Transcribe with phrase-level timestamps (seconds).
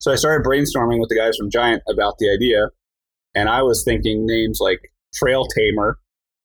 [0.00, 2.68] So I started brainstorming with the guys from Giant about the idea,
[3.34, 4.80] and I was thinking names like
[5.14, 5.98] Trail Tamer,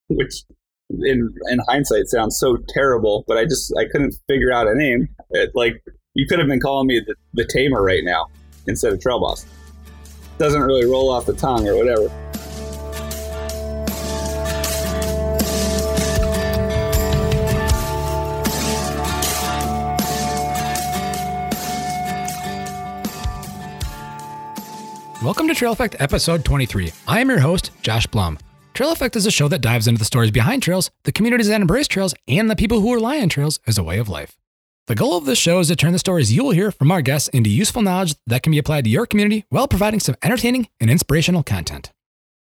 [0.10, 0.44] which
[0.90, 5.08] in in hindsight sounds so terrible, but I just I couldn't figure out a name.
[5.32, 5.82] It, like
[6.14, 8.28] you could have been calling me the, the Tamer right now
[8.68, 9.46] instead of Trail Boss.
[10.38, 12.10] Doesn't really roll off the tongue or whatever.
[25.26, 26.92] Welcome to Trail Effect episode 23.
[27.08, 28.38] I am your host, Josh Blum.
[28.76, 31.62] Trail Effect is a show that dives into the stories behind trails, the communities that
[31.62, 34.38] embrace trails, and the people who rely on trails as a way of life.
[34.86, 37.02] The goal of this show is to turn the stories you will hear from our
[37.02, 40.68] guests into useful knowledge that can be applied to your community while providing some entertaining
[40.80, 41.92] and inspirational content.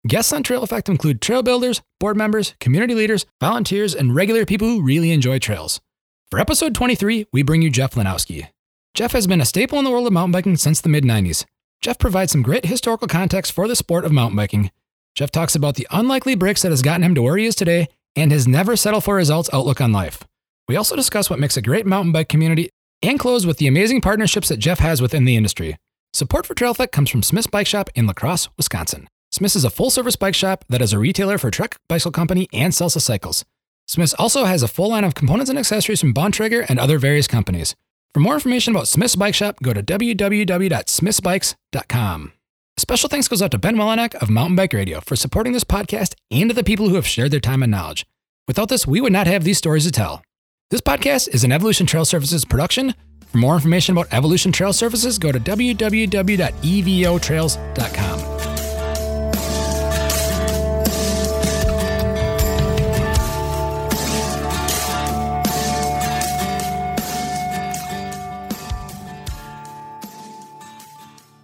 [0.08, 4.68] Guests on Trail Effect include trail builders, board members, community leaders, volunteers, and regular people
[4.68, 5.82] who really enjoy trails.
[6.30, 8.50] For episode 23, we bring you Jeff Lenosky.
[8.94, 11.46] Jeff has been a staple in the world of mountain biking since the mid 90s.
[11.82, 14.70] Jeff provides some great historical context for the sport of mountain biking.
[15.16, 17.88] Jeff talks about the unlikely breaks that has gotten him to where he is today
[18.18, 20.26] and his never settle for results outlook on life.
[20.68, 22.70] We also discuss what makes a great mountain bike community
[23.02, 25.78] and close with the amazing partnerships that Jeff has within the industry.
[26.12, 29.08] Support for Trail Effect comes from Smith's Bike Shop in La Crosse, Wisconsin.
[29.32, 32.50] Smith's is a full service bike shop that is a retailer for Trek Bicycle Company
[32.52, 33.46] and Salsa Cycles.
[33.88, 37.28] Smith's also has a full line of components and accessories from Bontrager and other various
[37.28, 37.76] companies.
[38.14, 42.34] For more information about Smith's Bike Shop, go to www.smithsbikes.com.
[42.78, 46.16] Special thanks goes out to Ben Welnak of Mountain Bike Radio for supporting this podcast
[46.32, 48.06] and to the people who have shared their time and knowledge.
[48.48, 50.24] Without this, we would not have these stories to tell.
[50.72, 52.96] This podcast is an Evolution Trail Services production.
[53.28, 58.29] For more information about Evolution Trail Services, go to www.evotrails.com.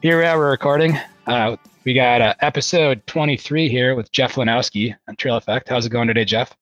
[0.06, 1.00] Here we are, we're recording.
[1.26, 5.68] Uh, we got uh, episode 23 here with Jeff Lenosky on Trail Effect.
[5.68, 6.56] How's it going today, Jeff?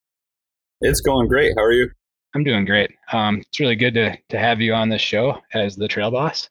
[0.80, 1.52] It's going great.
[1.58, 1.92] How are you?
[2.33, 2.92] I'm doing great.
[3.11, 6.49] Um, it's really good to, to have you on this show as the trail boss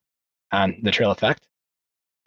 [0.53, 1.47] on the Trail Effect.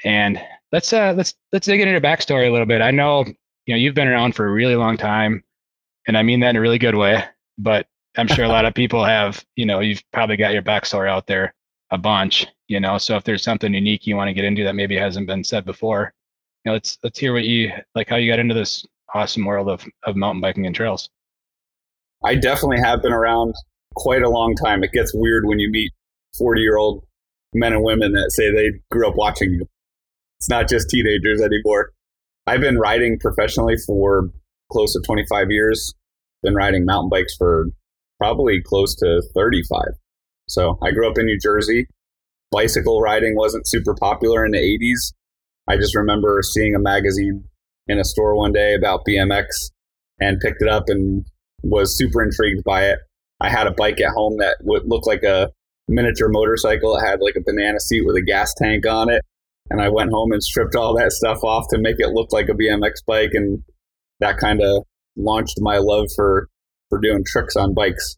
[0.04, 2.82] And let's uh, let's let's dig into your backstory a little bit.
[2.82, 3.24] I know
[3.68, 5.44] you know you've been around for a really long time,
[6.08, 7.24] and I mean that in a really good way.
[7.60, 7.86] But
[8.18, 11.28] I'm sure a lot of people have you know you've probably got your backstory out
[11.28, 11.54] there
[11.96, 12.98] a bunch you know?
[12.98, 15.66] So if there's something unique you want to get into that maybe hasn't been said
[15.66, 16.14] before
[16.64, 19.70] you know let's let's hear what you like how you got into this awesome world
[19.70, 21.10] of, of mountain biking and trails.
[22.24, 23.54] I definitely have been around
[23.96, 24.84] quite a long time.
[24.84, 25.92] It gets weird when you meet
[26.38, 27.06] 40 year old
[27.54, 29.66] men and women that say they grew up watching you.
[30.40, 31.92] It's not just teenagers anymore.
[32.48, 34.30] I've been riding professionally for
[34.72, 35.94] close to 25 years.
[36.44, 37.68] Been riding mountain bikes for
[38.20, 39.86] probably close to 35
[40.48, 41.88] so i grew up in new jersey
[42.56, 45.14] bicycle riding wasn't super popular in the 80s.
[45.68, 47.44] I just remember seeing a magazine
[47.88, 49.46] in a store one day about BMX
[50.20, 51.26] and picked it up and
[51.64, 53.00] was super intrigued by it.
[53.42, 55.52] I had a bike at home that would look like a
[55.90, 56.96] miniature motorcycle.
[56.96, 59.22] It had like a banana seat with a gas tank on it.
[59.70, 62.48] And I went home and stripped all that stuff off to make it look like
[62.50, 63.32] a BMX bike.
[63.34, 63.64] And
[64.20, 64.84] that kind of
[65.18, 66.48] launched my love for,
[66.90, 68.16] for doing tricks on bikes.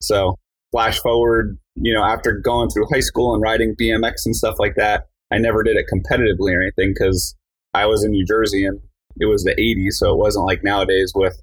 [0.00, 0.36] So
[0.72, 4.74] flash forward you know, after going through high school and riding BMX and stuff like
[4.76, 7.34] that, I never did it competitively or anything because
[7.72, 8.80] I was in New Jersey and
[9.16, 9.94] it was the 80s.
[9.94, 11.40] So it wasn't like nowadays with,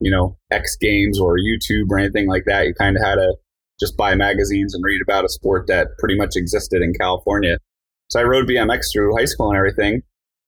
[0.00, 2.66] you know, X Games or YouTube or anything like that.
[2.66, 3.34] You kind of had to
[3.80, 7.58] just buy magazines and read about a sport that pretty much existed in California.
[8.10, 10.02] So I rode BMX through high school and everything.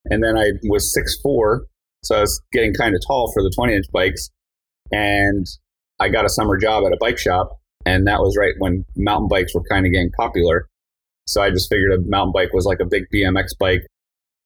[0.05, 1.67] And then I was six four,
[2.05, 4.31] So I was getting kind of tall for the 20 inch bikes.
[4.93, 5.47] And
[5.99, 9.28] I got a summer job at a bike shop and that was right when mountain
[9.28, 10.69] bikes were kind of getting popular.
[11.27, 13.87] So I just figured a mountain bike was like a big BMX bike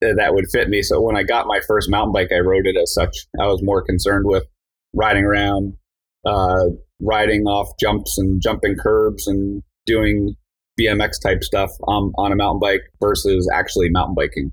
[0.00, 0.82] that would fit me.
[0.82, 3.26] So when I got my first mountain bike, I rode it as such.
[3.40, 4.44] I was more concerned with
[4.94, 5.74] riding around,
[6.24, 6.66] uh,
[7.00, 10.36] riding off jumps and jumping curbs and doing
[10.80, 14.52] BMX type stuff on, on a mountain bike versus actually mountain biking.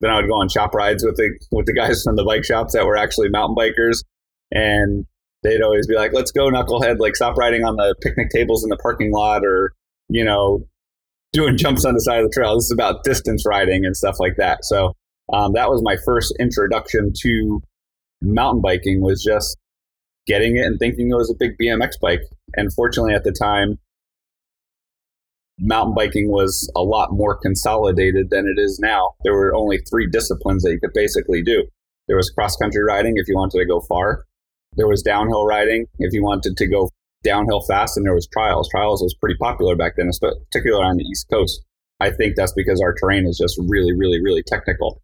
[0.00, 2.44] Then I would go on shop rides with the with the guys from the bike
[2.44, 4.02] shops that were actually mountain bikers,
[4.50, 5.06] and
[5.44, 8.70] they'd always be like, let's go, knucklehead, like stop riding on the picnic tables in
[8.70, 9.72] the parking lot or,
[10.08, 10.66] you know,
[11.32, 12.56] doing jumps on the side of the trail.
[12.56, 14.64] This is about distance riding and stuff like that.
[14.64, 14.94] So
[15.32, 17.60] um, that was my first introduction to
[18.22, 19.56] mountain biking was just
[20.26, 22.22] getting it and thinking it was a big BMX bike.
[22.54, 23.78] And fortunately at the time,
[25.58, 29.10] mountain biking was a lot more consolidated than it is now.
[29.24, 31.64] There were only three disciplines that you could basically do.
[32.08, 34.24] There was cross country riding if you wanted to go far.
[34.76, 36.90] There was downhill riding if you wanted to go
[37.22, 38.68] downhill fast, and there was trials.
[38.68, 41.62] Trials was pretty popular back then, particularly on the East Coast.
[42.00, 45.00] I think that's because our terrain is just really, really, really technical.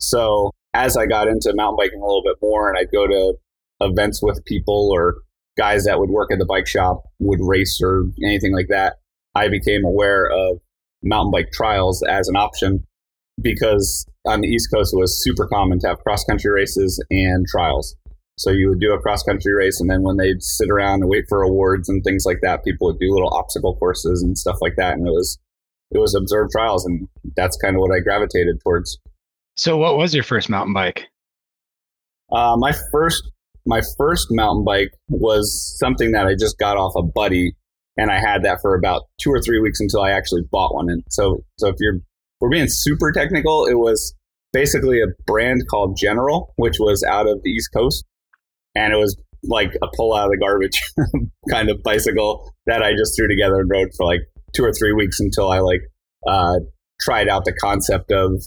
[0.00, 3.34] So as I got into mountain biking a little bit more and I'd go to
[3.80, 5.18] events with people or
[5.56, 8.96] guys that would work at the bike shop would race or anything like that,
[9.34, 10.58] I became aware of
[11.02, 12.84] mountain bike trials as an option
[13.40, 17.46] because on the East Coast it was super common to have cross country races and
[17.46, 17.94] trials.
[18.36, 21.08] So you would do a cross country race, and then when they'd sit around and
[21.08, 24.56] wait for awards and things like that, people would do little obstacle courses and stuff
[24.60, 24.94] like that.
[24.94, 25.38] And it was
[25.92, 28.98] it was observed trials, and that's kind of what I gravitated towards.
[29.56, 31.06] So, what was your first mountain bike?
[32.32, 33.22] Uh, my first
[33.66, 37.54] my first mountain bike was something that I just got off a buddy,
[37.96, 40.90] and I had that for about two or three weeks until I actually bought one.
[40.90, 42.00] And so, so if you're
[42.40, 44.14] we're being super technical, it was
[44.52, 48.04] basically a brand called General, which was out of the East Coast,
[48.74, 50.82] and it was like a pull out of the garbage
[51.50, 54.20] kind of bicycle that I just threw together and rode for like
[54.54, 55.82] two or three weeks until I like
[56.26, 56.60] uh,
[57.00, 58.42] tried out the concept of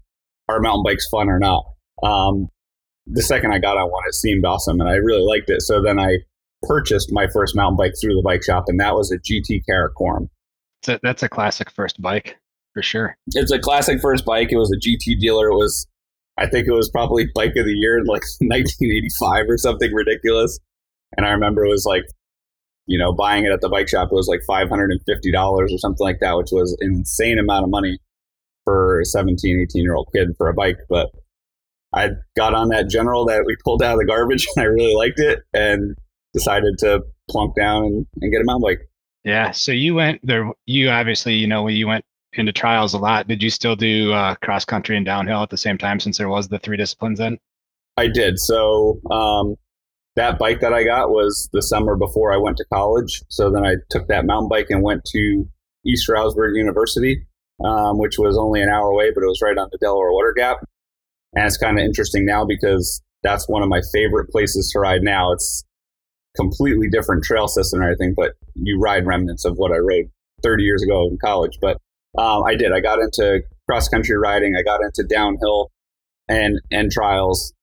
[0.49, 1.63] are mountain bikes fun or not.
[2.03, 2.47] Um,
[3.05, 5.61] the second I got on one, it seemed awesome and I really liked it.
[5.61, 6.17] So then I
[6.63, 10.29] purchased my first mountain bike through the bike shop, and that was a GT Karakoram.
[11.03, 12.37] That's a classic first bike
[12.73, 13.17] for sure.
[13.27, 14.51] It's a classic first bike.
[14.51, 15.49] It was a GT dealer.
[15.49, 15.87] It was
[16.37, 20.59] I think it was probably bike of the year in like 1985 or something ridiculous.
[21.15, 22.05] And I remember it was like,
[22.85, 24.99] you know, buying it at the bike shop, it was like $550
[25.35, 27.99] or something like that, which was an insane amount of money
[28.63, 30.77] for a 17, 18 year old kid for a bike.
[30.89, 31.09] But
[31.93, 34.95] I got on that general that we pulled out of the garbage and I really
[34.95, 35.95] liked it and
[36.33, 38.89] decided to plunk down and, and get a mountain bike.
[39.23, 39.51] Yeah.
[39.51, 43.27] So you went there, you obviously, you know, when you went into trials a lot.
[43.27, 46.29] Did you still do uh, cross country and downhill at the same time since there
[46.29, 47.37] was the three disciplines then?
[47.97, 48.39] I did.
[48.39, 49.55] So um,
[50.15, 53.23] that bike that I got was the summer before I went to college.
[53.29, 55.47] So then I took that mountain bike and went to
[55.85, 57.25] East Stroudsburg University,
[57.63, 60.33] um, which was only an hour away, but it was right on the Delaware Water
[60.35, 60.57] Gap.
[61.33, 65.01] And it's kind of interesting now because that's one of my favorite places to ride
[65.01, 65.31] now.
[65.31, 65.63] It's
[66.35, 70.09] completely different trail system and everything, but you ride remnants of what I rode
[70.43, 71.57] 30 years ago in college.
[71.61, 71.77] But
[72.17, 72.71] um, I did.
[72.71, 74.55] I got into cross country riding.
[74.55, 75.71] I got into downhill
[76.27, 77.53] and and trials.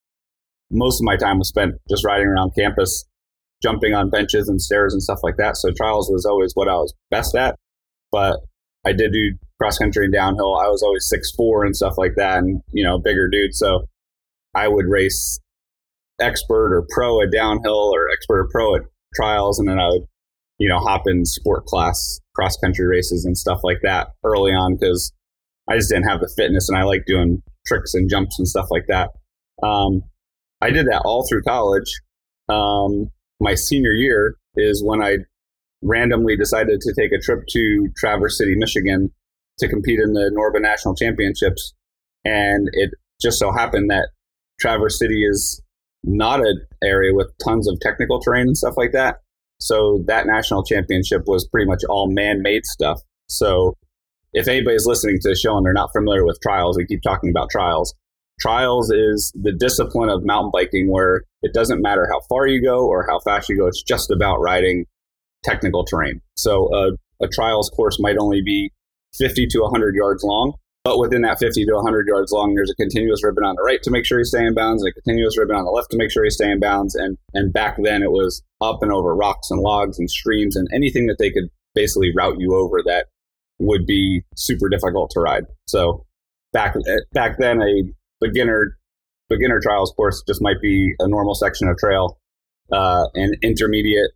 [0.70, 3.04] Most of my time was spent just riding around campus,
[3.62, 5.56] jumping on benches and stairs and stuff like that.
[5.56, 7.56] So trials was always what I was best at.
[8.10, 8.40] But
[8.86, 10.56] I did do cross country and downhill.
[10.56, 13.54] I was always six four and stuff like that, and you know, bigger dude.
[13.54, 13.86] So
[14.54, 15.40] I would race
[16.20, 18.82] expert or pro at downhill or expert or pro at
[19.14, 20.06] trials, and then I would
[20.58, 24.76] you know, hop in sport class cross country races and stuff like that early on
[24.76, 25.12] because
[25.68, 28.66] I just didn't have the fitness and I like doing tricks and jumps and stuff
[28.70, 29.10] like that.
[29.62, 30.02] Um,
[30.60, 32.00] I did that all through college.
[32.48, 33.10] Um,
[33.40, 35.18] my senior year is when I
[35.82, 39.10] randomly decided to take a trip to Traverse City, Michigan
[39.58, 41.74] to compete in the NORBA National Championships.
[42.24, 42.90] And it
[43.20, 44.08] just so happened that
[44.60, 45.62] Traverse City is
[46.02, 49.16] not an area with tons of technical terrain and stuff like that.
[49.64, 53.00] So that national championship was pretty much all man made stuff.
[53.28, 53.78] So
[54.34, 57.30] if anybody's listening to the show and they're not familiar with trials, we keep talking
[57.30, 57.94] about trials.
[58.38, 62.86] Trials is the discipline of mountain biking where it doesn't matter how far you go
[62.86, 64.84] or how fast you go, it's just about riding
[65.44, 66.20] technical terrain.
[66.36, 66.90] So uh,
[67.22, 68.70] a trials course might only be
[69.16, 70.52] 50 to 100 yards long,
[70.84, 73.82] but within that 50 to 100 yards long, there's a continuous ribbon on the right
[73.82, 75.96] to make sure you stay in bounds, and a continuous ribbon on the left to
[75.96, 76.94] make sure you stay in bounds.
[76.94, 80.68] And and back then it was up and over rocks and logs and streams and
[80.74, 83.06] anything that they could basically route you over that
[83.58, 85.44] would be super difficult to ride.
[85.66, 86.04] So
[86.52, 86.74] back
[87.12, 87.84] back then, a
[88.20, 88.76] beginner
[89.30, 92.18] beginner trials course just might be a normal section of trail.
[92.70, 94.10] Uh, an intermediate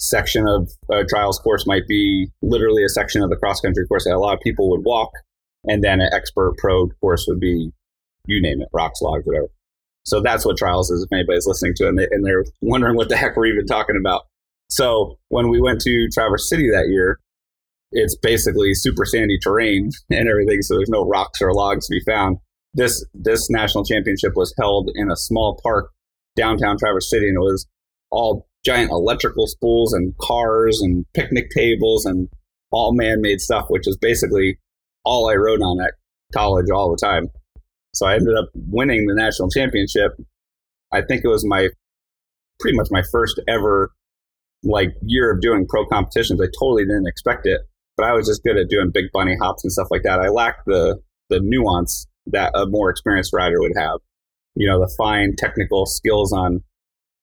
[0.00, 4.04] section of a trials course might be literally a section of the cross country course
[4.04, 5.10] that a lot of people would walk
[5.68, 7.70] and then an expert pro course would be,
[8.26, 9.48] you name it, rocks, logs, whatever.
[10.04, 12.96] So that's what trials is if anybody's listening to it and, they, and they're wondering
[12.96, 14.22] what the heck we're even talking about.
[14.70, 17.20] So when we went to Traverse City that year,
[17.92, 20.62] it's basically super sandy terrain and everything.
[20.62, 22.38] So there's no rocks or logs to be found.
[22.74, 25.90] This this national championship was held in a small park
[26.36, 27.66] downtown Traverse City, and it was
[28.10, 32.28] all giant electrical spools and cars and picnic tables and
[32.70, 34.58] all man-made stuff, which is basically
[35.08, 35.94] all I rode on at
[36.34, 37.28] college all the time.
[37.94, 40.12] So I ended up winning the national championship.
[40.92, 41.68] I think it was my
[42.60, 43.90] pretty much my first ever
[44.62, 46.40] like year of doing pro competitions.
[46.40, 47.62] I totally didn't expect it,
[47.96, 50.20] but I was just good at doing big bunny hops and stuff like that.
[50.20, 50.98] I lacked the
[51.30, 54.00] the nuance that a more experienced rider would have.
[54.54, 56.62] You know, the fine technical skills on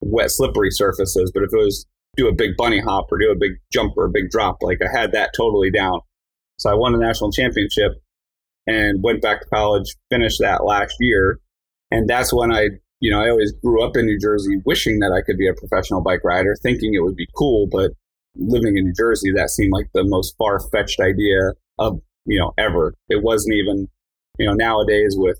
[0.01, 1.85] wet slippery surfaces, but if it was
[2.17, 4.79] do a big bunny hop or do a big jump or a big drop, like
[4.81, 5.99] I had that totally down.
[6.57, 7.93] So I won the national championship.
[8.67, 11.39] and went back to college, finished that last year.
[11.91, 12.69] And that's when I,
[12.99, 15.53] you know, I always grew up in New Jersey wishing that I could be a
[15.53, 17.67] professional bike rider, thinking it would be cool.
[17.71, 17.91] But
[18.35, 22.53] living in New Jersey, that seemed like the most far fetched idea of, you know,
[22.57, 22.95] ever.
[23.07, 23.87] It wasn't even,
[24.39, 25.39] you know, nowadays with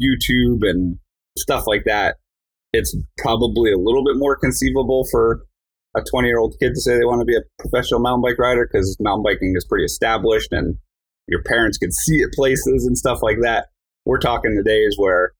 [0.00, 0.98] YouTube and
[1.38, 2.16] stuff like that,
[2.72, 5.42] it's probably a little bit more conceivable for
[5.96, 8.38] a 20 year old kid to say they want to be a professional mountain bike
[8.38, 10.76] rider because mountain biking is pretty established and
[11.28, 13.68] your parents could see it places and stuff like that.
[14.04, 15.32] We're talking the days where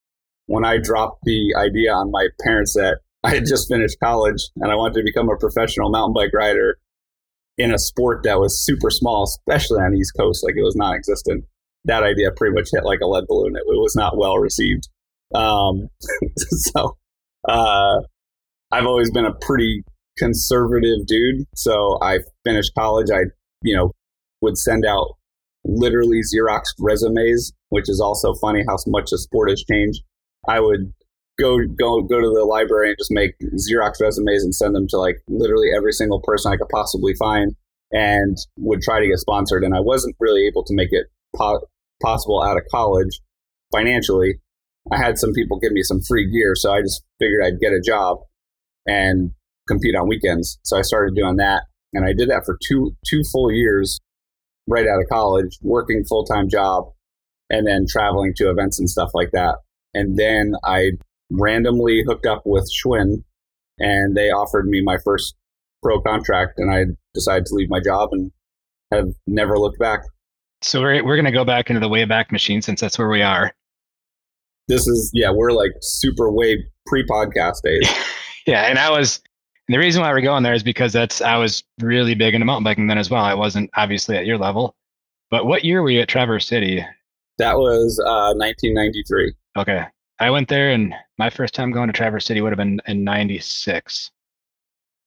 [0.46, 4.70] when I dropped the idea on my parents that I had just finished college and
[4.70, 6.78] I wanted to become a professional mountain bike rider
[7.56, 10.76] in a sport that was super small, especially on the East Coast, like it was
[10.76, 11.44] non existent.
[11.84, 13.56] That idea pretty much hit like a lead balloon.
[13.56, 14.88] It, it was not well received.
[15.34, 15.88] Um,
[16.36, 16.96] so
[17.48, 18.00] uh,
[18.70, 19.84] I've always been a pretty
[20.16, 21.44] conservative dude.
[21.54, 23.10] So I finished college.
[23.10, 23.24] I,
[23.62, 23.92] you know,
[24.40, 25.16] would send out
[25.64, 30.02] literally Xerox resumes, which is also funny how much the sport has changed.
[30.48, 30.92] I would
[31.38, 34.98] go go go to the library and just make Xerox resumes and send them to
[34.98, 37.56] like literally every single person I could possibly find,
[37.92, 39.64] and would try to get sponsored.
[39.64, 41.06] And I wasn't really able to make it
[41.36, 41.66] po-
[42.02, 43.20] possible out of college
[43.72, 44.34] financially.
[44.92, 47.72] I had some people give me some free gear, so I just figured I'd get
[47.72, 48.18] a job
[48.86, 49.30] and
[49.68, 50.58] compete on weekends.
[50.62, 54.00] So I started doing that, and I did that for two two full years
[54.66, 56.84] right out of college, working full time job,
[57.50, 59.56] and then traveling to events and stuff like that.
[59.92, 60.92] And then I
[61.30, 63.22] randomly hooked up with Schwinn,
[63.78, 65.34] and they offered me my first
[65.82, 68.32] pro contract, and I decided to leave my job and
[68.92, 70.00] have never looked back.
[70.62, 73.52] So we're we're gonna go back into the Wayback Machine since that's where we are.
[74.66, 77.88] This is yeah, we're like super way pre podcast days.
[78.46, 79.20] yeah, and I was
[79.68, 82.44] and the reason why we're going there is because that's I was really big into
[82.44, 83.24] mountain biking then as well.
[83.24, 84.74] I wasn't obviously at your level,
[85.30, 86.84] but what year were you at Traverse City?
[87.38, 89.34] That was uh, 1993.
[89.56, 89.84] Okay,
[90.20, 93.04] I went there, and my first time going to Traverse City would have been in
[93.04, 94.10] '96.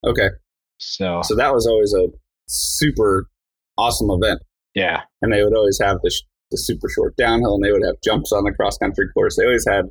[0.05, 0.29] Okay,
[0.77, 2.07] so so that was always a
[2.47, 3.29] super
[3.77, 4.41] awesome event.
[4.73, 7.85] Yeah, and they would always have the, sh- the super short downhill, and they would
[7.85, 9.37] have jumps on the cross country course.
[9.37, 9.85] They always had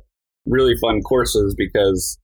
[0.45, 2.17] really fun courses because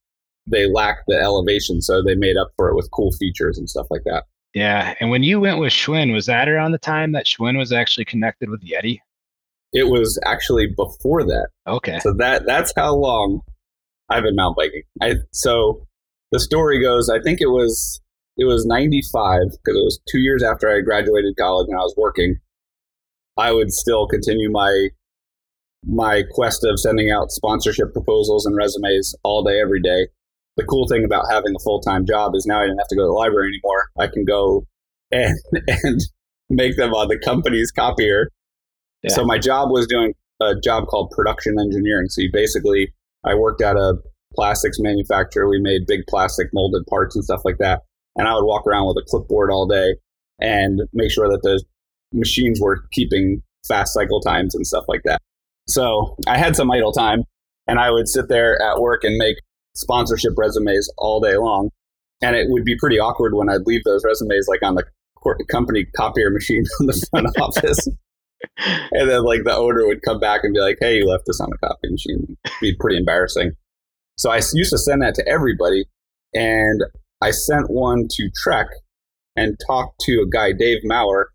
[0.47, 3.87] they lacked the elevation, so they made up for it with cool features and stuff
[3.89, 4.23] like that.
[4.53, 7.71] Yeah, and when you went with Schwinn, was that around the time that Schwinn was
[7.71, 8.99] actually connected with Yeti?
[9.71, 11.47] It was actually before that.
[11.65, 11.97] Okay.
[11.99, 13.41] So that that's how long
[14.09, 14.83] I've been mountain biking.
[15.01, 15.87] I so
[16.31, 17.99] the story goes, I think it was
[18.37, 21.95] it was 95 because it was 2 years after I graduated college and I was
[21.97, 22.37] working.
[23.37, 24.89] I would still continue my
[25.85, 30.07] my quest of sending out sponsorship proposals and resumes all day every day
[30.57, 32.95] the cool thing about having a full time job is now I don't have to
[32.95, 33.89] go to the library anymore.
[33.99, 34.65] I can go
[35.11, 36.01] and and
[36.49, 38.29] make them on the company's copier.
[39.01, 39.13] Yeah.
[39.13, 42.07] So my job was doing a job called production engineering.
[42.09, 42.93] So you basically,
[43.23, 43.95] I worked at a
[44.35, 45.49] plastics manufacturer.
[45.49, 47.81] We made big plastic molded parts and stuff like that.
[48.15, 49.95] And I would walk around with a clipboard all day
[50.39, 51.63] and make sure that the
[52.13, 55.19] machines were keeping fast cycle times and stuff like that.
[55.67, 57.23] So I had some idle time
[57.67, 59.37] and I would sit there at work and make
[59.75, 61.69] sponsorship resumes all day long.
[62.21, 64.85] And it would be pretty awkward when I'd leave those resumes like on the
[65.49, 67.87] company copier machine on the front office.
[68.91, 71.39] And then like the owner would come back and be like, hey, you left this
[71.39, 72.37] on the copy machine.
[72.45, 73.51] It'd be pretty embarrassing.
[74.17, 75.85] So I used to send that to everybody.
[76.33, 76.81] And
[77.21, 78.67] I sent one to Trek
[79.35, 81.29] and talked to a guy, Dave Maurer,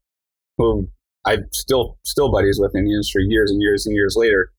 [0.58, 0.88] who
[1.26, 4.50] I still still buddies with in the industry years and years and years later.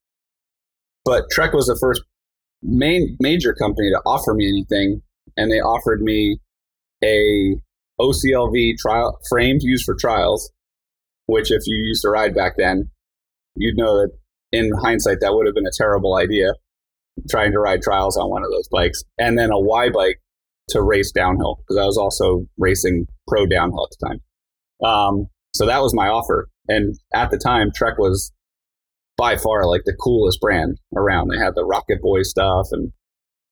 [1.06, 2.04] But Trek was the first
[2.62, 5.02] main major company to offer me anything,
[5.38, 6.40] and they offered me
[7.04, 7.56] a
[8.00, 10.52] OCLV trial frame to use for trials.
[11.26, 12.90] Which, if you used to ride back then,
[13.56, 14.12] you'd know that
[14.52, 16.54] in hindsight that would have been a terrible idea.
[17.30, 20.22] Trying to ride trials on one of those bikes, and then a Y bike
[20.70, 24.20] to race downhill because I was also racing pro downhill at the time.
[24.82, 28.32] Um, so that was my offer, and at the time, Trek was
[29.20, 31.28] by far like the coolest brand around.
[31.28, 32.92] They had the Rocket Boy stuff and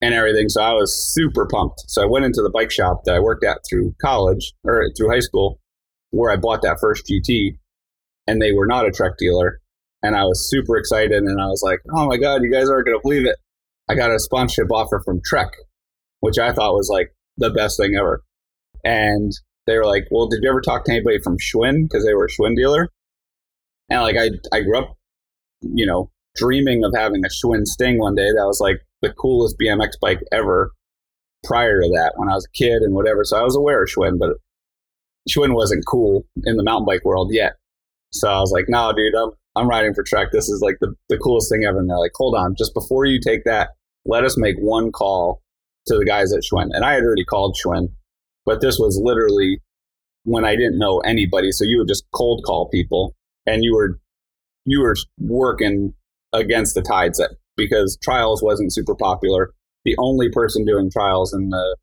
[0.01, 0.47] and everything.
[0.47, 1.83] So I was super pumped.
[1.87, 5.09] So I went into the bike shop that I worked at through college or through
[5.09, 5.59] high school,
[6.11, 7.57] where I bought that first GT,
[8.25, 9.59] and they were not a Trek dealer.
[10.01, 12.85] And I was super excited, and I was like, "Oh my god, you guys aren't
[12.85, 13.35] gonna believe it!
[13.89, 15.49] I got a sponsorship offer from Trek,
[16.21, 18.23] which I thought was like the best thing ever."
[18.85, 19.33] And
[19.65, 22.25] they were like, "Well, did you ever talk to anybody from Schwinn because they were
[22.25, 22.87] a Schwinn dealer?"
[23.89, 24.96] And like I, I grew up
[25.61, 28.29] you know, dreaming of having a Schwinn Sting one day.
[28.31, 30.71] That was like the coolest BMX bike ever
[31.43, 33.23] prior to that when I was a kid and whatever.
[33.23, 34.37] So I was aware of Schwinn, but
[35.29, 37.53] Schwinn wasn't cool in the mountain bike world yet.
[38.11, 40.29] So I was like, no, dude, I'm, I'm riding for Trek.
[40.31, 41.79] This is like the, the coolest thing ever.
[41.79, 43.69] And they're like, hold on, just before you take that,
[44.05, 45.41] let us make one call
[45.87, 46.69] to the guys at Schwinn.
[46.71, 47.89] And I had already called Schwinn,
[48.45, 49.61] but this was literally
[50.23, 51.51] when I didn't know anybody.
[51.51, 53.99] So you would just cold call people and you were,
[54.67, 55.93] you were working
[56.33, 57.19] against the tides
[57.55, 59.53] because trials wasn't super popular.
[59.85, 61.77] The only person doing trials in the,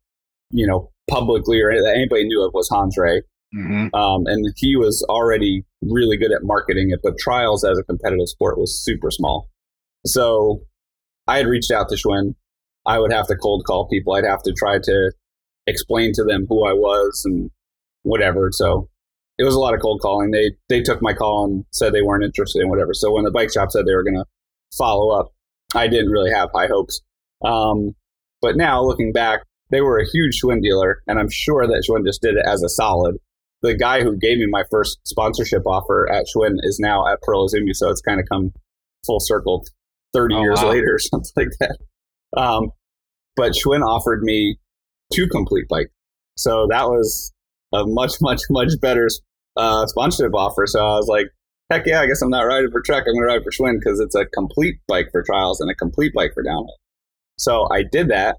[0.51, 3.23] you know, publicly or that anybody knew of was Hans Rey.
[3.55, 3.95] Mm-hmm.
[3.95, 8.29] Um, and he was already really good at marketing it, but trials as a competitive
[8.29, 9.49] sport was super small.
[10.05, 10.61] So
[11.27, 12.35] I had reached out to Schwinn.
[12.85, 14.13] I would have to cold call people.
[14.13, 15.11] I'd have to try to
[15.65, 17.49] explain to them who I was and
[18.03, 18.49] whatever.
[18.51, 18.89] So
[19.37, 20.31] it was a lot of cold calling.
[20.31, 22.93] They they took my call and said they weren't interested in whatever.
[22.93, 24.25] So when the bike shop said they were going to
[24.77, 25.33] follow up,
[25.73, 27.01] I didn't really have high hopes.
[27.43, 27.95] Um,
[28.41, 32.05] but now looking back, they were a huge Schwinn dealer, and I'm sure that Schwinn
[32.05, 33.17] just did it as a solid.
[33.61, 37.47] The guy who gave me my first sponsorship offer at Schwinn is now at Pearl
[37.47, 38.51] Izumi, so it's kind of come
[39.05, 39.65] full circle
[40.13, 40.69] 30 oh, years wow.
[40.69, 41.77] later, or something like that.
[42.39, 42.69] Um,
[43.35, 44.57] but Schwinn offered me
[45.13, 45.91] two complete bikes.
[46.37, 47.33] So that was
[47.73, 49.07] a much, much, much better
[49.57, 50.67] uh, sponsorship offer.
[50.67, 51.27] So I was like,
[51.71, 53.03] heck yeah, I guess I'm not riding for Trek.
[53.07, 55.75] I'm going to ride for Schwinn because it's a complete bike for trials and a
[55.75, 56.77] complete bike for downhill.
[57.37, 58.37] So I did that.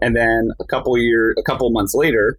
[0.00, 2.38] And then a couple year, a couple months later,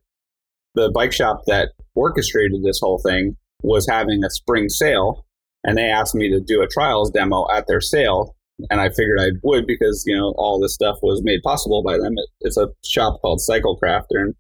[0.76, 5.26] the bike shop that orchestrated this whole thing was having a spring sale,
[5.64, 8.36] and they asked me to do a trials demo at their sale.
[8.70, 11.98] And I figured I would because you know all this stuff was made possible by
[11.98, 12.14] them.
[12.18, 14.06] It, it's a shop called Cyclecraft.
[14.12, 14.36] In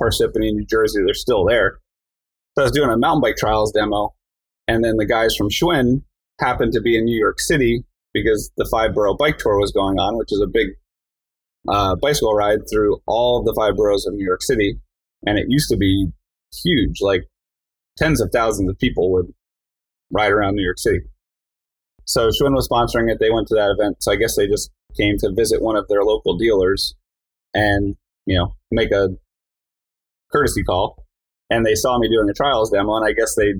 [0.00, 1.00] Parsippany, New Jersey.
[1.04, 1.80] They're still there.
[2.56, 4.14] So I was doing a mountain bike trials demo,
[4.66, 6.02] and then the guys from Schwinn
[6.40, 9.98] happened to be in New York City because the five borough bike tour was going
[9.98, 10.68] on, which is a big
[11.68, 14.80] uh, bicycle ride through all the five boroughs of New York City.
[15.26, 16.08] And it used to be
[16.64, 17.28] huge, like
[17.96, 19.26] tens of thousands of people would
[20.10, 21.00] ride around New York City.
[22.04, 23.18] So Schwinn was sponsoring it.
[23.20, 24.02] They went to that event.
[24.02, 26.94] So I guess they just came to visit one of their local dealers
[27.52, 29.10] and, you know, make a
[30.30, 31.04] courtesy call.
[31.50, 32.96] And they saw me doing a trials demo.
[32.96, 33.54] And I guess they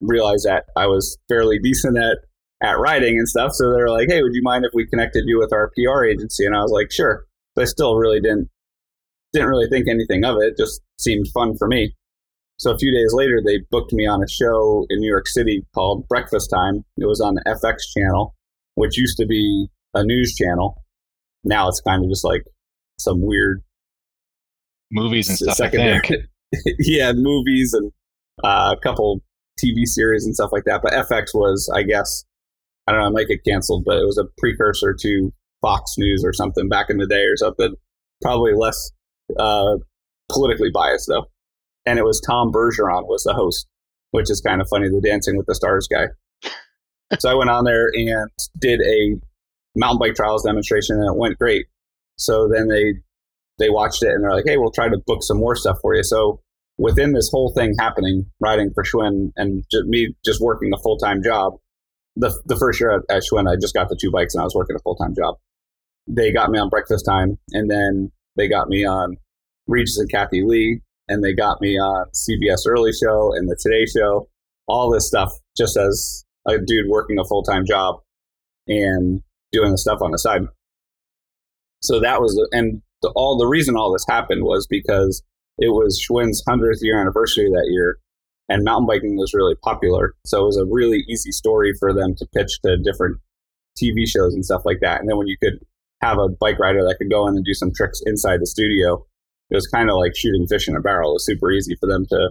[0.00, 2.18] realized that I was fairly decent at,
[2.62, 3.52] at riding and stuff.
[3.54, 6.04] So they were like, hey, would you mind if we connected you with our PR
[6.04, 6.44] agency?
[6.44, 7.24] And I was like, sure.
[7.54, 8.48] But I still really didn't
[9.32, 10.56] didn't really think anything of it.
[10.58, 11.94] Just seemed fun for me.
[12.58, 15.64] So a few days later, they booked me on a show in New York City
[15.74, 16.84] called Breakfast Time.
[16.96, 18.36] It was on the FX channel,
[18.74, 20.82] which used to be a news channel.
[21.44, 22.44] Now it's kind of just like
[22.98, 23.62] some weird
[24.92, 25.56] movies and stuff.
[25.56, 26.00] Secondary,
[26.78, 27.90] yeah, movies and
[28.44, 29.20] uh, a couple
[29.62, 30.82] TV series and stuff like that.
[30.82, 32.24] But FX was, I guess,
[32.86, 36.24] I don't know, I might get canceled, but it was a precursor to Fox News
[36.24, 37.74] or something back in the day or something.
[38.20, 38.92] Probably less
[39.38, 39.76] uh,
[40.30, 41.26] politically biased though.
[41.86, 43.66] And it was Tom Bergeron was the host,
[44.12, 46.06] which is kind of funny, the Dancing with the Stars guy.
[47.18, 49.16] so I went on there and did a
[49.74, 51.66] mountain bike trials demonstration, and it went great.
[52.18, 52.94] So then they
[53.62, 55.94] they watched it and they're like, "Hey, we'll try to book some more stuff for
[55.94, 56.40] you." So
[56.78, 60.98] within this whole thing happening, riding for Schwinn and just me just working a full
[60.98, 61.54] time job,
[62.16, 64.44] the the first year at, at Schwinn, I just got the two bikes and I
[64.44, 65.36] was working a full time job
[66.06, 69.16] they got me on breakfast time and then they got me on
[69.66, 73.86] Regis and Kathie Lee and they got me on CBS Early Show and the Today
[73.86, 74.28] Show,
[74.66, 77.96] all this stuff just as a dude working a full time job
[78.66, 79.20] and
[79.52, 80.42] doing the stuff on the side.
[81.82, 85.22] So that was, and the, all the reason all this happened was because
[85.58, 87.98] it was Schwinn's 100th year anniversary that year
[88.48, 90.14] and mountain biking was really popular.
[90.24, 93.18] So it was a really easy story for them to pitch to different
[93.80, 95.00] TV shows and stuff like that.
[95.00, 95.58] And then when you could
[96.02, 99.06] have a bike rider that could go in and do some tricks inside the studio.
[99.50, 101.10] It was kind of like shooting fish in a barrel.
[101.10, 102.30] It was super easy for them to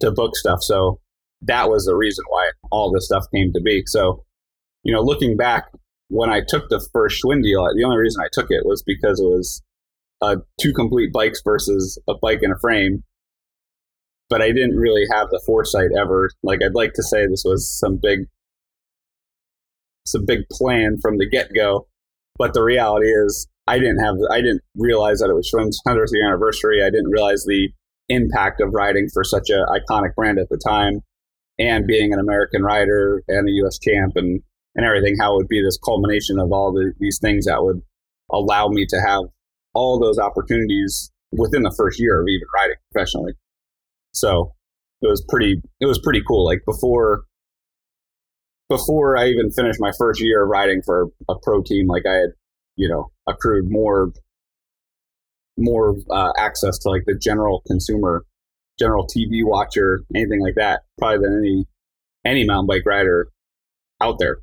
[0.00, 0.62] to book stuff.
[0.62, 1.00] So
[1.42, 3.82] that was the reason why all this stuff came to be.
[3.86, 4.24] So,
[4.84, 5.66] you know, looking back,
[6.08, 9.20] when I took the first Schwinn deal, the only reason I took it was because
[9.20, 9.60] it was
[10.20, 13.04] uh, two complete bikes versus a bike and a frame.
[14.28, 16.30] But I didn't really have the foresight ever.
[16.42, 18.26] Like I'd like to say this was some big,
[20.06, 21.86] some big plan from the get go
[22.38, 26.14] but the reality is, I didn't have, I didn't realize that it was Schwinn's 100th
[26.24, 26.82] anniversary.
[26.82, 27.68] I didn't realize the
[28.08, 31.00] impact of riding for such an iconic brand at the time
[31.58, 33.78] and being an American rider and a U.S.
[33.78, 34.40] champ and,
[34.74, 37.82] and everything, how it would be this culmination of all the, these things that would
[38.32, 39.24] allow me to have
[39.78, 43.34] all those opportunities within the first year of even riding professionally.
[44.12, 44.52] So
[45.02, 46.44] it was pretty, it was pretty cool.
[46.44, 47.22] Like before,
[48.68, 52.14] before I even finished my first year of riding for a pro team, like I
[52.14, 52.30] had,
[52.76, 54.12] you know, accrued more
[55.60, 58.24] more uh, access to like the general consumer,
[58.78, 61.66] general TV watcher, anything like that, probably than any
[62.24, 63.28] any mountain bike rider
[64.00, 64.38] out there.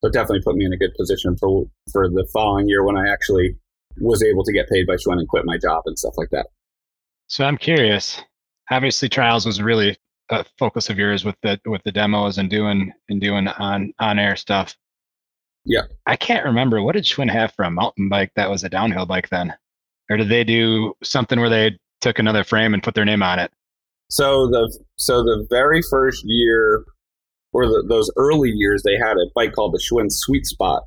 [0.00, 2.96] So it definitely put me in a good position for for the following year when
[2.96, 3.56] I actually
[3.98, 6.46] was able to get paid by Schwinn and quit my job and stuff like that.
[7.26, 8.20] So I'm curious.
[8.70, 9.96] Obviously, trials was really
[10.30, 14.18] a focus of yours with the with the demos and doing and doing on on
[14.18, 14.76] air stuff.
[15.64, 15.82] Yeah.
[16.06, 19.06] I can't remember what did Schwinn have for a mountain bike that was a downhill
[19.06, 19.54] bike then,
[20.10, 23.38] or did they do something where they took another frame and put their name on
[23.38, 23.52] it?
[24.10, 26.84] So the so the very first year,
[27.52, 30.82] or the, those early years, they had a bike called the Schwinn Sweet Spot,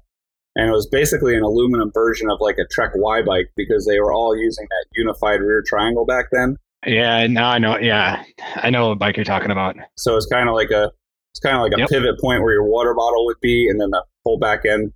[0.55, 3.99] and it was basically an aluminum version of like a Trek Y bike because they
[3.99, 6.55] were all using that unified rear triangle back then.
[6.85, 7.77] Yeah, now I know.
[7.79, 8.23] Yeah,
[8.55, 9.75] I know what bike you're talking about.
[9.97, 10.91] So it's kind of like a
[11.31, 11.89] it's kind of like a Yep.
[11.89, 14.91] pivot point where your water bottle would be, and then the whole back end.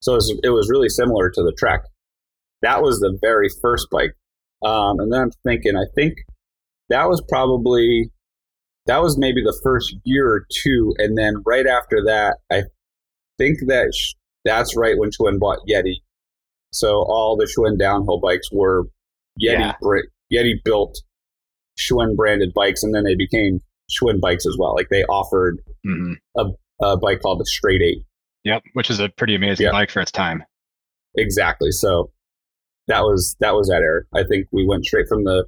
[0.00, 1.80] So it was, it was really similar to the Trek.
[2.62, 4.14] That was the very first bike,
[4.64, 6.14] um, and then I'm thinking, I think
[6.88, 8.10] that was probably
[8.86, 12.62] that was maybe the first year or two, and then right after that, I
[13.36, 14.14] think that sh-
[14.46, 15.96] that's right when Schwinn bought Yeti.
[16.72, 18.84] So all the Schwinn downhill bikes were
[19.42, 19.74] Yeti Yeah.
[19.80, 20.00] bra-
[20.32, 20.96] Yeti built
[21.78, 24.74] Schwinn branded bikes, and then they became Schwinn bikes as well.
[24.74, 26.12] Like they offered hmm
[26.82, 28.02] a bike called the Straight Eight.
[28.44, 29.72] Yep, which is a pretty amazing Yeah.
[29.72, 30.44] bike for its time.
[31.16, 31.70] Exactly.
[31.72, 32.12] So
[32.88, 34.02] that was that was that era.
[34.14, 35.46] I think we went straight from the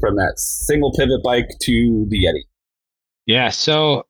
[0.00, 2.42] from that single pivot bike to the Yeti.
[3.26, 3.50] Yeah.
[3.50, 4.06] So,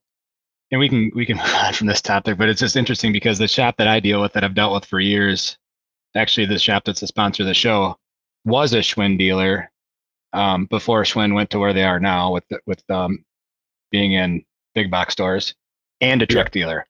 [0.71, 3.37] and we can we can move on from this topic, but it's just interesting because
[3.37, 5.57] the shop that I deal with that I've dealt with for years,
[6.15, 7.97] actually the shop that's the sponsor of the show,
[8.45, 9.71] was a Schwinn dealer
[10.33, 13.23] um, before Schwinn went to where they are now with the, with um,
[13.91, 15.55] being in big box stores
[16.01, 16.85] and a Trek dealer.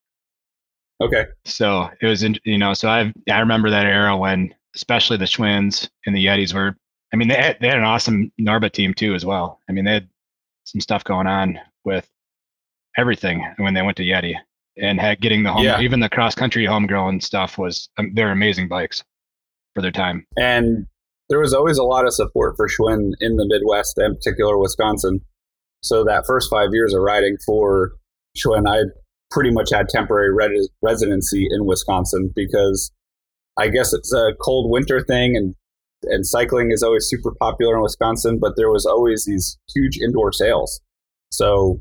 [1.02, 1.26] Okay.
[1.44, 5.26] So it was, in, you know, so I I remember that era when especially the
[5.26, 6.76] Schwinns and the Yetis were.
[7.14, 9.62] I mean, they had, they had an awesome NORBA team too as well.
[9.70, 10.10] I mean, they had
[10.66, 12.10] some stuff going on with
[12.98, 14.36] everything when they went to Yeti
[14.78, 15.80] and had getting the home, Yeah.
[15.82, 19.04] even the cross country homegrown stuff was um, they're amazing bikes
[19.74, 20.26] for their time.
[20.38, 20.86] And
[21.30, 25.22] there was always a lot of support for Schwinn in the Midwest, in particular Wisconsin.
[25.82, 27.92] So that first five years of riding for
[28.38, 28.84] Schwinn, I
[29.32, 32.92] pretty much had temporary res- residency in Wisconsin because
[33.58, 35.56] I guess it's a cold winter thing and
[36.04, 40.32] and cycling is always super popular in Wisconsin, but there was always these huge indoor
[40.32, 40.80] sales.
[41.32, 41.80] So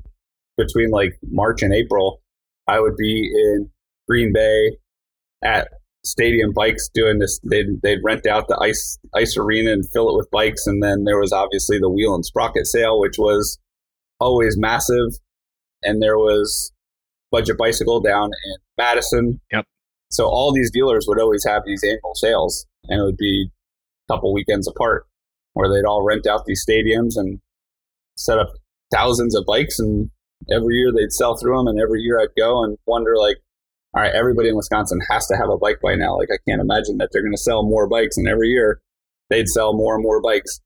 [0.57, 2.21] between like March and April,
[2.67, 3.71] I would be in
[4.09, 4.77] Green Bay
[5.43, 5.69] at
[6.05, 7.41] stadium bikes doing this.
[7.45, 11.05] They'd, they'd rent out the ice ice arena and fill it with bikes, and then
[11.05, 13.59] there was obviously the wheel and sprocket sale, which was
[14.21, 15.19] always massive.
[15.83, 16.73] And there was
[17.31, 19.41] Budget Bicycle down in Madison.
[19.53, 19.67] Yep.
[20.11, 23.51] So all these dealers would always have these annual sales, and it would be
[24.09, 25.07] a couple weekends apart,
[25.53, 27.41] where they'd all rent out these stadiums and
[28.17, 28.53] set up
[28.93, 30.11] thousands of bikes, and
[30.51, 33.39] every year they'd sell through them, and every year I'd go and wonder like
[33.95, 36.19] all right, everybody in Wisconsin has to have a bike by now.
[36.19, 38.81] Like, I can't imagine that they're going to sell more bikes, and every year
[39.31, 40.61] they'd sell more and more bikes.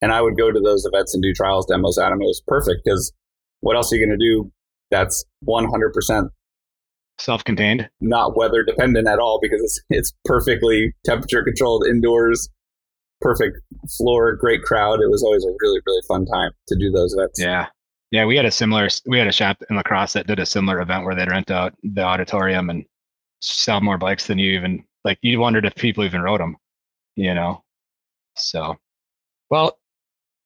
[0.00, 2.22] And I would go to those events and do trials demos at them.
[2.22, 3.12] It was perfect because
[3.60, 4.50] what else are you going to do
[4.90, 6.28] that's 100%
[7.18, 7.88] Self-contained.
[8.00, 12.48] not weather dependent at all because it's, it's perfectly temperature controlled indoors,
[13.20, 13.58] perfect
[13.96, 15.00] floor, great crowd.
[15.00, 17.40] It was always a really, really fun time to do those events.
[17.40, 17.66] Yeah.
[18.12, 20.46] Yeah, we had a similar we had a shop in La Crosse that did a
[20.46, 22.84] similar event where they'd rent out the auditorium and
[23.40, 26.56] sell more bikes than you even like you wondered if people even rode them,
[27.16, 27.64] you know.
[28.36, 28.78] So,
[29.50, 29.78] well,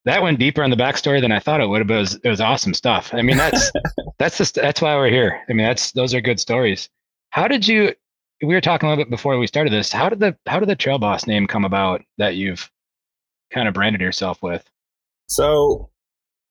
[0.05, 2.29] that went deeper on the backstory than I thought it would, but it was it
[2.29, 3.12] was awesome stuff.
[3.12, 3.72] I mean, that's
[4.18, 5.42] that's just that's why we're here.
[5.48, 6.88] I mean, that's those are good stories.
[7.31, 7.92] How did you?
[8.42, 9.90] We were talking a little bit before we started this.
[9.90, 12.70] How did the how did the Trail Boss name come about that you've
[13.50, 14.64] kind of branded yourself with?
[15.29, 15.90] So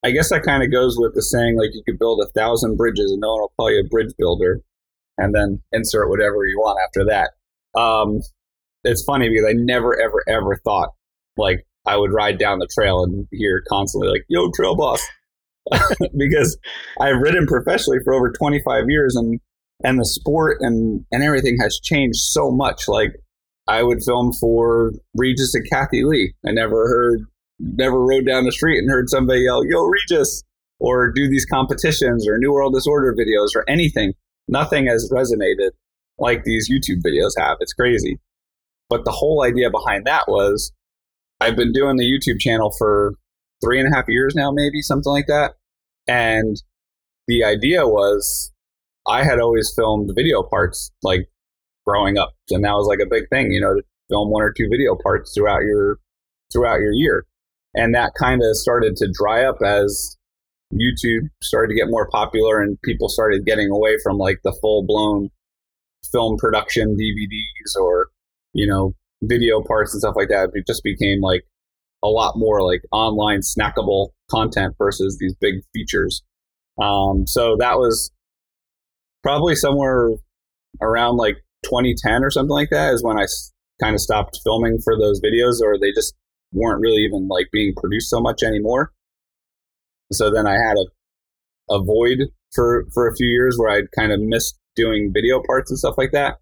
[0.06, 2.78] I guess that kind of goes with the saying like you could build a thousand
[2.78, 4.62] bridges and no one will call you a bridge builder,
[5.18, 7.32] and then insert whatever you want after that.
[7.80, 8.20] Um,
[8.84, 10.90] it's funny because I never ever ever thought
[11.38, 15.04] like I would ride down the trail and hear constantly like "Yo, trail boss,"
[16.18, 16.56] because
[17.02, 19.40] I've ridden professionally for over 25 years and
[19.84, 22.88] and the sport and and everything has changed so much.
[22.88, 23.14] Like
[23.68, 26.36] I would film for Regis and Kathie Lee.
[26.46, 27.22] I never heard
[27.60, 30.44] never rode down the street and heard somebody yell, Yo, Regis,
[30.80, 34.14] or do these competitions or New World Disorder videos or anything.
[34.48, 35.72] Nothing has resonated
[36.18, 37.58] like these YouTube videos have.
[37.60, 38.20] It's crazy.
[38.90, 40.72] But the whole idea behind that was
[41.42, 43.14] I've been doing the YouTube channel for
[43.64, 45.54] three and a half years now, maybe something like that.
[46.08, 46.62] And
[47.28, 48.52] the idea was
[49.08, 51.30] I had always filmed video parts like
[51.86, 52.34] growing up.
[52.50, 54.96] And that was like a big thing, you know, to film one or two video
[54.96, 56.00] parts throughout your
[56.52, 57.26] throughout your year.
[57.76, 60.18] And that kind of started to dry up as
[60.74, 64.86] YouTube started to get more popular and people started getting away from like the full
[64.86, 65.30] blown
[66.12, 68.08] film production DVDs or,
[68.54, 70.50] you know, video parts and stuff like that.
[70.54, 71.44] It just became like
[72.04, 76.24] a lot more like online snackable content versus these big features.
[76.82, 78.12] Um, so that was
[79.24, 80.10] probably somewhere
[80.82, 83.26] around like 2010 or something like that is when I
[83.82, 86.14] kind of stopped filming for those videos or they just
[86.56, 88.92] weren't really even like being produced so much anymore.
[90.12, 94.12] So then I had a, a void for, for a few years where I'd kind
[94.12, 96.38] of missed doing video parts and stuff like that.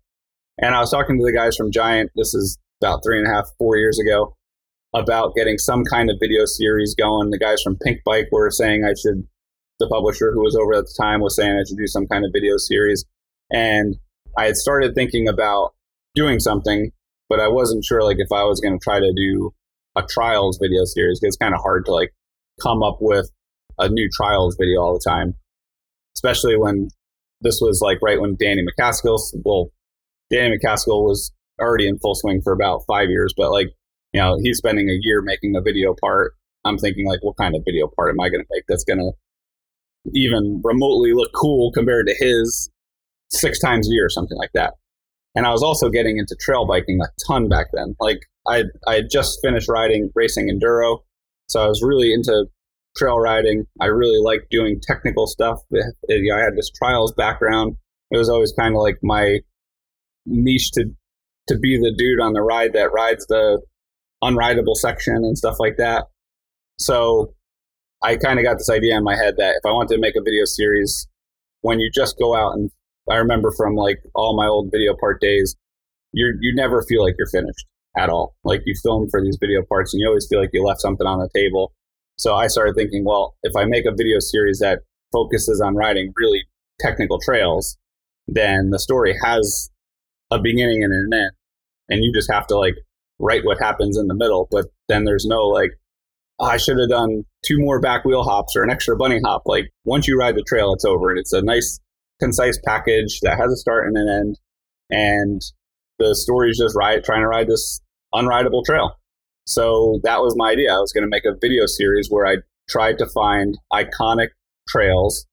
[0.59, 3.31] And I was talking to the guys from Giant, this is about three and a
[3.31, 4.35] half, four years ago,
[4.93, 7.31] about getting some kind of video series going.
[7.31, 9.27] The guys from Pinkbike were saying I should,
[9.79, 12.23] the publisher who was over at the time was saying I should do some kind
[12.23, 13.03] of video series.
[13.51, 13.95] And
[14.37, 15.73] I had started thinking about
[16.13, 16.91] doing something,
[17.29, 19.53] but I wasn't sure like if I was going to try to do
[19.95, 21.19] a trials video series.
[21.21, 22.13] It's kind of hard to like
[22.61, 23.29] come up with
[23.77, 25.35] a new trials video all the time,
[26.15, 26.89] especially when
[27.41, 29.69] this was like right when Danny MacAskill, well,
[30.31, 33.67] Danny MacAskill was already in full swing for about five years, but like,
[34.13, 36.33] you know, he's spending a year making a video part.
[36.65, 38.99] I'm thinking like, what kind of video part am I going to make that's going
[38.99, 39.11] to
[40.13, 42.69] even remotely look cool compared to his
[43.29, 44.73] six times a year or something like that.
[45.35, 47.95] And I was also getting into trail biking a ton back then.
[47.99, 50.99] Like I I had just finished riding racing enduro,
[51.47, 52.45] so I was really into
[52.95, 53.65] trail riding.
[53.79, 55.59] I really liked doing technical stuff.
[55.71, 57.77] It, it, you know, I had this trials background.
[58.11, 59.39] It was always kind of like my
[60.25, 60.85] niche to
[61.47, 63.61] to be the dude on the ride that rides the
[64.23, 66.05] unrideable section and stuff like that.
[66.79, 67.33] So
[68.01, 70.15] I kind of got this idea in my head that if I wanted to make
[70.15, 71.07] a video series,
[71.61, 72.71] when you just go out and
[73.09, 75.55] I remember from like all my old video part days,
[76.11, 77.65] you you never feel like you're finished
[77.97, 78.35] at all.
[78.43, 81.07] Like you film for these video parts and you always feel like you left something
[81.07, 81.73] on the table.
[82.17, 84.79] So I started thinking, well, if I make a video series that
[85.11, 86.43] focuses on riding really
[86.79, 87.77] technical trails,
[88.27, 89.69] then the story has
[90.31, 91.31] a beginning and an end.
[91.89, 92.75] And you just have to like
[93.19, 94.47] write what happens in the middle.
[94.49, 95.71] But then there's no like,
[96.39, 99.43] oh, I should have done two more back wheel hops or an extra bunny hop.
[99.45, 101.79] Like once you ride the trail, it's over and it's a nice,
[102.19, 104.39] concise package that has a start and an end.
[104.89, 105.41] And
[105.99, 107.81] the story is just ride, trying to ride this
[108.13, 108.97] unrideable trail.
[109.45, 110.73] So that was my idea.
[110.73, 112.37] I was going to make a video series where I
[112.69, 114.29] tried to find iconic
[114.67, 115.25] trails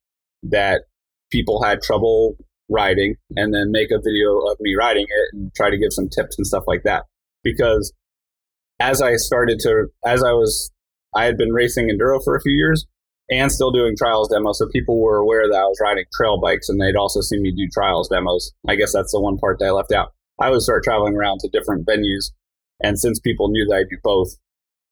[0.43, 0.83] that
[1.31, 2.37] people had trouble
[2.69, 6.09] riding and then make a video of me riding it and try to give some
[6.09, 7.05] tips and stuff like that.
[7.43, 7.93] Because
[8.79, 10.71] as I started to, as I was,
[11.15, 12.87] I had been racing enduro for a few years
[13.31, 14.59] and still doing trials demos.
[14.59, 17.53] So people were aware that I was riding trail bikes and they'd also seen me
[17.53, 18.53] do trials demos.
[18.69, 20.13] I guess that's the one part that I left out.
[20.41, 22.33] I would start traveling around to different venues.
[22.83, 24.37] And since people knew that I do both,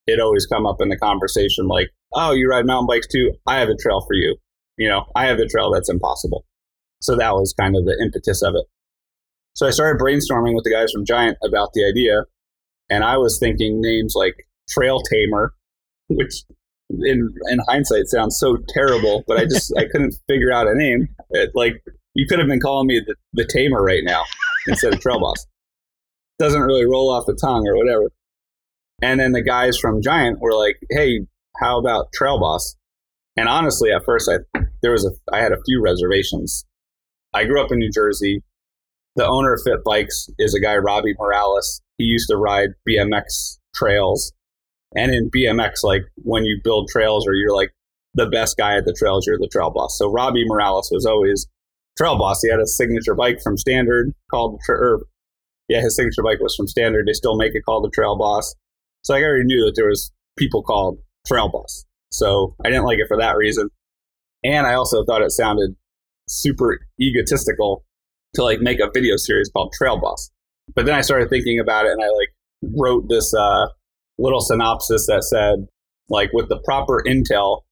[0.06, 3.32] it always come up in the conversation like, oh, you ride mountain bikes too?
[3.46, 4.37] I have a trail for you.
[4.76, 6.44] You know, I have a trail that's impossible.
[7.00, 8.66] So that was kind of the impetus of it.
[9.54, 12.24] So I started brainstorming with the guys from Giant about the idea.
[12.90, 14.34] And I was thinking names like
[14.68, 15.54] Trail Tamer,
[16.08, 16.44] which
[16.90, 21.08] in in hindsight sounds so terrible, but I just I couldn't figure out a name.
[21.30, 21.82] It, like
[22.14, 24.24] you could have been calling me the, the Tamer right now
[24.68, 25.46] instead of Trail Boss.
[26.38, 28.11] Doesn't really roll off the tongue or whatever.
[29.02, 31.26] And then the guys from Giant were like, "Hey,
[31.61, 32.76] how about Trail Boss?"
[33.37, 36.64] And honestly, at first, I there was a I had a few reservations.
[37.35, 38.42] I grew up in New Jersey.
[39.16, 41.83] The owner of Fit Bikes is a guy, Robbie Morales.
[41.98, 44.33] He used to ride BMX trails,
[44.94, 47.70] and in BMX, like when you build trails or you're like
[48.14, 49.98] the best guy at the trails, you're the trail boss.
[49.98, 51.46] So Robbie Morales was always
[51.98, 52.40] trail boss.
[52.42, 54.61] He had a signature bike from Standard called,
[55.68, 57.06] yeah, his signature bike was from Standard.
[57.06, 58.54] They still make it called the Trail Boss.
[59.02, 61.84] So I already knew that there was people called Trail Boss.
[62.11, 63.68] So I didn't like it for that reason.
[64.44, 65.74] And I also thought it sounded
[66.28, 67.84] super egotistical
[68.34, 70.30] to like make a video series called Trail Boss.
[70.74, 72.28] But then I started thinking about it and I like
[72.78, 73.66] wrote this uh,
[74.18, 75.66] little synopsis that said,
[76.08, 77.62] like, with the proper intel,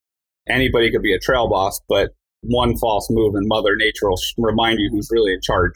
[0.49, 2.11] anybody could be a trail boss, but
[2.49, 5.73] one false move and Mother Nature will remind you who's really in charge.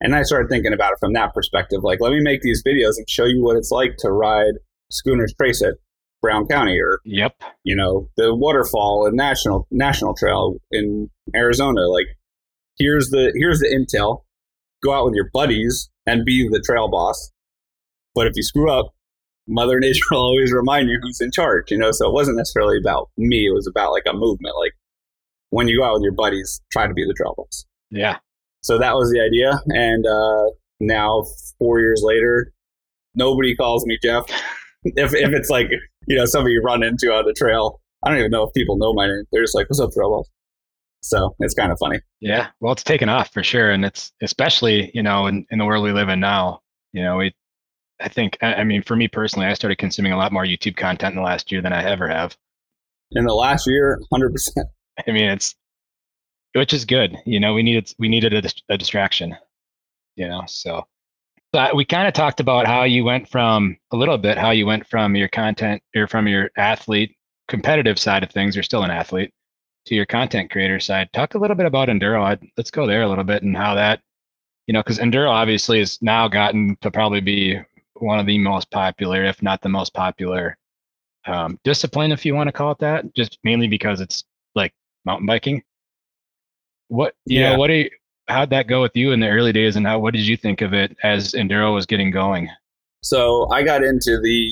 [0.00, 1.80] And I started thinking about it from that perspective.
[1.82, 4.54] Like, let me make these videos and show you what it's like to ride
[4.90, 5.74] Schooner's Trace at
[6.22, 11.82] Brown County or, yep, you know, the waterfall and national national trail in Arizona.
[11.88, 12.06] Like,
[12.78, 14.22] here's the here's the intel.
[14.82, 17.30] Go out with your buddies and be the trail boss.
[18.14, 18.94] But if you screw up,
[19.46, 21.70] Mother Nature will always remind you who's in charge.
[21.70, 23.46] You know, so it wasn't necessarily about me.
[23.46, 24.56] It was about like a movement.
[24.58, 24.72] Like
[25.50, 27.66] when you go out with your buddies, try to be the trail boss.
[27.90, 28.18] Yeah.
[28.62, 29.60] So that was the idea.
[29.68, 31.24] And uh, now,
[31.58, 32.52] four years later,
[33.14, 34.24] nobody calls me Jeff.
[34.84, 35.68] if, if it's like,
[36.06, 38.76] you know, somebody you run into on the trail, I don't even know if people
[38.76, 39.24] know my name.
[39.32, 40.28] They're just like, what's up, trail boss?
[41.02, 42.00] So it's kind of funny.
[42.20, 42.48] Yeah.
[42.60, 43.70] Well, it's taken off for sure.
[43.70, 46.60] And it's especially, you know, in, in the world we live in now,
[46.92, 47.34] you know, we,
[48.00, 51.12] I think, I mean, for me personally, I started consuming a lot more YouTube content
[51.12, 52.36] in the last year than I ever have.
[53.12, 54.64] In the last year, 100%.
[55.08, 55.54] I mean, it's,
[56.54, 57.16] which is good.
[57.26, 59.36] You know, we needed, we needed a, a distraction,
[60.16, 60.86] you know, so.
[61.52, 64.66] But we kind of talked about how you went from a little bit, how you
[64.66, 67.16] went from your content or from your athlete
[67.48, 68.54] competitive side of things.
[68.54, 69.32] You're still an athlete
[69.86, 71.12] to your content creator side.
[71.12, 72.22] Talk a little bit about Enduro.
[72.22, 74.00] I'd, let's go there a little bit and how that,
[74.66, 77.58] you know, because Enduro obviously has now gotten to probably be
[77.94, 80.56] one of the most popular, if not the most popular
[81.26, 84.72] um, discipline, if you want to call it that, just mainly because it's like
[85.04, 85.62] mountain biking.
[86.88, 87.52] What, you yeah.
[87.52, 87.90] know, what do you,
[88.28, 90.60] how'd that go with you in the early days and how, what did you think
[90.60, 92.48] of it as Enduro was getting going?
[93.02, 94.50] So I got into the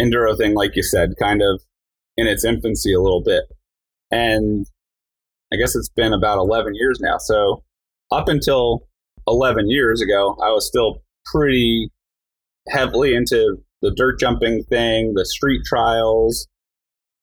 [0.00, 1.62] Enduro thing, like you said, kind of
[2.16, 3.44] in its infancy a little bit.
[4.10, 4.66] And
[5.52, 7.18] I guess it's been about 11 years now.
[7.18, 7.64] So
[8.10, 8.88] up until
[9.26, 11.90] 11 years ago, I was still pretty
[12.68, 16.46] heavily into the dirt jumping thing, the street trials,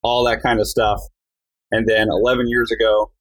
[0.03, 0.99] all that kind of stuff.
[1.71, 3.11] And then 11 years ago,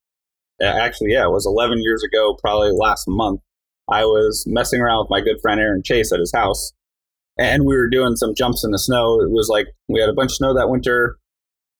[0.60, 3.40] uh, actually, yeah, it was 11 years ago, probably last month,
[3.90, 6.72] I was messing around with my good friend Aaron Chase at his house.
[7.38, 9.20] And we were doing some jumps in the snow.
[9.20, 11.18] It was like we had a bunch of snow that winter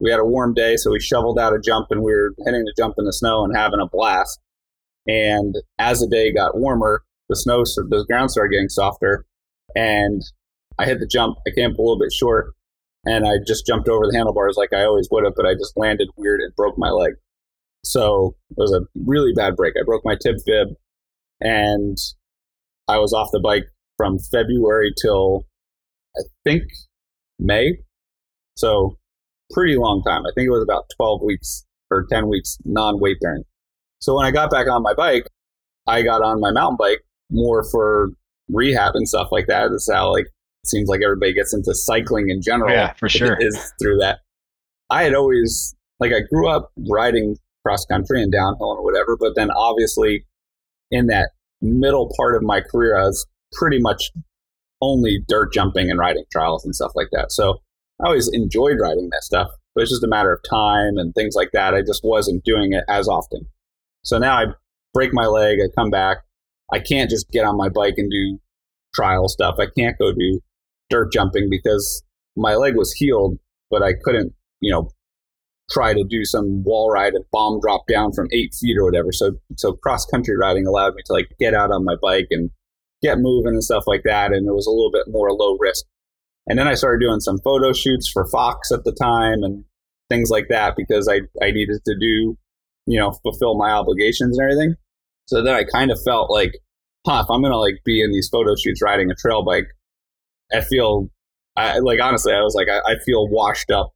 [0.01, 2.65] we had a warm day, so we shoveled out a jump and we were hitting
[2.65, 4.41] the jump in the snow and having a blast.
[5.07, 9.27] And as the day got warmer, the snow, the ground started getting softer,
[9.77, 10.23] and
[10.79, 11.37] I hit the jump.
[11.47, 12.55] I came up a little bit short,
[13.05, 15.77] and I just jumped over the handlebars like I always would have, but I just
[15.77, 17.13] landed weird and broke my leg.
[17.85, 19.75] So it was a really bad break.
[19.79, 20.69] I broke my tib fib,
[21.41, 21.97] and
[22.89, 23.65] I was off the bike
[23.97, 25.47] from February till
[26.17, 26.65] I think
[27.39, 27.79] May.
[28.57, 28.97] So
[29.51, 30.27] pretty long time.
[30.27, 33.45] I think it was about 12 weeks or 10 weeks non weight bearing.
[34.01, 35.27] So when I got back on my bike,
[35.87, 38.11] I got on my mountain bike more for
[38.49, 39.69] rehab and stuff like that.
[39.71, 40.27] That's how like
[40.65, 42.71] seems like everybody gets into cycling in general.
[42.71, 43.37] Yeah, for sure.
[43.41, 44.21] Is through that.
[44.91, 49.35] I had always like I grew up riding cross country and downhill and whatever, but
[49.37, 50.25] then obviously
[50.91, 54.11] in that middle part of my career, I was pretty much
[54.81, 57.33] only dirt jumping and riding trials and stuff like that.
[57.33, 57.61] So
[58.03, 61.35] I always enjoyed riding that stuff, but it's just a matter of time and things
[61.37, 61.75] like that.
[61.75, 63.47] I just wasn't doing it as often.
[64.03, 64.47] So now I
[64.95, 66.19] break my leg, I come back.
[66.73, 68.39] I can't just get on my bike and do
[68.95, 69.57] trial stuff.
[69.59, 70.41] I can't go do
[70.91, 72.03] dirt jumping because
[72.37, 73.39] my leg was healed,
[73.71, 74.91] but I couldn't, you know,
[75.71, 79.13] try to do some wall ride and bomb drop down from eight feet or whatever.
[79.13, 82.51] So, so cross country riding allowed me to like get out on my bike and
[83.03, 84.33] get moving and stuff like that.
[84.33, 85.85] And it was a little bit more low risk.
[86.47, 89.65] And then I started doing some photo shoots for Fox at the time and
[90.09, 92.37] things like that because I, I needed to do,
[92.87, 94.75] you know, fulfill my obligations and everything.
[95.27, 96.53] So then I kind of felt like,
[97.07, 99.69] huh, if I'm to like be in these photo shoots riding a trail bike,
[100.53, 101.09] I feel,
[101.57, 103.93] I, like honestly, I was like, I, I feel washed up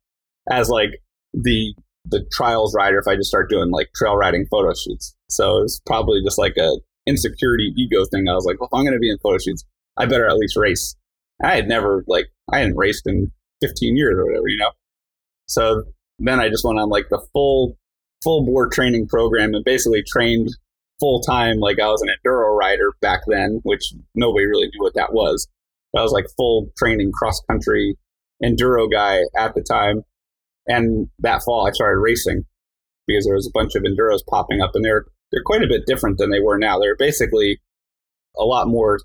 [0.50, 0.90] as like
[1.32, 1.74] the
[2.06, 5.16] the trials rider if I just start doing like trail riding photo shoots.
[5.30, 8.28] So it's probably just like a insecurity ego thing.
[8.28, 9.64] I was like, well, if I'm going to be in photo shoots,
[9.96, 10.94] I better at least race.
[11.42, 13.30] I had never like I hadn't raced in
[13.62, 14.70] 15 years or whatever, you know.
[15.46, 15.84] So
[16.18, 17.76] then I just went on like the full
[18.22, 20.50] full board training program and basically trained
[21.00, 24.94] full time like I was an enduro rider back then, which nobody really knew what
[24.94, 25.48] that was.
[25.96, 27.96] I was like full training cross country
[28.42, 30.02] enduro guy at the time.
[30.66, 32.44] And that fall I started racing
[33.06, 35.86] because there was a bunch of enduros popping up and they're they're quite a bit
[35.86, 36.78] different than they were now.
[36.78, 37.60] They're basically
[38.38, 39.00] a lot more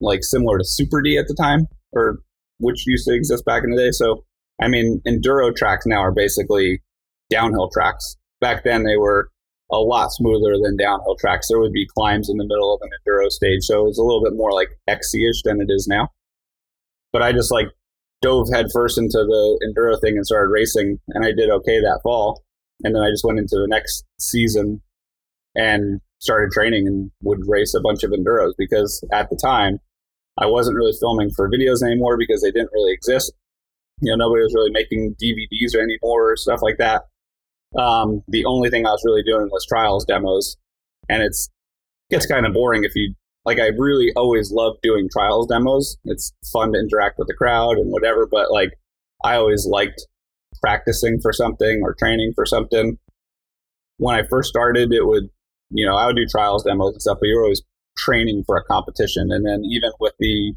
[0.00, 2.18] like similar to Super D at the time, or
[2.58, 3.90] which used to exist back in the day.
[3.92, 4.24] So,
[4.60, 6.82] I mean, enduro tracks now are basically
[7.30, 8.16] downhill tracks.
[8.40, 9.30] Back then, they were
[9.70, 11.48] a lot smoother than downhill tracks.
[11.48, 14.02] There would be climbs in the middle of an enduro stage, so it was a
[14.02, 16.08] little bit more like XC-ish than it is now.
[17.12, 17.68] But I just like
[18.22, 22.42] dove headfirst into the enduro thing and started racing, and I did okay that fall.
[22.82, 24.80] And then I just went into the next season
[25.54, 29.78] and started training and would race a bunch of enduros because at the time
[30.38, 33.32] I wasn't really filming for videos anymore because they didn't really exist.
[34.00, 37.02] You know, nobody was really making DVDs or anymore or stuff like that.
[37.78, 40.56] Um, the only thing I was really doing was trials demos,
[41.08, 41.48] and it's
[42.10, 43.14] gets kind of boring if you
[43.44, 43.58] like.
[43.58, 45.96] I really always loved doing trials demos.
[46.04, 48.70] It's fun to interact with the crowd and whatever, but like
[49.24, 50.06] I always liked
[50.60, 52.98] practicing for something or training for something.
[53.98, 55.28] When I first started, it would
[55.70, 57.62] you know I would do trials demos and stuff, but you're always
[58.00, 59.28] training for a competition.
[59.30, 60.54] And then even with the,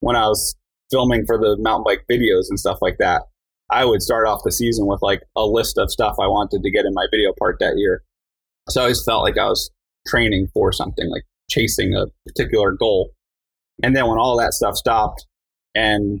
[0.00, 0.56] when I was
[0.90, 3.22] filming for the mountain bike videos and stuff like that,
[3.70, 6.70] I would start off the season with like a list of stuff I wanted to
[6.70, 8.02] get in my video part that year.
[8.70, 9.70] So I always felt like I was
[10.06, 13.10] training for something, like chasing a particular goal.
[13.82, 15.26] And then when all that stuff stopped,
[15.74, 16.20] and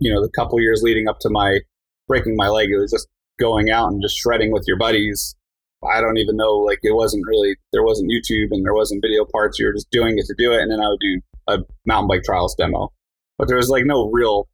[0.00, 1.60] you know, the couple years leading up to my
[2.08, 3.08] breaking my leg, it was just
[3.38, 5.34] going out and just shredding with your buddies.
[5.92, 9.24] I don't even know, like it wasn't really there wasn't YouTube and there wasn't video
[9.30, 9.58] parts.
[9.58, 12.08] You were just doing it to do it, and then I would do a mountain
[12.08, 12.90] bike trials demo.
[13.38, 14.48] But there was like no real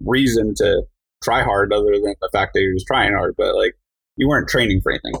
[0.00, 0.82] reason to
[1.22, 3.34] try hard other than the fact that you're just trying hard.
[3.36, 3.74] But like
[4.16, 5.20] you weren't training for anything.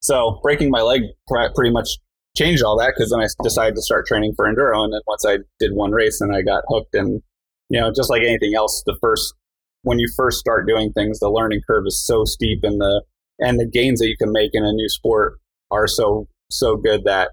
[0.00, 1.98] So breaking my leg pretty much
[2.36, 4.84] changed all that because then I decided to start training for enduro.
[4.84, 6.94] And then once I did one race, and I got hooked.
[6.94, 7.22] And
[7.68, 9.34] you know, just like anything else, the first
[9.82, 13.02] when you first start doing things, the learning curve is so steep, and the
[13.38, 15.38] and the gains that you can make in a new sport
[15.70, 17.30] are so so good that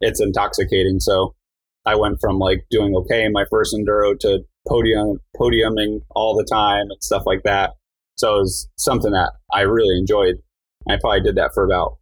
[0.00, 1.00] it's intoxicating.
[1.00, 1.34] So
[1.84, 6.44] I went from like doing okay in my first enduro to podium podiuming all the
[6.44, 7.72] time and stuff like that.
[8.16, 10.36] So it was something that I really enjoyed.
[10.88, 11.98] I probably did that for about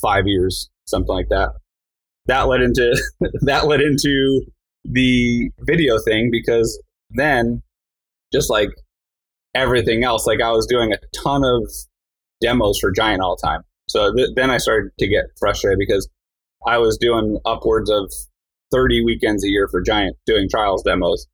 [0.00, 1.50] five years, something like that.
[2.26, 2.96] That led into
[3.42, 4.42] that led into
[4.84, 6.80] the video thing because
[7.10, 7.62] then,
[8.32, 8.70] just like
[9.54, 11.64] everything else, like I was doing a ton of
[12.40, 13.62] demos for Giant all the time.
[13.88, 16.08] So th- then I started to get frustrated because
[16.66, 18.12] I was doing upwards of
[18.72, 21.26] 30 weekends a year for Giant doing trials demos.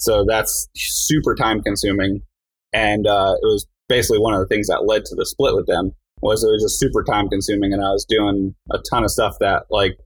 [0.00, 2.20] So that's super time consuming.
[2.72, 5.66] And uh, it was basically one of the things that led to the split with
[5.66, 5.92] them
[6.24, 9.36] was it was just super time consuming and I was doing a ton of stuff
[9.40, 9.98] that like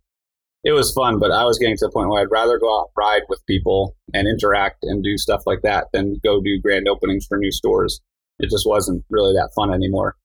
[0.65, 2.89] it was fun, but I was getting to the point where I'd rather go out
[2.89, 6.89] and ride with people and interact and do stuff like that than go do grand
[6.89, 8.01] openings for new stores.
[8.41, 10.17] It just wasn't really that fun anymore.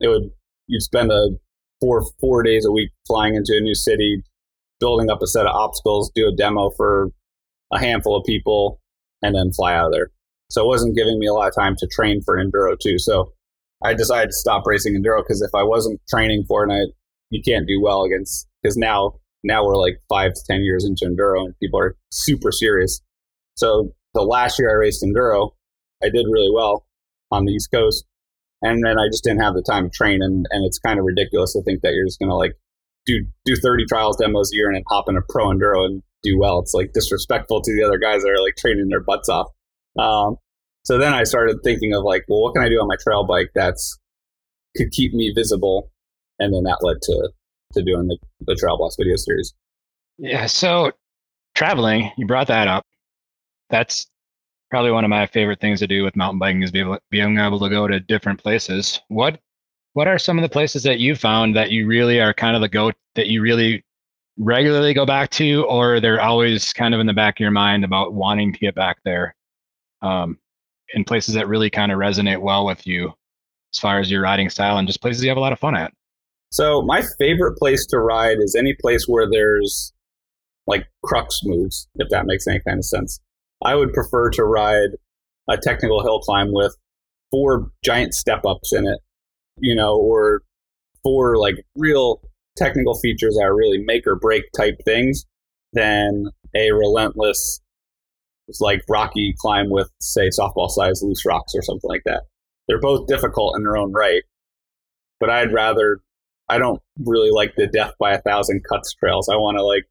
[0.00, 0.30] It would
[0.66, 1.28] you'd spend a
[1.78, 4.22] four four days a week flying into a new city,
[4.80, 7.10] building up a set of obstacles, do a demo for
[7.70, 8.80] a handful of people,
[9.20, 10.10] and then fly out of there.
[10.48, 12.98] So it wasn't giving me a lot of time to train for enduro too.
[12.98, 13.34] So
[13.82, 16.90] I decided to stop racing enduro because if I wasn't training for it,
[17.30, 19.14] you can't do well against because now
[19.44, 23.00] now we're like five to ten years into enduro and people are super serious.
[23.54, 25.50] So the last year I raced enduro,
[26.02, 26.86] I did really well
[27.30, 28.04] on the East Coast,
[28.62, 31.04] and then I just didn't have the time to train, and and it's kind of
[31.04, 32.54] ridiculous to think that you're just gonna like
[33.06, 36.02] do do 30 trials demos a year and then hop in a pro enduro and
[36.22, 36.58] do well.
[36.58, 39.48] It's like disrespectful to the other guys that are like training their butts off.
[39.98, 40.36] Um,
[40.88, 43.22] so then I started thinking of like, well, what can I do on my trail
[43.22, 43.98] bike that's
[44.74, 45.92] could keep me visible,
[46.38, 47.30] and then that led to
[47.74, 49.52] to doing the, the Trail Blast video series.
[50.16, 50.46] Yeah.
[50.46, 50.92] So
[51.54, 52.86] traveling, you brought that up.
[53.68, 54.06] That's
[54.70, 57.36] probably one of my favorite things to do with mountain biking is be able, being
[57.36, 58.98] able to go to different places.
[59.08, 59.38] What
[59.92, 62.62] what are some of the places that you found that you really are kind of
[62.62, 63.84] the go that you really
[64.38, 67.84] regularly go back to, or they're always kind of in the back of your mind
[67.84, 69.34] about wanting to get back there?
[70.00, 70.38] Um,
[70.94, 73.12] in places that really kind of resonate well with you
[73.74, 75.76] as far as your riding style and just places you have a lot of fun
[75.76, 75.92] at.
[76.50, 79.92] So my favorite place to ride is any place where there's
[80.66, 83.20] like crux moves, if that makes any kind of sense.
[83.64, 84.90] I would prefer to ride
[85.48, 86.76] a technical hill climb with
[87.30, 89.00] four giant step ups in it,
[89.58, 90.42] you know, or
[91.02, 92.20] four like real
[92.56, 95.24] technical features that are really make or break type things
[95.72, 97.60] than a relentless
[98.60, 102.22] like rocky climb with say softball size loose rocks or something like that.
[102.66, 104.22] They're both difficult in their own right,
[105.20, 106.00] but I'd rather
[106.48, 109.28] I don't really like the death by a thousand cuts trails.
[109.28, 109.84] I want to like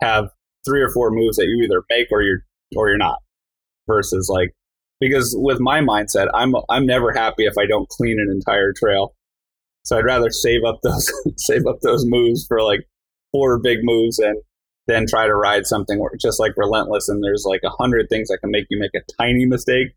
[0.00, 0.30] have
[0.64, 2.44] three or four moves that you either make or you're
[2.76, 3.18] or you're not.
[3.86, 4.52] Versus like
[5.00, 9.14] because with my mindset, I'm I'm never happy if I don't clean an entire trail.
[9.84, 12.88] So I'd rather save up those save up those moves for like
[13.32, 14.36] four big moves and
[14.86, 18.28] then try to ride something where just like relentless and there's like a hundred things
[18.28, 19.88] that can make you make a tiny mistake.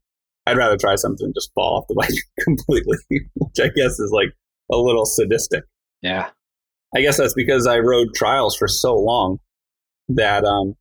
[0.46, 2.10] I'd rather try something and just fall off the bike
[2.44, 4.34] completely, which I guess is like
[4.72, 5.64] a little sadistic.
[6.02, 6.30] Yeah.
[6.96, 9.38] I guess that's because I rode trials for so long
[10.10, 10.74] that um,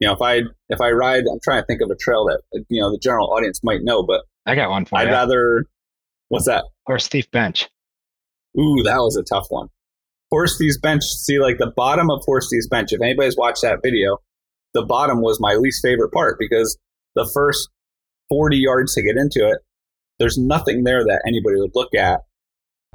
[0.00, 2.64] you know, if I if I ride, I'm trying to think of a trail that
[2.68, 5.12] you know the general audience might know, but I got one for I'd you.
[5.12, 5.64] rather.
[6.28, 6.64] What's that?
[6.86, 7.68] Horse Thief Bench.
[8.58, 9.68] Ooh, that was a tough one.
[10.30, 11.02] Horse Thief's Bench.
[11.04, 12.92] See, like the bottom of Horse Thief's Bench.
[12.92, 14.18] If anybody's watched that video,
[14.74, 16.78] the bottom was my least favorite part because
[17.14, 17.68] the first
[18.28, 19.58] 40 yards to get into it,
[20.18, 22.20] there's nothing there that anybody would look at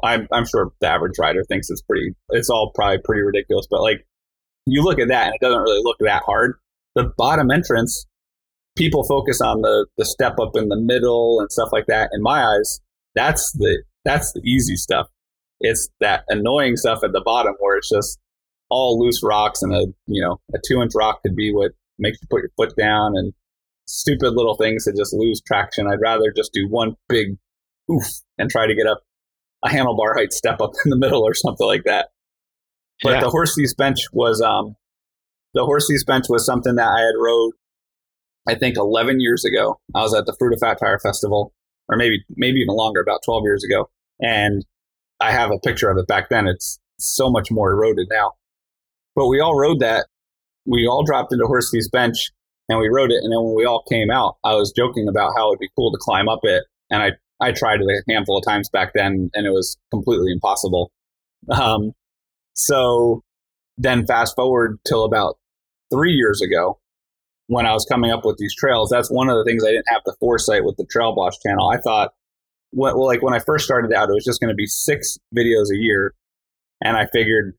[0.03, 2.15] I'm I'm sure the average rider thinks it's pretty.
[2.29, 4.05] It's all probably pretty ridiculous, but like
[4.65, 6.55] you look at that and it doesn't really look that hard.
[6.95, 8.05] The bottom entrance,
[8.77, 12.09] people focus on the the step up in the middle and stuff like that.
[12.13, 12.79] In my eyes,
[13.15, 15.07] that's the that's the easy stuff.
[15.61, 18.19] It's that annoying stuff at the bottom where it's just
[18.69, 22.17] all loose rocks and a you know a two inch rock could be what makes
[22.21, 23.33] you put your foot down and
[23.85, 25.87] stupid little things that just lose traction.
[25.87, 27.37] I'd rather just do one big
[27.91, 28.05] oof
[28.37, 29.01] and try to get up
[29.63, 32.09] a handlebar height step up in the middle or something like that.
[33.03, 33.19] But Yeah.
[33.21, 34.75] the horse thieves bench was um,
[35.53, 37.51] the horse thieves bench was something that I had rode,
[38.47, 39.79] I think, 11 years ago.
[39.93, 41.53] I was at the Fruita Fat Tire Festival,
[41.89, 43.89] or maybe maybe even longer, about 12 years ago,
[44.19, 44.63] and
[45.21, 46.47] I have a picture of it back then.
[46.47, 48.33] It's so much more eroded now,
[49.15, 50.07] but we all rode that.
[50.65, 52.31] We all dropped into Horsey's bench
[52.69, 53.23] and we rode it.
[53.23, 55.91] And then when we all came out, I was joking about how it'd be cool
[55.91, 59.29] to climb up it, and I I tried it a handful of times back then,
[59.33, 60.91] and it was completely impossible.
[61.49, 61.93] Um,
[62.53, 63.23] so
[63.77, 65.37] then fast forward till about
[65.91, 66.79] three years ago,
[67.51, 68.89] when I was coming up with these trails.
[68.89, 71.67] That's one of the things I didn't have the foresight with the Trail Boss channel.
[71.67, 72.13] I thought,
[72.71, 75.71] well, like when I first started out, it was just going to be six videos
[75.71, 76.13] a year,
[76.81, 77.55] and I figured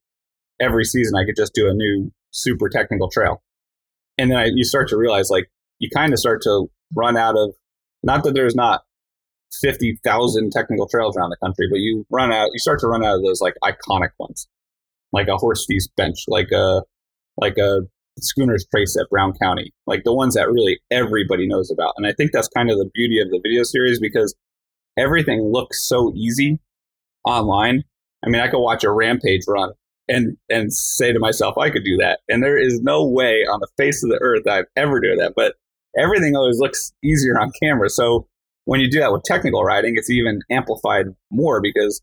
[0.61, 3.43] every season I could just do a new super technical trail.
[4.19, 7.35] And then I, you start to realize, like, you kind of start to run out
[7.37, 7.55] of,
[8.03, 8.83] not that there's not
[9.61, 13.17] 50,000 technical trails around the country, but you run out, you start to run out
[13.17, 14.49] of those like iconic ones,
[15.13, 16.83] like a horse thieves bench, like a,
[17.37, 17.81] like a
[18.19, 21.95] schooner's trace at Brown County, like the ones that really everybody knows about.
[21.97, 24.35] And I think that's kind of the beauty of the video series because
[24.97, 26.61] everything looks so easy
[27.25, 27.85] online.
[28.25, 29.73] I mean, I could watch a rampage run
[30.09, 32.21] and and say to myself, I could do that.
[32.29, 35.35] And there is no way on the face of the earth I've ever do that.
[35.35, 35.55] But
[35.99, 37.89] everything always looks easier on camera.
[37.89, 38.27] So
[38.65, 42.01] when you do that with technical riding, it's even amplified more because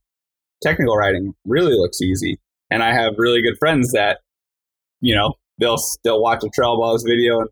[0.61, 2.39] technical riding really looks easy.
[2.69, 4.19] And I have really good friends that,
[5.01, 7.49] you know, they'll they'll watch a Trail Boss video and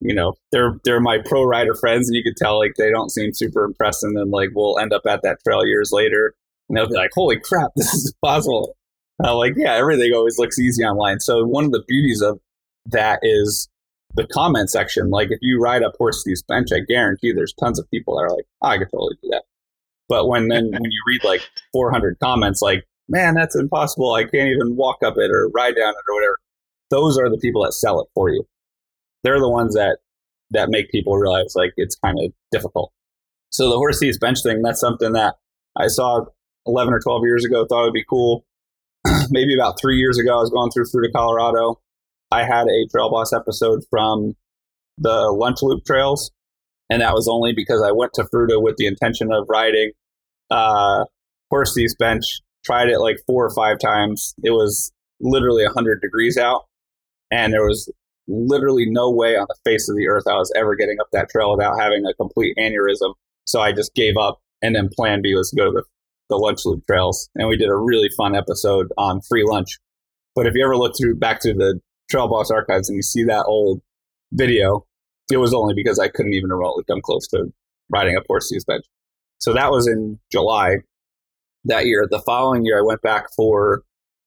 [0.00, 3.10] you know they're they're my pro rider friends and you could tell like they don't
[3.10, 6.34] seem super impressed and then like we'll end up at that trail years later
[6.68, 8.76] and they'll be like holy crap this is possible.
[9.22, 11.20] I'm like yeah everything always looks easy online.
[11.20, 12.40] So one of the beauties of
[12.86, 13.68] that is
[14.14, 15.10] the comment section.
[15.10, 18.22] Like if you ride up horse thieves bench I guarantee there's tons of people that
[18.22, 19.42] are like oh, I could totally do that.
[20.08, 21.42] But when then when you read like
[21.72, 24.14] 400 comments like man that's impossible.
[24.14, 26.38] I can't even walk up it or ride down it or whatever.
[26.88, 28.46] Those are the people that sell it for you.
[29.22, 29.98] They're the ones that
[30.52, 32.92] that make people realize like it's kind of difficult.
[33.50, 35.36] So the horse bench thing, that's something that
[35.76, 36.24] I saw
[36.66, 38.44] 11 or 12 years ago, thought it would be cool.
[39.30, 41.80] Maybe about three years ago, I was going through Fruita, Colorado.
[42.30, 44.34] I had a Trail Boss episode from
[44.98, 46.30] the Lunch Loop Trails,
[46.88, 49.92] and that was only because I went to Fruita with the intention of riding
[50.50, 51.04] uh,
[51.98, 52.24] bench.
[52.64, 54.34] Tried it like four or five times.
[54.44, 56.66] It was literally 100 degrees out
[57.30, 57.90] and there was
[58.30, 61.28] literally no way on the face of the earth I was ever getting up that
[61.28, 63.14] trail without having a complete aneurysm.
[63.44, 65.84] So I just gave up, and then Plan B was to go to the,
[66.28, 69.78] the lunch loop trails, and we did a really fun episode on free lunch.
[70.34, 73.24] But if you ever look through back to the Trail Boss archives and you see
[73.24, 73.80] that old
[74.32, 74.86] video,
[75.32, 77.52] it was only because I couldn't even remotely come close to
[77.90, 78.84] riding up Horse Thieves Bench.
[79.38, 80.76] So that was in July
[81.64, 82.06] that year.
[82.08, 83.82] The following year, I went back for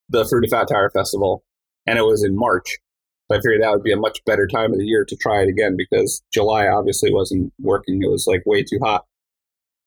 [0.09, 1.43] the Fruita Fat Tire Festival,
[1.85, 2.77] and it was in March.
[3.29, 5.41] So I figured that would be a much better time of the year to try
[5.41, 8.01] it again because July obviously wasn't working.
[8.03, 9.05] It was like way too hot.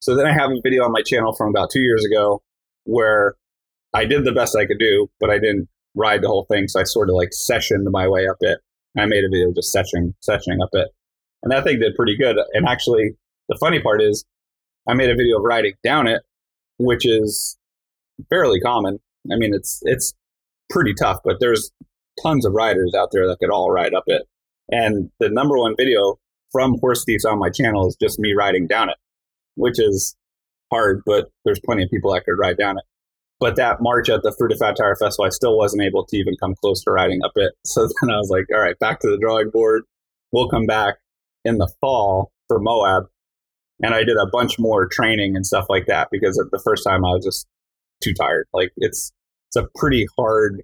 [0.01, 2.43] So then I have a video on my channel from about two years ago
[2.85, 3.35] where
[3.93, 6.69] I did the best I could do, but I didn't ride the whole thing.
[6.69, 8.61] So I sort of like sessioned my way up it.
[8.97, 10.89] I made a video just sessioning, sessioning up it.
[11.43, 12.37] And that thing did pretty good.
[12.55, 13.17] And actually,
[13.49, 14.25] the funny part is
[14.89, 16.23] I made a video of riding down it,
[16.79, 17.59] which is
[18.31, 18.99] fairly common.
[19.31, 20.15] I mean, it's it's
[20.71, 21.71] pretty tough, but there's
[22.23, 24.23] tons of riders out there that could all ride up it.
[24.71, 26.19] And the number one video
[26.53, 28.97] from Horse Thieves on my channel is just me riding down it,
[29.55, 30.17] which is
[30.73, 32.85] hard, but there's plenty of people that could ride down it.
[33.39, 36.35] But that March at the Fruita Fat Tire Festival, I still wasn't able to even
[36.41, 37.53] come close to riding up it.
[37.67, 39.83] So then I was like, all right, back to the drawing board.
[40.33, 40.95] We'll come back
[41.45, 43.05] in the fall for Moab.
[43.83, 47.05] And I did a bunch more training and stuff like that because the first time
[47.05, 47.47] I was just
[48.03, 48.47] too tired.
[48.53, 49.13] Like it's
[49.49, 50.63] it's a pretty hard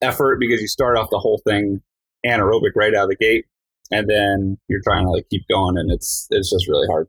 [0.00, 1.80] effort because you start off the whole thing
[2.26, 3.46] anaerobic right out of the gate,
[3.90, 7.08] and then you're trying to like keep going, and it's it's just really hard.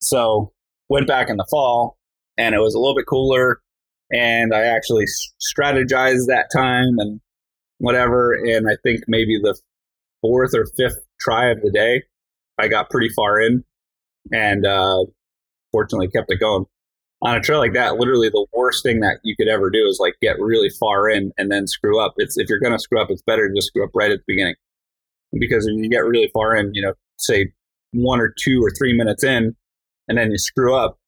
[0.00, 0.52] So
[0.88, 1.98] went back in the fall,
[2.36, 3.60] and it was a little bit cooler,
[4.10, 7.20] and I actually strategized that time and
[7.78, 9.58] whatever, and I think maybe the
[10.20, 12.02] fourth or fifth try of the day,
[12.58, 13.64] I got pretty far in,
[14.32, 15.04] and uh,
[15.72, 16.66] fortunately kept it going
[17.24, 19.98] on a trail like that, literally the worst thing that you could ever do is
[19.98, 22.12] like get really far in and then screw up.
[22.18, 24.18] It's if you're going to screw up, it's better to just screw up right at
[24.18, 24.56] the beginning
[25.32, 27.52] because when you get really far in, you know, say
[27.92, 29.56] one or two or three minutes in,
[30.06, 30.98] and then you screw up,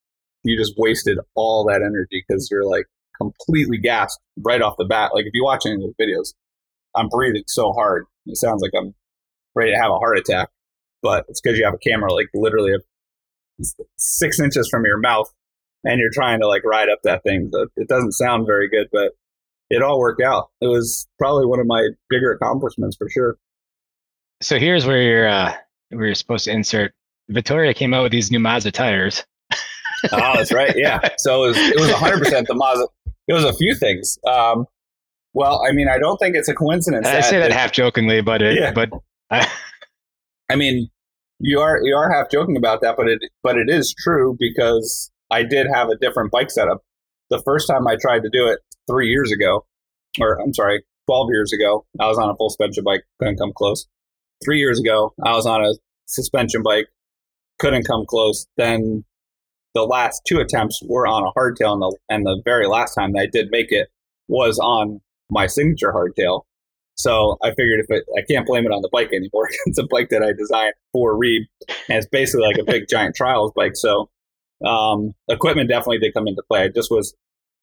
[0.42, 2.86] you just wasted all that energy because you're like
[3.20, 5.10] completely gassed right off the bat.
[5.14, 6.32] Like if you watch any of those videos,
[6.94, 8.94] I'm breathing so hard, it sounds like I'm
[9.54, 10.48] ready to have a heart attack,
[11.02, 12.74] but it's because you have a camera like literally
[13.96, 15.30] six inches from your mouth
[15.86, 17.48] and you're trying to like ride up that thing.
[17.52, 19.12] So it doesn't sound very good, but
[19.70, 20.50] it all worked out.
[20.60, 23.36] It was probably one of my bigger accomplishments for sure.
[24.42, 25.54] So here's where you're uh,
[25.90, 26.92] where you're supposed to insert.
[27.28, 29.24] Vittoria came out with these new Mazza tires.
[29.52, 29.56] oh,
[30.36, 30.74] that's right.
[30.76, 31.00] Yeah.
[31.18, 32.86] So it was it was 100 percent the Mazza.
[33.28, 34.18] It was a few things.
[34.28, 34.66] Um,
[35.32, 37.06] well, I mean, I don't think it's a coincidence.
[37.06, 38.72] I say that half jokingly, but it, Yeah.
[38.72, 38.90] but
[39.30, 39.50] I,
[40.48, 40.88] I mean,
[41.40, 45.10] you are you are half joking about that, but it but it is true because
[45.30, 46.82] I did have a different bike setup.
[47.30, 49.66] The first time I tried to do it three years ago,
[50.20, 53.52] or I'm sorry, twelve years ago, I was on a full suspension bike, couldn't come
[53.54, 53.86] close.
[54.44, 55.72] Three years ago, I was on a
[56.06, 56.86] suspension bike,
[57.58, 58.46] couldn't come close.
[58.56, 59.04] Then
[59.74, 63.12] the last two attempts were on a hardtail, and the and the very last time
[63.12, 63.88] that I did make it
[64.28, 65.00] was on
[65.30, 66.42] my signature hardtail.
[66.94, 69.50] So I figured if it, I can't blame it on the bike anymore.
[69.66, 71.42] it's a bike that I designed for REEB,
[71.88, 73.72] and it's basically like a big giant trials bike.
[73.74, 74.08] So
[74.64, 76.64] um, equipment definitely did come into play.
[76.64, 77.14] I just was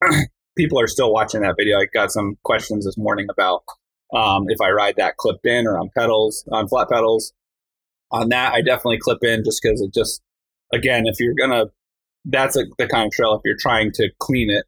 [0.56, 1.78] people are still watching that video.
[1.78, 3.62] I got some questions this morning about
[4.14, 7.32] um, if I ride that clipped in or on pedals on flat pedals.
[8.10, 10.22] On that, I definitely clip in just because it just
[10.72, 11.66] again, if you're gonna,
[12.24, 13.34] that's a, the kind of trail.
[13.34, 14.64] If you're trying to clean it,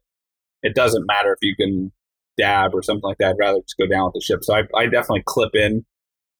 [0.63, 1.91] it doesn't matter if you can
[2.37, 3.31] dab or something like that.
[3.31, 4.43] I'd rather just go down with the ship.
[4.43, 5.85] So I, I definitely clip in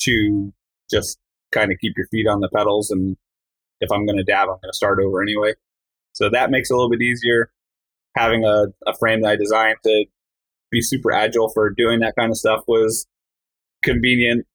[0.02, 0.54] to
[0.90, 1.18] just
[1.52, 2.92] kind of keep your feet on the pedals.
[2.92, 3.18] And
[3.82, 5.54] if I'm going to dab, I'm going to start over anyway.
[6.18, 7.52] So that makes it a little bit easier.
[8.16, 10.06] Having a, a frame that I designed to
[10.72, 13.06] be super agile for doing that kind of stuff was
[13.84, 14.48] convenient.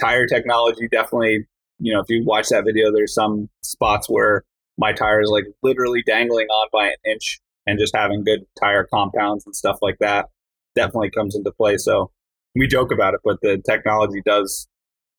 [0.00, 1.46] Tire technology definitely,
[1.78, 4.44] you know, if you watch that video, there's some spots where
[4.78, 8.88] my tire is like literally dangling on by an inch and just having good tire
[8.92, 10.30] compounds and stuff like that
[10.74, 11.76] definitely comes into play.
[11.76, 12.10] So
[12.54, 14.68] we joke about it, but the technology does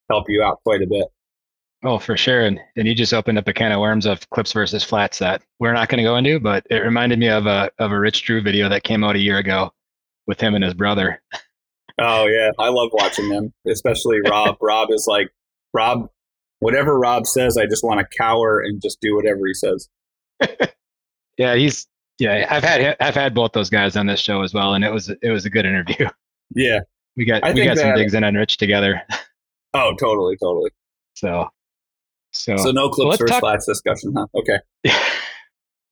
[0.10, 1.06] help you out quite a bit.
[1.84, 4.54] Oh for sure, and and you just opened up a can of worms of clips
[4.54, 7.72] versus flats that we're not going to go into, but it reminded me of a
[7.80, 9.72] of a Rich Drew video that came out a year ago
[10.28, 11.22] with him and his brother.
[12.00, 14.58] Oh yeah, I love watching them, especially Rob.
[14.62, 15.30] Rob is like
[15.74, 16.10] Rob.
[16.60, 19.90] Whatever Rob says, I just want to cower and just do whatever he says.
[21.38, 21.88] Yeah, he's
[22.20, 22.46] yeah.
[22.52, 25.10] I've had I've had both those guys on this show as well, and it was
[25.10, 26.08] it was a good interview.
[26.54, 26.82] Yeah.
[27.18, 29.02] We got I we got some digs in on Rich together.
[29.74, 30.70] Oh, totally, totally.
[31.14, 31.48] So
[32.32, 34.28] so So no clips let's versus talk- flats discussion, huh?
[34.36, 34.60] Okay.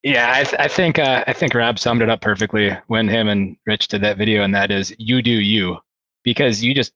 [0.03, 3.27] yeah, I, th- I think uh, I think Rob summed it up perfectly when him
[3.27, 5.77] and Rich did that video, and that is you do you,
[6.23, 6.93] because you just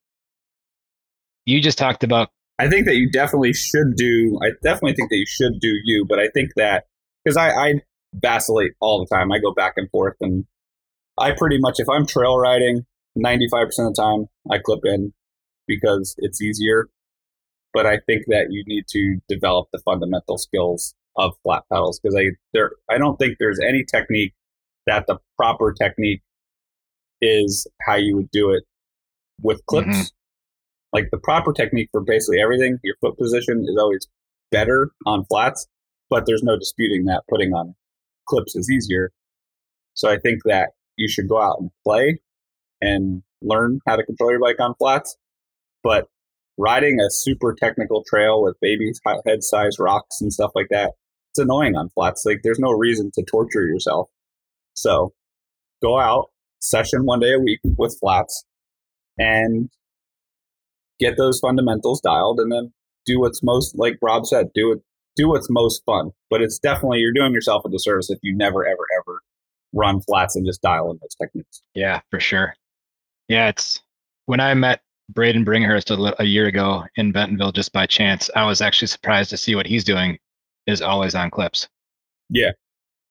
[1.46, 2.30] you just talked about
[2.60, 4.40] I think that you definitely should do.
[4.42, 6.86] I definitely think that you should do you, but I think that
[7.24, 7.74] because I, I
[8.14, 9.32] vacillate all the time.
[9.32, 10.46] I go back and forth, and
[11.18, 12.86] I pretty much if I'm trail riding,
[13.16, 15.14] ninety five percent of the time I clip in
[15.68, 16.88] because it's easier.
[17.74, 22.16] But I think that you need to develop the fundamental skills of flat pedals because
[22.16, 24.34] I there I don't think there's any technique
[24.88, 26.22] that the proper technique
[27.22, 28.64] is how you would do it
[29.42, 30.12] with clips Mhm.
[30.92, 34.08] like the proper technique for basically everything, your foot position is always
[34.52, 35.68] better on flats,
[36.10, 37.76] but there's no disputing that putting on
[38.28, 39.12] clips is easier.
[39.96, 42.20] So I think that you should go out and play
[42.82, 45.18] and learn how to control your bike on flats.
[45.84, 46.08] But
[46.58, 48.92] riding a super technical trail with baby
[49.26, 50.94] head size rocks and stuff like that,
[51.32, 52.24] it's annoying on flats.
[52.26, 54.10] Like there's no reason to torture yourself.
[54.74, 55.14] So
[55.82, 56.30] go out,
[56.60, 58.46] session one day a week with flats
[59.18, 59.70] and
[61.00, 62.74] get those fundamentals dialed and then
[63.06, 64.80] do what's most like Rob said, do it
[65.16, 66.12] do what's most fun.
[66.30, 69.22] But it's definitely you're doing yourself a disservice if you never ever ever
[69.74, 71.62] run flats and just dial in those techniques.
[71.74, 72.56] Yeah, for sure.
[73.28, 73.82] Yeah, it's
[74.26, 78.30] when I met Braden Bringhurst a, a year ago in Bentonville just by chance.
[78.36, 80.18] I was actually surprised to see what he's doing
[80.66, 81.68] is always on clips.
[82.30, 82.52] Yeah.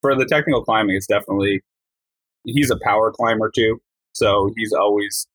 [0.01, 1.63] For the technical climbing, it's definitely
[2.45, 3.81] he's a power climber too.
[4.15, 5.27] So he's always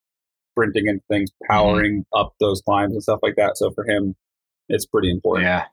[0.54, 3.58] sprinting into things, powering up those climbs and stuff like that.
[3.58, 4.16] So for him,
[4.70, 5.46] it's pretty important.
[5.46, 5.66] Yeah.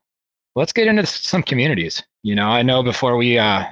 [0.55, 2.01] Let's get into some communities.
[2.23, 3.65] You know, I know before we uh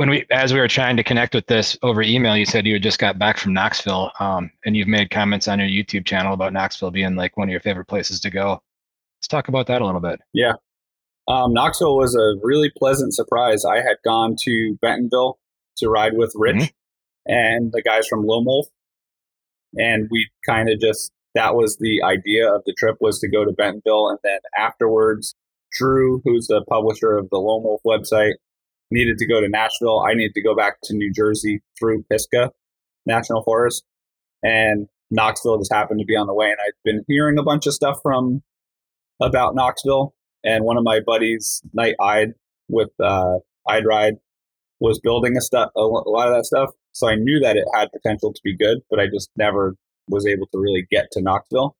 [0.00, 2.72] when we as we were trying to connect with this over email, you said you
[2.72, 6.32] had just got back from Knoxville, um, and you've made comments on your YouTube channel
[6.32, 8.62] about Knoxville being like one of your favorite places to go.
[9.18, 10.18] Let's talk about that a little bit.
[10.32, 10.54] Yeah.
[11.28, 13.66] Um, Knoxville was a really pleasant surprise.
[13.66, 15.38] I had gone to Bentonville
[15.76, 16.72] to ride with Rich Mhm.
[17.26, 18.68] and the guys from Lone Wolf,
[19.76, 23.44] and we kind of just that was the idea of the trip was to go
[23.44, 25.34] to Bentonville, and then afterwards,
[25.78, 28.36] Drew, who's the publisher of the Lone Wolf website,
[28.90, 30.00] needed to go to Nashville.
[30.00, 32.50] I needed to go back to New Jersey through Pisgah
[33.06, 33.84] National Forest,
[34.42, 36.46] and Knoxville just happened to be on the way.
[36.46, 38.42] And I'd been hearing a bunch of stuff from
[39.20, 40.14] about Knoxville,
[40.44, 42.34] and one of my buddies, Night I'd
[42.68, 43.38] with uh,
[43.68, 44.14] I'd Ride,
[44.80, 47.92] was building a stuff a lot of that stuff, So I knew that it had
[47.92, 49.76] potential to be good, but I just never
[50.08, 51.76] was able to really get to Knoxville.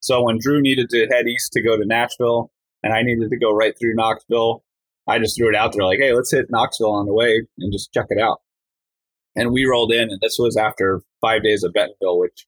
[0.00, 2.50] So when Drew needed to head east to go to Nashville
[2.82, 4.64] and I needed to go right through Knoxville,
[5.08, 7.72] I just threw it out there like, hey, let's hit Knoxville on the way and
[7.72, 8.40] just check it out.
[9.34, 12.46] And we rolled in, and this was after five days of Bentonville, which,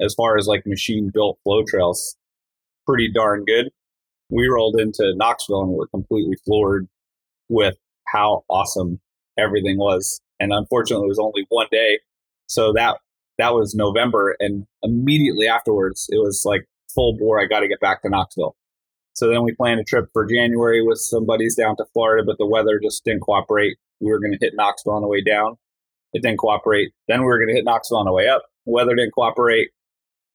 [0.00, 2.16] as far as like machine built flow trails,
[2.86, 3.70] pretty darn good.
[4.30, 6.88] We rolled into Knoxville and were completely floored
[7.48, 7.76] with
[8.12, 9.00] how awesome
[9.38, 10.20] everything was.
[10.40, 12.00] And unfortunately, it was only one day.
[12.46, 12.98] So that
[13.38, 17.40] that was November, and immediately afterwards, it was like full bore.
[17.40, 18.56] I got to get back to Knoxville.
[19.18, 22.38] So then we planned a trip for January with some buddies down to Florida, but
[22.38, 23.76] the weather just didn't cooperate.
[23.98, 25.56] We were going to hit Knoxville on the way down.
[26.12, 26.92] It didn't cooperate.
[27.08, 28.44] Then we were going to hit Knoxville on the way up.
[28.64, 29.70] Weather didn't cooperate.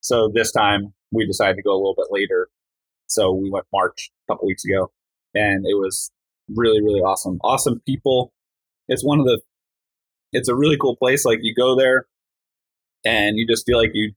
[0.01, 2.49] So this time we decided to go a little bit later.
[3.07, 4.91] So we went March a couple weeks ago,
[5.33, 6.11] and it was
[6.53, 7.39] really, really awesome.
[7.41, 8.33] Awesome people.
[8.89, 9.39] It's one of the,
[10.33, 11.23] it's a really cool place.
[11.23, 12.07] Like you go there
[13.05, 14.11] and you just feel like you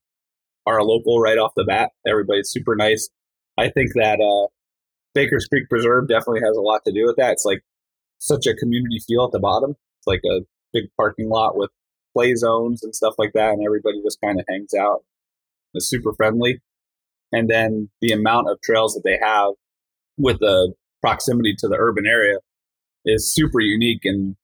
[0.66, 1.92] are a local right off the bat.
[2.04, 3.08] Everybody's super nice.
[3.56, 4.48] I think that uh,
[5.16, 7.32] Baker's Creek Preserve definitely has a lot to do with that.
[7.32, 7.62] It's like
[8.18, 9.70] such a community feel at the bottom.
[9.70, 10.42] It's like a
[10.74, 11.70] big parking lot with
[12.14, 15.04] play zones and stuff like that, and everybody just kind of hangs out.
[15.72, 16.60] It's super friendly.
[17.32, 19.52] And then the amount of trails that they have
[20.18, 22.36] with the proximity to the urban area
[23.06, 24.36] is super unique and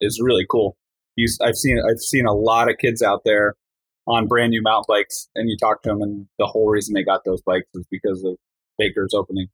[0.00, 0.76] is really cool.
[1.42, 3.56] I've seen I've seen a lot of kids out there
[4.06, 7.02] on brand new mountain bikes, and you talk to them, and the whole reason they
[7.02, 8.36] got those bikes is because of
[8.78, 9.48] Baker's opening.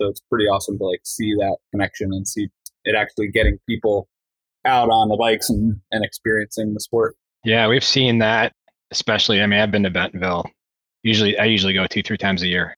[0.00, 2.48] So it's pretty awesome to like see that connection and see
[2.84, 4.08] it actually getting people
[4.64, 7.16] out on the bikes and, and experiencing the sport.
[7.44, 8.52] Yeah, we've seen that,
[8.90, 9.42] especially.
[9.42, 10.50] I mean, I've been to Bentonville.
[11.02, 12.76] Usually, I usually go two, three times a year.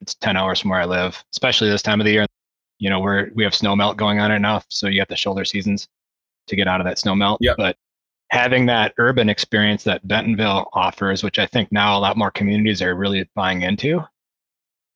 [0.00, 2.26] It's 10 hours from where I live, especially this time of the year.
[2.78, 4.62] You know, we're, we have snow melt going on right now.
[4.68, 5.86] So you have the shoulder seasons
[6.46, 7.38] to get out of that snow melt.
[7.42, 7.56] Yep.
[7.58, 7.76] But
[8.30, 12.80] having that urban experience that Bentonville offers, which I think now a lot more communities
[12.80, 14.02] are really buying into,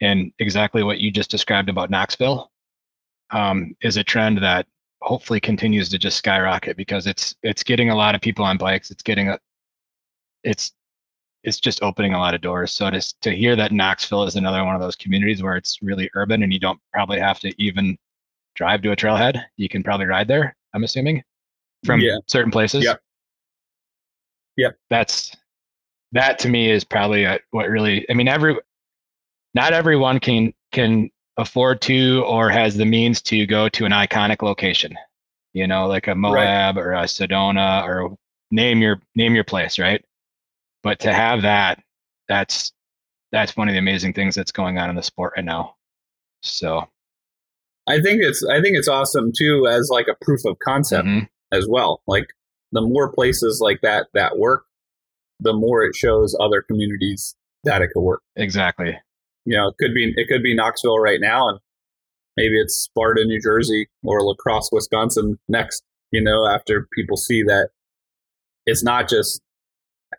[0.05, 2.51] and exactly what you just described about Knoxville,
[3.31, 4.67] um, is a trend that
[5.03, 8.91] hopefully continues to just skyrocket because it's it's getting a lot of people on bikes.
[8.91, 9.39] It's getting a
[10.43, 10.73] it's
[11.43, 12.73] it's just opening a lot of doors.
[12.73, 16.11] So to to hear that Knoxville is another one of those communities where it's really
[16.15, 17.97] urban and you don't probably have to even
[18.55, 19.43] drive to a trailhead.
[19.57, 20.57] You can probably ride there.
[20.75, 21.23] I'm assuming
[21.85, 22.17] from yeah.
[22.27, 22.85] certain places.
[22.85, 22.95] Yeah.
[24.57, 24.77] Yep.
[24.89, 25.35] That's
[26.13, 28.09] that to me is probably a, what really.
[28.11, 28.57] I mean, every
[29.55, 34.43] not everyone can can afford to or has the means to go to an iconic
[34.43, 34.97] location.
[35.53, 36.85] You know, like a Moab right.
[36.85, 38.17] or a Sedona or
[38.51, 40.05] name your name your place, right?
[40.83, 41.83] But to have that,
[42.29, 42.73] that's
[43.31, 45.77] that's one of the amazing things that's going on in the sport right now.
[46.43, 46.89] So
[47.87, 51.27] I think it's I think it's awesome too as like a proof of concept mm-hmm.
[51.53, 52.03] as well.
[52.09, 52.27] Like
[52.73, 54.65] the more places like that that work,
[55.39, 58.23] the more it shows other communities that it could work.
[58.35, 58.99] Exactly
[59.45, 61.59] you know, it could be it could be Knoxville right now, and
[62.37, 65.83] maybe it's Sparta, New Jersey, or La Crosse, Wisconsin next.
[66.11, 67.71] You know, after people see that
[68.67, 69.43] it's not just,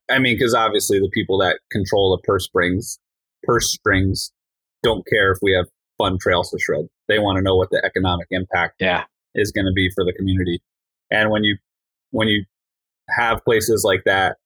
[0.10, 3.00] I mean, because obviously the people that control the purse strings,
[3.44, 4.32] purse strings,
[4.84, 5.68] don't care if we have
[5.98, 6.88] fun trails to shred.
[7.08, 9.06] They want to know what the economic impact yeah.
[9.34, 10.62] is going to be for the community.
[11.10, 11.58] And when you
[12.12, 12.46] when you
[13.10, 14.38] have places like that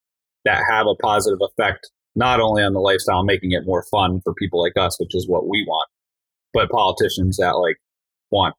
[0.46, 4.34] that have a positive effect not only on the lifestyle, making it more fun for
[4.34, 5.90] people like us, which is what we want,
[6.54, 7.78] but politicians that like
[8.32, 8.56] want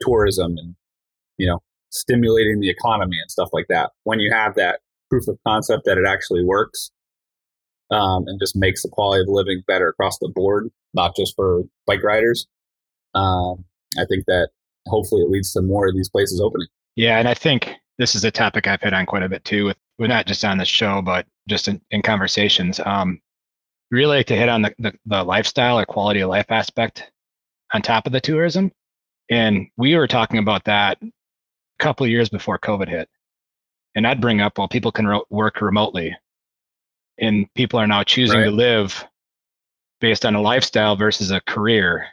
[0.00, 0.74] tourism and,
[1.38, 3.90] you know, stimulating the economy and stuff like that.
[4.04, 4.80] When you have that
[5.10, 6.90] proof of concept that it actually works
[7.90, 11.62] um, and just makes the quality of living better across the board, not just for
[11.86, 12.46] bike riders,
[13.14, 13.64] um,
[13.98, 14.48] I think that
[14.86, 16.68] hopefully it leads to more of these places opening.
[16.96, 19.66] Yeah, and I think this is a topic I've hit on quite a bit too
[19.66, 22.80] with well, not just on the show, but just in, in conversations.
[22.84, 23.20] Um,
[23.90, 27.10] really like to hit on the, the, the lifestyle or quality of life aspect
[27.72, 28.72] on top of the tourism.
[29.30, 31.10] And we were talking about that a
[31.78, 33.08] couple of years before COVID hit.
[33.94, 36.16] And I'd bring up, well, people can ro- work remotely
[37.18, 38.44] and people are now choosing right.
[38.44, 39.04] to live
[40.00, 42.06] based on a lifestyle versus a career.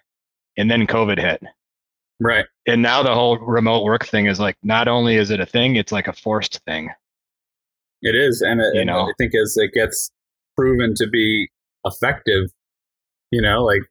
[0.57, 1.43] And then COVID hit.
[2.19, 2.45] Right.
[2.67, 5.75] And now the whole remote work thing is like, not only is it a thing,
[5.75, 6.89] it's like a forced thing.
[8.03, 10.11] It is, and, it, you know, I think as it gets
[10.57, 11.49] proven to be
[11.85, 12.51] effective,
[13.31, 13.83] you know, like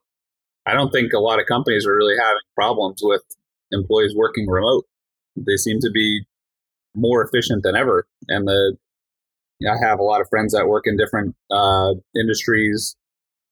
[0.67, 3.23] I don't think a lot of companies are really having problems with
[3.73, 4.85] employees working remote.
[5.35, 6.27] They seem to be
[6.95, 8.77] more efficient than ever, and the
[9.67, 12.97] I have a lot of friends that work in different uh, industries,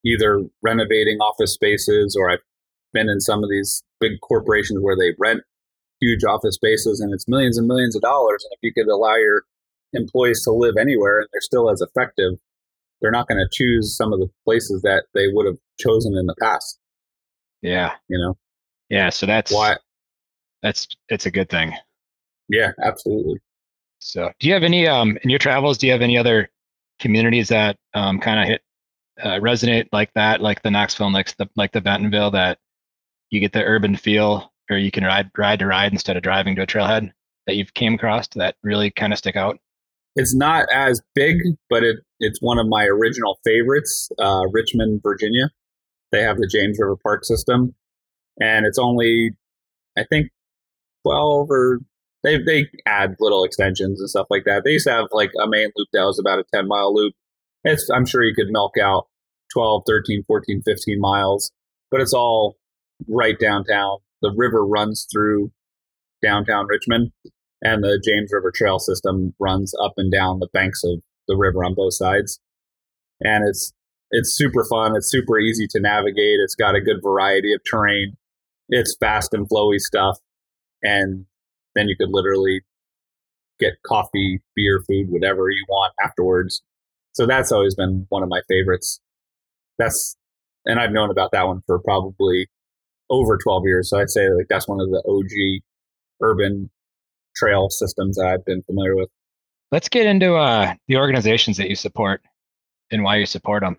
[0.04, 2.44] either renovating office spaces, or I've
[2.92, 5.42] been in some of these big corporations where they rent
[6.00, 8.44] huge office spaces, and it's millions and millions of dollars.
[8.44, 9.44] And if you could allow your
[9.92, 12.34] employees to live anywhere and they're still as effective,
[13.00, 16.26] they're not going to choose some of the places that they would have chosen in
[16.26, 16.78] the past.
[17.62, 17.92] Yeah.
[18.08, 18.36] You know?
[18.88, 19.10] Yeah.
[19.10, 19.76] So that's why.
[20.62, 21.72] That's it's a good thing.
[22.48, 23.38] Yeah, absolutely.
[24.00, 25.78] So, do you have any um in your travels?
[25.78, 26.50] Do you have any other
[26.98, 28.62] communities that um kind of hit
[29.22, 32.58] uh, resonate like that, like the Knoxville, like the like the Bentonville, that
[33.30, 36.56] you get the urban feel, or you can ride ride to ride instead of driving
[36.56, 37.12] to a trailhead
[37.46, 39.58] that you've came across that really kind of stick out?
[40.16, 41.36] It's not as big,
[41.68, 44.10] but it it's one of my original favorites.
[44.18, 45.50] Uh, Richmond, Virginia.
[46.12, 47.74] They have the James River Park system,
[48.40, 49.32] and it's only,
[49.96, 50.30] I think,
[51.04, 51.78] twelve or
[52.24, 54.62] they they add little extensions and stuff like that.
[54.64, 57.14] They used to have like a main loop that was about a ten mile loop.
[57.64, 59.06] It's I'm sure you could milk out
[59.52, 61.52] 12, 13, 14, 15 miles,
[61.90, 62.56] but it's all
[63.08, 63.98] right downtown.
[64.22, 65.50] The river runs through
[66.22, 67.12] downtown Richmond,
[67.62, 71.64] and the James River Trail system runs up and down the banks of the river
[71.64, 72.40] on both sides.
[73.20, 73.72] And it's
[74.10, 74.96] it's super fun.
[74.96, 76.40] It's super easy to navigate.
[76.42, 78.16] It's got a good variety of terrain.
[78.68, 80.18] It's fast and flowy stuff,
[80.82, 81.26] and
[81.74, 82.62] then you could literally
[83.58, 86.62] get coffee, beer, food, whatever you want afterwards.
[87.12, 89.00] So that's always been one of my favorites.
[89.78, 90.16] That's
[90.64, 92.48] and I've known about that one for probably
[93.08, 93.90] over 12 years.
[93.90, 95.62] So I'd say like that's one of the OG
[96.22, 96.70] urban
[97.36, 99.08] trail systems that I've been familiar with.
[99.72, 102.22] Let's get into uh, the organizations that you support
[102.90, 103.76] and why you support them.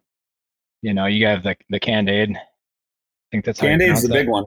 [0.81, 2.35] You know, you have the the Can'd Aid.
[2.35, 2.41] I
[3.31, 4.13] think that's Can'd Aid's the that.
[4.13, 4.45] big one.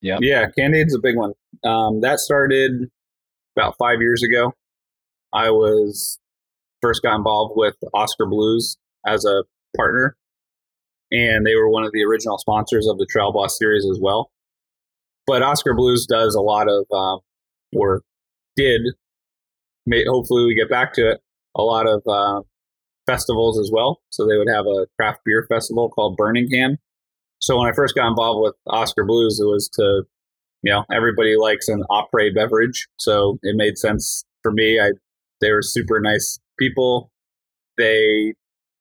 [0.00, 1.32] Yeah, yeah, Can'd Aid's a big one.
[1.64, 2.72] Um, that started
[3.56, 4.52] about five years ago.
[5.32, 6.18] I was
[6.82, 8.76] first got involved with Oskar Blues
[9.06, 9.44] as a
[9.76, 10.16] partner,
[11.10, 14.30] and they were one of the original sponsors of the Trail Boss series as well.
[15.26, 17.20] But Oskar Blues does a lot of, um,
[17.74, 18.02] or
[18.56, 18.82] did,
[19.86, 21.20] may, hopefully we get back to it,
[21.56, 22.42] a lot of uh,
[23.06, 24.00] festivals as well.
[24.10, 26.78] So they would have a craft beer festival called Burning Can.
[27.38, 30.02] So when I first got involved with Oskar Blues, it was to,
[30.62, 32.88] you know, everybody likes an après beverage.
[32.96, 34.80] So it made sense for me.
[34.80, 34.92] I,
[35.40, 37.10] they were super nice people.
[37.76, 38.34] They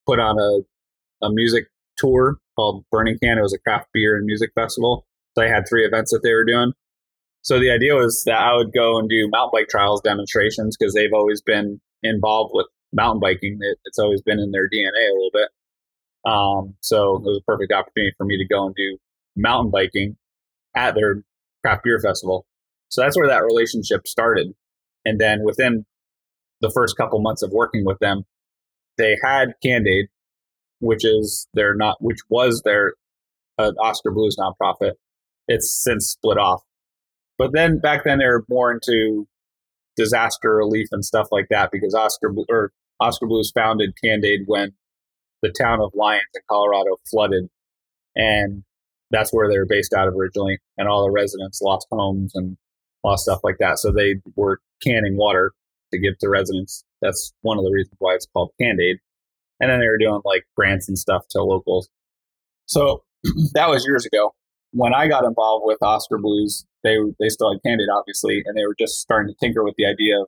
[0.07, 1.65] put on a, a music
[1.97, 3.38] tour called Burning Can.
[3.38, 5.05] It was a craft beer and music festival.
[5.36, 6.71] So they had three events that they were doing.
[7.46, 10.96] So the idea was that I would go and do mountain bike trials demonstrations because
[10.96, 13.60] they've always been involved with mountain biking.
[13.62, 15.50] It, it's always been in their DNA a little bit.
[16.26, 18.98] Um, so it was a perfect opportunity for me to go and do
[19.36, 20.18] mountain biking
[20.76, 21.22] at their
[21.64, 22.48] craft beer festival.
[22.89, 24.48] So that's where that relationship started.
[25.06, 25.86] And then within
[26.62, 28.24] the first couple months of working with them,
[28.98, 30.08] they had Can'd Aid,
[30.80, 32.93] which is their not, which was their
[33.60, 34.93] uh, Oskar Blues nonprofit.
[35.48, 36.64] It's since split off.
[37.38, 39.27] But then back then they were more into
[39.95, 44.73] disaster relief and stuff like that because Oscar or Oskar Blues founded Can'd Aid when
[45.41, 47.49] the town of Lyons in Colorado flooded,
[48.15, 48.63] and
[49.11, 52.57] that's where they were based out of originally, and all the residents lost homes and
[53.03, 53.79] lost stuff like that.
[53.79, 55.51] So they were canning water
[55.93, 56.83] to give to residents.
[57.01, 58.97] That's one of the reasons why it's called Can'd Aid.
[59.59, 61.89] And then they were doing like grants and stuff to locals.
[62.65, 63.03] So
[63.53, 64.33] that was years ago.
[64.76, 68.57] When I got involved with Oskar Blues, they they still had Can'd Aid, obviously, and
[68.57, 70.28] they were just starting to tinker with the idea of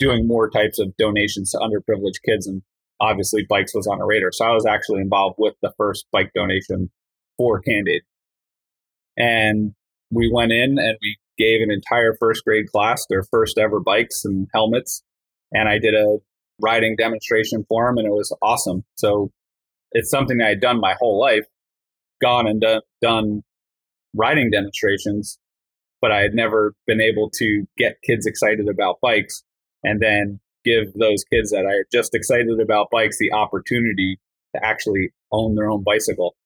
[0.00, 2.48] doing more types of donations to underprivileged kids.
[2.48, 2.62] And
[3.00, 4.32] obviously, bikes was on a radar.
[4.32, 6.90] So I was actually involved with the first bike donation
[7.36, 8.02] for Can'd Aid.
[9.16, 9.74] And
[10.10, 14.24] we went in and we gave an entire first grade class their first ever bikes
[14.24, 15.04] and helmets.
[15.52, 16.18] And I did a
[16.60, 18.82] riding demonstration for them, and it was awesome.
[18.96, 19.30] So
[19.92, 21.46] it's something I had done my whole life,
[22.20, 23.42] gone and done, done
[24.14, 25.38] riding demonstrations,
[26.00, 29.42] but I had never been able to get kids excited about bikes
[29.82, 34.18] and then give those kids that are just excited about bikes the opportunity
[34.54, 36.36] to actually own their own bicycle.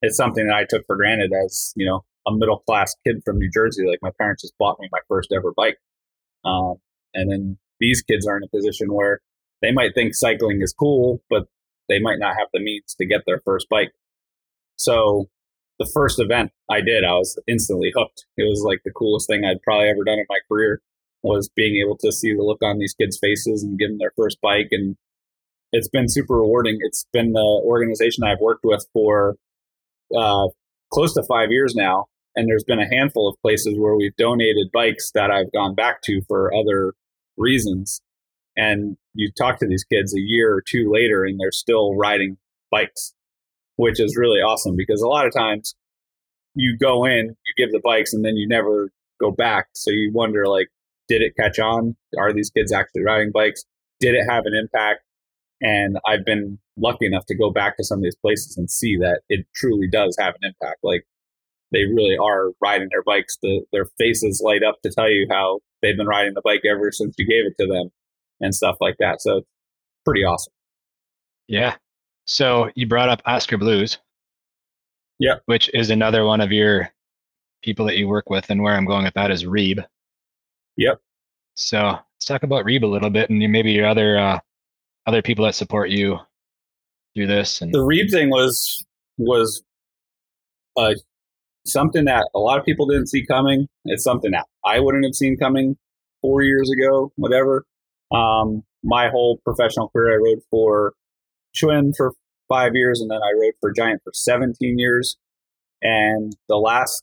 [0.00, 3.38] It's something that I took for granted as, you know, a middle class kid from
[3.38, 3.86] New Jersey.
[3.86, 5.78] Like my parents just bought me my first ever bike.
[6.44, 6.76] Um,
[7.14, 9.20] and then these kids are in a position where
[9.60, 11.46] they might think cycling is cool, but
[11.88, 13.92] they might not have the means to get their first bike.
[14.76, 15.28] So
[15.78, 18.26] the first event I did, I was instantly hooked.
[18.36, 20.80] It was like the coolest thing I'd probably ever done in my career
[21.22, 24.12] was being able to see the look on these kids' faces and give them their
[24.16, 24.68] first bike.
[24.70, 24.96] And
[25.72, 26.78] it's been super rewarding.
[26.80, 29.36] It's been the organization I've worked with for
[30.16, 30.48] uh,
[30.92, 32.06] close to five years now.
[32.34, 36.02] And there's been a handful of places where we've donated bikes that I've gone back
[36.02, 36.94] to for other
[37.36, 38.00] reasons.
[38.56, 42.36] And you talk to these kids a year or two later, and they're still riding
[42.70, 43.14] bikes,
[43.78, 45.74] which is really awesome because a lot of times
[46.54, 49.68] you go in, you give the bikes, and then you never go back.
[49.74, 50.68] So you wonder, like,
[51.08, 51.96] did it catch on?
[52.18, 53.64] Are these kids actually riding bikes?
[54.00, 55.00] did it have an impact?
[55.60, 58.96] And I've been lucky enough to go back to some of these places and see
[58.98, 60.78] that it truly does have an impact.
[60.82, 61.04] Like
[61.72, 63.38] they really are riding their bikes.
[63.42, 66.92] The, their faces light up to tell you how they've been riding the bike ever
[66.92, 67.90] since you gave it to them
[68.40, 69.20] and stuff like that.
[69.20, 69.42] So
[70.04, 70.52] pretty awesome.
[71.48, 71.76] Yeah.
[72.28, 73.98] So you brought up Oskar Blues.
[75.18, 75.36] Yeah.
[75.46, 76.90] Which is another one of your
[77.62, 78.50] people that you work with.
[78.50, 79.84] And where I'm going with that is Reeb.
[80.76, 81.00] Yep.
[81.54, 84.38] So let's talk about Reeb a little bit and maybe your other uh,
[85.06, 86.18] other people that support you
[87.14, 87.62] do this.
[87.62, 88.84] And the Reeb thing was
[89.16, 89.62] was
[90.76, 90.94] uh,
[91.66, 93.66] something that a lot of people didn't see coming.
[93.86, 95.76] It's something that I wouldn't have seen coming
[96.20, 97.64] four years ago, whatever.
[98.12, 100.92] Um, my whole professional career, I rode for
[101.58, 102.12] Schwinn for
[102.48, 105.16] five years, and then I rode for Giant for 17 years.
[105.82, 107.02] And the last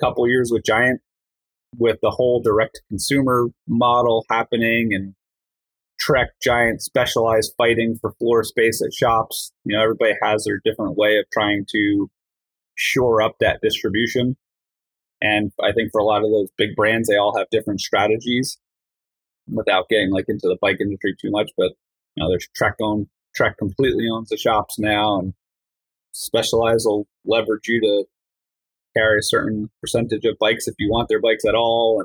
[0.00, 1.00] couple years with Giant,
[1.78, 5.14] with the whole direct consumer model happening and
[5.98, 10.96] Trek Giant specialized fighting for floor space at shops, you know, everybody has their different
[10.96, 12.10] way of trying to
[12.74, 14.36] shore up that distribution.
[15.20, 18.58] And I think for a lot of those big brands, they all have different strategies
[19.46, 21.50] without getting like into the bike industry too much.
[21.56, 21.72] But
[22.16, 25.34] you know, there's Trek own Trek completely owns the shops now, and
[26.14, 28.04] Specialized will leverage you to
[28.94, 32.00] carry a certain percentage of bikes if you want their bikes at all.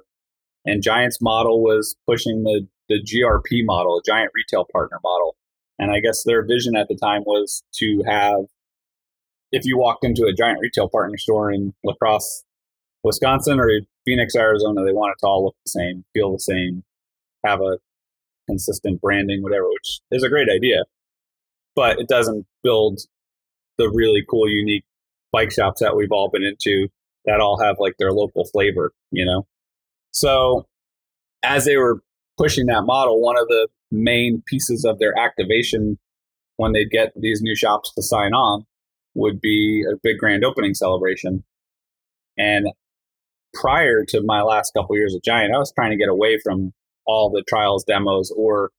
[0.66, 5.36] And, and Giant's model was pushing the the GRP model, a Giant Retail Partner model.
[5.80, 8.46] And I guess their vision at the time was to have,
[9.52, 12.44] if you walked into a Giant Retail Partner store in La Crosse,
[13.04, 13.70] Wisconsin, or
[14.06, 16.84] Phoenix, Arizona, they want it to all look the same, feel the same,
[17.46, 17.78] have a
[18.48, 20.84] consistent branding, whatever, which is a great idea.
[21.78, 23.00] But it doesn't build
[23.78, 24.84] the really cool, unique
[25.32, 26.90] bike shops that we've all been into
[27.26, 29.46] that all have like their local flavor, you know?
[30.12, 30.66] So
[31.44, 32.02] as they were
[32.38, 36.00] pushing that model, one of the main pieces of their activation
[36.56, 38.66] when they get these new shops to sign on
[39.14, 41.44] would be a big grand opening celebration.
[42.38, 42.68] And
[43.54, 46.74] prior to my last couple years at Giant, I was trying to get away from
[47.06, 48.72] all the trials demos or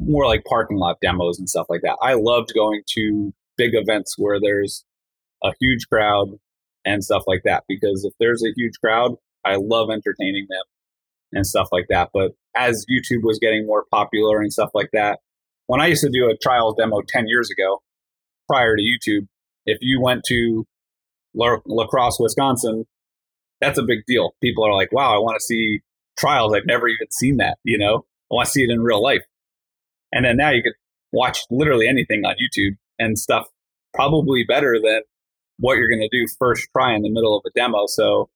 [0.00, 1.96] more like parking lot demos and stuff like that.
[2.02, 4.84] I loved going to big events where there's
[5.44, 6.28] a huge crowd
[6.84, 10.62] and stuff like that because if there's a huge crowd, I love entertaining them
[11.32, 12.10] and stuff like that.
[12.12, 15.20] But as YouTube was getting more popular and stuff like that,
[15.66, 17.82] when I used to do a trials demo 10 years ago,
[18.48, 19.28] prior to YouTube,
[19.66, 20.66] if you went to
[21.34, 22.86] La, La Crosse, Wisconsin,
[23.60, 24.32] that's a big deal.
[24.42, 25.80] People are like, wow, I want to see
[26.18, 26.54] trials.
[26.54, 28.04] I've never even seen that, you know?
[28.30, 29.22] I want to see it in real life.
[30.12, 30.74] And then now you could
[31.12, 33.46] watch literally anything on YouTube and stuff
[33.94, 35.02] probably better than
[35.58, 37.86] what you're going to do first try in the middle of a demo.
[37.86, 38.30] So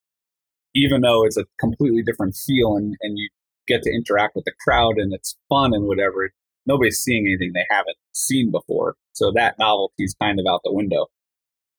[0.74, 3.28] even though it's a completely different feel and, and you
[3.66, 6.30] get to interact with the crowd and it's fun and whatever,
[6.66, 8.96] nobody's seeing anything they haven't seen before.
[9.12, 11.06] So that novelty is kind of out the window.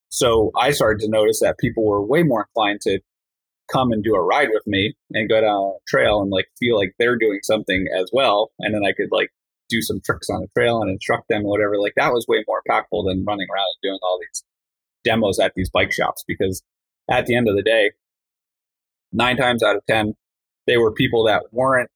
[0.10, 3.00] So I started to notice that people were way more inclined to
[3.72, 6.78] come and do a ride with me and go down a trail and like feel
[6.78, 8.52] like they're doing something as well.
[8.60, 9.32] And then I could like
[9.70, 11.80] do some tricks on the trail and instruct them or whatever.
[11.80, 14.44] Like that was way more impactful than running around and doing all these
[15.04, 16.64] demos at these bike shops because
[17.10, 17.92] at the end of the day,
[19.12, 20.14] nine times out of 10,
[20.68, 21.90] they were people that weren't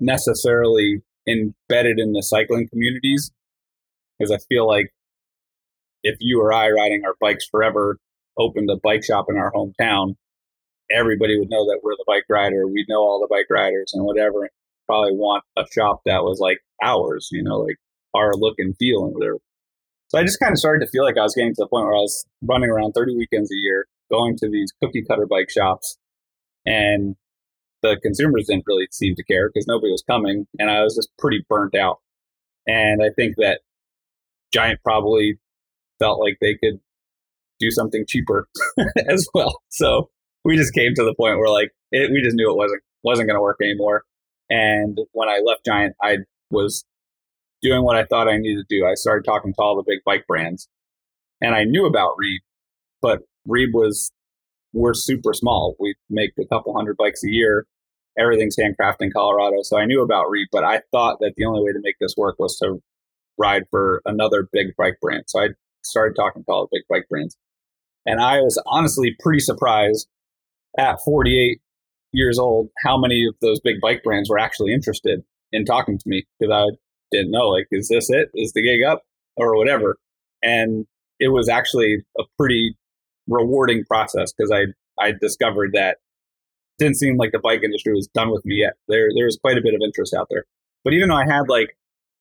[0.00, 3.32] necessarily embedded in the cycling communities.
[4.18, 4.92] Because I feel like
[6.02, 7.98] if you or I riding our bikes forever
[8.38, 10.16] opened a bike shop in our hometown,
[10.90, 12.66] everybody would know that we're the bike rider.
[12.66, 14.50] We'd know all the bike riders and whatever.
[14.86, 17.76] Probably want a shop that was like ours, you know, like
[18.14, 19.38] our look and feel and whatever.
[20.08, 21.86] So I just kind of started to feel like I was getting to the point
[21.86, 25.50] where I was running around 30 weekends a year, going to these cookie cutter bike
[25.50, 25.98] shops,
[26.64, 27.16] and
[27.82, 31.10] the consumers didn't really seem to care because nobody was coming, and I was just
[31.18, 31.98] pretty burnt out.
[32.66, 33.60] And I think that
[34.52, 35.38] Giant probably
[35.98, 36.80] felt like they could
[37.58, 38.46] do something cheaper
[39.08, 39.62] as well.
[39.70, 40.10] So
[40.44, 43.28] we just came to the point where like it, we just knew it wasn't wasn't
[43.28, 44.04] going to work anymore.
[44.48, 46.18] And when I left Giant, I
[46.50, 46.84] was
[47.62, 48.86] doing what I thought I needed to do.
[48.86, 50.68] I started talking to all the big bike brands,
[51.40, 52.38] and I knew about Reeb,
[53.02, 54.12] but Reeb was
[54.72, 55.74] we're super small.
[55.80, 57.66] We make a couple hundred bikes a year.
[58.18, 59.58] Everything's handcrafted in Colorado.
[59.62, 62.14] So I knew about Reeb, but I thought that the only way to make this
[62.16, 62.80] work was to
[63.38, 65.24] ride for another big bike brand.
[65.28, 65.48] So I
[65.82, 67.36] started talking to all the big bike brands.
[68.04, 70.08] And I was honestly pretty surprised
[70.78, 71.60] at 48
[72.16, 76.08] years old how many of those big bike brands were actually interested in talking to
[76.08, 76.64] me because I
[77.12, 78.30] didn't know, like, is this it?
[78.34, 79.02] Is the gig up
[79.36, 79.96] or whatever?
[80.42, 80.86] And
[81.20, 82.76] it was actually a pretty
[83.28, 84.66] rewarding process because I
[85.02, 85.98] I discovered that
[86.78, 88.74] didn't seem like the bike industry was done with me yet.
[88.88, 90.44] There there was quite a bit of interest out there.
[90.84, 91.76] But even though I had like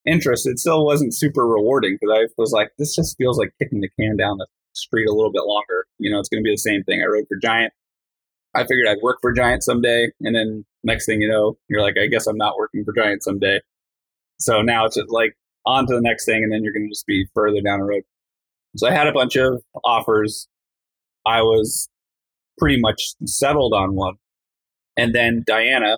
[0.06, 3.82] interest, it still wasn't super rewarding because I was like, this just feels like kicking
[3.82, 5.86] the can down the street a little bit longer.
[6.00, 7.02] You know, it's going to be the same thing.
[7.02, 7.74] I rode for Giant.
[8.56, 10.10] I figured I'd work for Giant someday.
[10.22, 13.24] And then next thing you know, you're like, I guess I'm not working for Giant
[13.24, 13.60] someday.
[14.40, 15.36] So now it's just like
[15.66, 16.44] on to the next thing.
[16.44, 18.04] And then you're going to just be further down the road.
[18.78, 20.48] So I had a bunch of offers.
[21.26, 21.90] I was
[22.58, 24.16] pretty much settled on one.
[24.98, 25.98] And then Diana,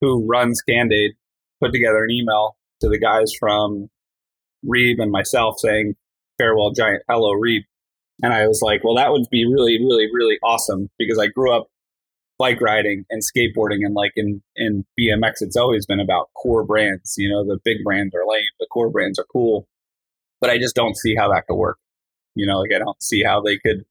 [0.00, 1.12] who runs Can'd Aid,
[1.60, 3.88] put together an email to the guys from
[4.64, 5.94] Reeb and myself saying,
[6.38, 7.62] farewell giant, hello Reeb.
[8.22, 11.52] And I was like, well, that would be really, really, really awesome because I grew
[11.52, 11.68] up
[12.40, 17.14] bike riding and skateboarding and like in, in BMX, it's always been about core brands.
[17.18, 19.68] You know, the big brands are lame, the core brands are cool,
[20.40, 21.78] but I just don't see how that could work.
[22.34, 23.84] You know, like I don't see how they could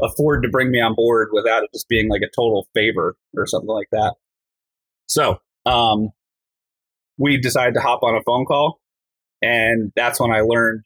[0.00, 3.46] afford to bring me on board without it just being like a total favor or
[3.46, 4.14] something like that.
[5.06, 6.08] So, um,
[7.18, 8.80] we decided to hop on a phone call.
[9.42, 10.82] And that's when I learned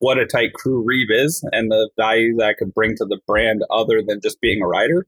[0.00, 3.20] what a tight crew Reeb is and the value that I could bring to the
[3.26, 5.06] brand other than just being a rider.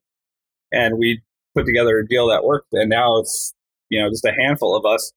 [0.73, 1.23] And we
[1.57, 2.73] put together a deal that worked.
[2.73, 3.55] And now it's,
[3.89, 5.13] you know, just a handful of us.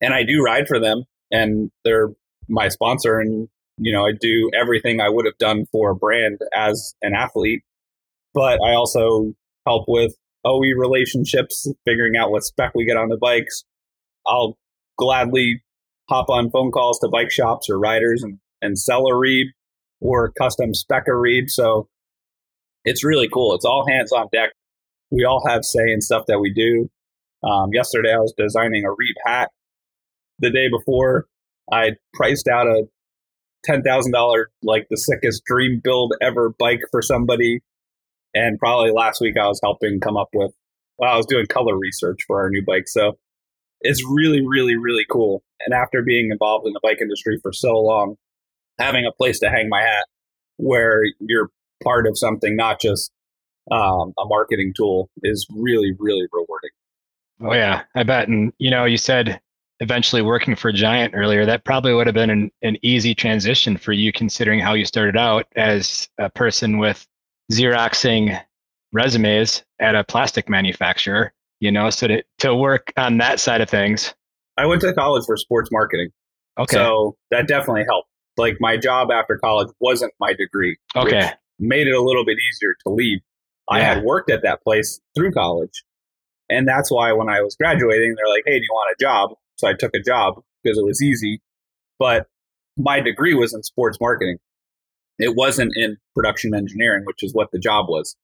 [0.00, 2.10] And I do ride for them and they're
[2.48, 3.18] my sponsor.
[3.18, 3.48] And,
[3.78, 7.62] you know, I do everything I would have done for a brand as an athlete.
[8.34, 9.32] But I also
[9.66, 10.14] help with
[10.44, 13.64] OE relationships, figuring out what spec we get on the bikes,
[14.26, 14.56] I'll
[14.96, 15.62] gladly
[16.08, 19.46] hop on phone calls to bike shops or riders and, and sell a Reeb
[20.00, 21.50] or custom spec a Reeb.
[21.50, 21.88] So
[22.84, 23.54] it's really cool.
[23.54, 24.50] It's all hands on deck.
[25.10, 26.90] We all have say in stuff that we do.
[27.48, 29.50] Um, yesterday, I was designing a Reeb hat.
[30.38, 31.26] The day before,
[31.72, 32.88] I priced out a
[33.64, 37.60] ten thousand dollar, like the sickest dream build ever bike for somebody.
[38.34, 40.52] And probably last week, I was helping come up with.
[40.98, 42.88] Well, I was doing color research for our new bike.
[42.88, 43.18] So
[43.80, 45.42] it's really, really, really cool.
[45.64, 48.16] And after being involved in the bike industry for so long,
[48.78, 50.06] having a place to hang my hat
[50.56, 51.50] where you're
[51.82, 53.12] part of something, not just
[53.70, 56.70] um, a marketing tool, is really, really rewarding.
[57.40, 58.28] Oh yeah, I bet.
[58.28, 59.40] And you know, you said
[59.80, 61.44] eventually working for Giant earlier.
[61.44, 65.16] That probably would have been an, an easy transition for you, considering how you started
[65.16, 67.06] out as a person with
[67.52, 68.40] xeroxing
[68.92, 73.70] resumes at a plastic manufacturer you know, so to, to work on that side of
[73.70, 74.14] things.
[74.56, 76.10] I went to college for sports marketing.
[76.58, 76.76] Okay.
[76.76, 78.08] So that definitely helped.
[78.36, 80.76] Like my job after college wasn't my degree.
[80.94, 81.30] Okay.
[81.58, 83.20] Made it a little bit easier to leave.
[83.70, 83.76] Yeah.
[83.76, 85.84] I had worked at that place through college.
[86.48, 89.30] And that's why when I was graduating, they're like, hey, do you want a job?
[89.56, 91.40] So I took a job because it was easy.
[91.98, 92.26] But
[92.76, 94.38] my degree was in sports marketing.
[95.18, 98.16] It wasn't in production engineering, which is what the job was.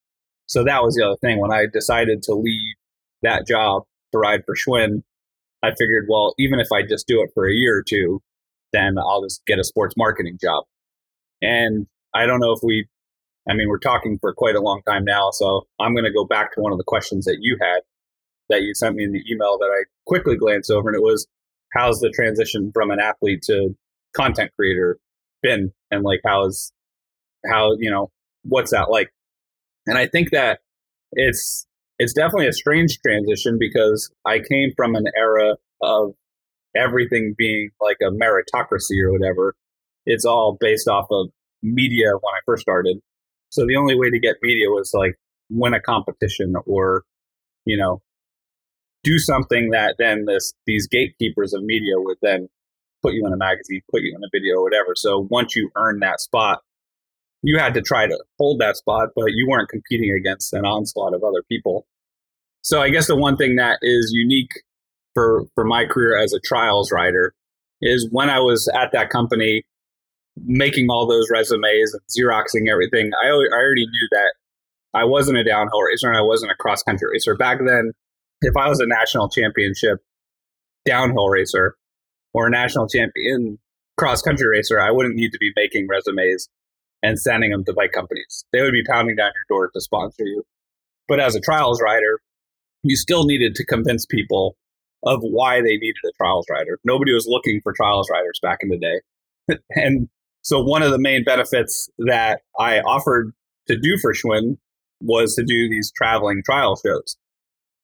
[0.47, 1.41] So that was the other thing.
[1.41, 2.75] When I decided to leave
[3.23, 5.03] that job to ride for Schwinn,
[5.63, 8.21] I figured, well, even if I just do it for a year or two,
[8.73, 10.65] then I'll just get a sports marketing job.
[11.41, 12.89] And I don't know if we,
[13.49, 15.31] I mean, we're talking for quite a long time now.
[15.33, 17.81] So I'm going to go back to one of the questions that you had
[18.49, 20.89] that you sent me in the email that I quickly glanced over.
[20.89, 21.27] And it was,
[21.73, 23.77] how's the transition from an athlete to
[24.15, 24.99] content creator
[25.43, 25.73] been?
[25.91, 26.73] And like, how's,
[27.45, 28.11] how, you know,
[28.45, 29.13] what's that like?
[29.87, 30.61] And I think that
[31.13, 31.67] it's
[31.99, 36.15] it's definitely a strange transition because I came from an era of
[36.75, 39.55] everything being like a meritocracy or whatever.
[40.07, 41.29] It's all based off of
[41.63, 42.99] media when I first started.
[43.53, 45.19] So the only way to get media was like
[45.51, 47.05] win a competition or,
[47.67, 48.01] you know,
[49.05, 52.49] do something that then this these gatekeepers of media would then
[53.03, 54.95] put you in a magazine, put you in a video, whatever.
[54.97, 56.61] So once you earn that spot,
[57.43, 61.13] you had to try to hold that spot, but you weren't competing against an onslaught
[61.13, 61.87] of other people.
[62.63, 64.63] So I guess the one thing that is unique
[65.13, 67.35] for for my career as a trials rider
[67.83, 69.65] is when I was at that company
[70.37, 73.11] making all those resumes and xeroxing everything.
[73.23, 74.35] I, I already knew that
[74.95, 77.37] I wasn't a downhill racer and I wasn't a cross country racer.
[77.37, 77.93] Back then,
[78.41, 79.99] if I was a national championship
[80.85, 81.77] downhill racer
[82.35, 83.59] or a national champion
[83.97, 86.49] cross country racer, I wouldn't need to be making resumes
[87.03, 88.45] and sending them to bike companies.
[88.53, 90.45] They would be pounding down your door to sponsor you.
[91.09, 92.21] But as a trials rider,
[92.83, 94.57] you still needed to convince people
[95.05, 96.79] of why they needed a trials rider.
[96.85, 99.57] Nobody was looking for trials riders back in the day.
[99.71, 100.09] and
[100.43, 103.33] so one of the main benefits that I offered
[103.69, 104.59] to do for Schwinn
[105.01, 107.17] was to do these traveling trial shows.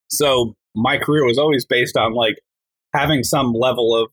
[0.09, 2.36] So my career was always based on like
[2.94, 4.10] having some level of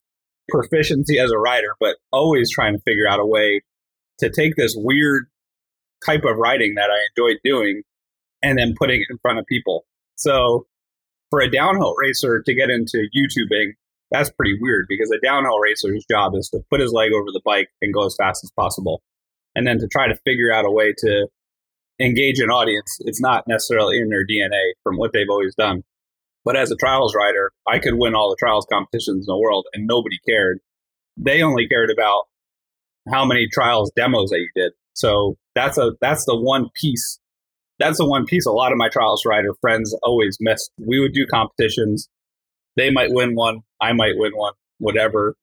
[0.49, 3.61] proficiency as a rider, but always trying to figure out a way
[4.19, 5.25] to take this weird
[6.05, 7.81] type of writing that I enjoyed doing
[8.41, 9.85] and then putting it in front of people.
[10.15, 10.67] So
[11.29, 13.73] for a downhill racer to get into YouTubing
[14.11, 17.41] that's pretty weird because a downhill racer's job is to put his leg over the
[17.43, 19.01] bike and go as fast as possible.
[19.55, 21.27] And then to try to figure out a way to
[21.99, 25.83] engage an audience, it's not necessarily in their DNA from what they've always done.
[26.43, 29.65] But as a trials rider, I could win all the trials competitions in the world
[29.73, 30.59] and nobody cared.
[31.17, 32.25] They only cared about
[33.11, 34.73] how many trials demos that you did.
[34.93, 37.19] So that's a that's the one piece.
[37.79, 40.71] That's the one piece a lot of my trials rider friends always missed.
[40.77, 42.09] We would do competitions.
[42.77, 45.35] They might win one, I might win one, whatever.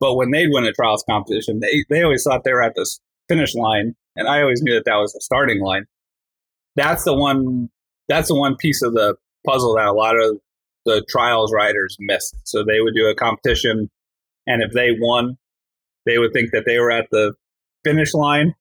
[0.00, 2.88] But when they'd win a trials competition, they, they always thought they were at the
[3.28, 5.86] finish line, and I always knew that that was the starting line.
[6.76, 7.68] That's the one.
[8.08, 9.16] That's the one piece of the
[9.46, 10.38] puzzle that a lot of
[10.86, 12.36] the trials riders missed.
[12.44, 13.90] So they would do a competition,
[14.46, 15.36] and if they won,
[16.06, 17.34] they would think that they were at the
[17.84, 18.54] finish line,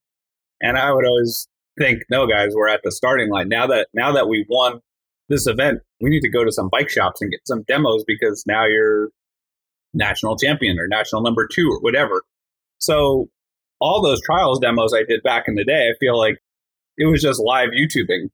[0.62, 1.48] and I would always
[1.78, 3.48] think, no, guys, we're at the starting line.
[3.48, 4.82] Now that now that we won
[5.30, 8.44] this event, we need to go to some bike shops and get some demos because
[8.48, 9.10] now you're
[9.94, 12.24] national champion or national number two or whatever.
[12.80, 13.30] So
[13.80, 16.38] all those trials demos I did back in the day, I feel like
[16.98, 18.30] it was just live YouTubing.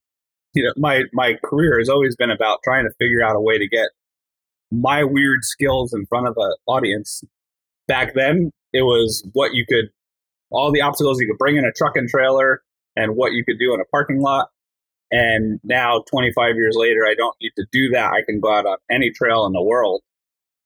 [0.54, 3.58] You know, my my career has always been about trying to figure out a way
[3.58, 3.90] to get
[4.72, 7.24] my weird skills in front of an audience.
[7.88, 9.90] Back then, it was what you could,
[10.52, 12.62] all the obstacles you could bring in a truck and trailer,
[12.96, 14.50] and what you could do in a parking lot.
[15.12, 18.12] And now, 25 years later, I don't need to do that.
[18.12, 20.02] I can go out on any trail in the world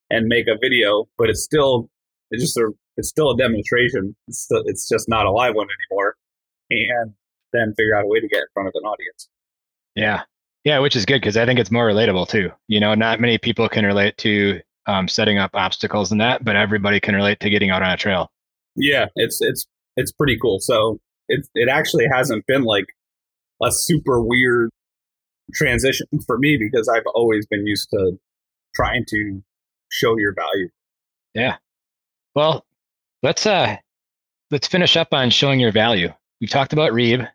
[0.09, 1.89] and make a video, but it's still
[2.31, 4.15] it's just a it's still a demonstration.
[4.27, 6.15] It's, still, it's just not a live one anymore.
[6.69, 7.13] And
[7.53, 9.29] then figure out a way to get in front of an audience.
[9.95, 10.23] Yeah.
[10.63, 12.51] Yeah, which is good because I think it's more relatable too.
[12.67, 16.55] You know, not many people can relate to um, setting up obstacles and that, but
[16.55, 18.31] everybody can relate to getting out on a trail.
[18.75, 19.65] Yeah, it's it's
[19.95, 20.59] it's pretty cool.
[20.59, 20.99] So
[21.29, 22.85] it it actually hasn't been like
[23.61, 24.69] a super weird
[25.53, 28.19] transition for me because I've always been used to
[28.75, 29.41] trying to
[29.89, 30.69] show your value.
[31.33, 31.57] Yeah.
[32.35, 32.65] Well,
[33.23, 33.77] let's uh
[34.51, 36.13] let's finish up on showing your value.
[36.39, 37.27] We've talked about Reeb.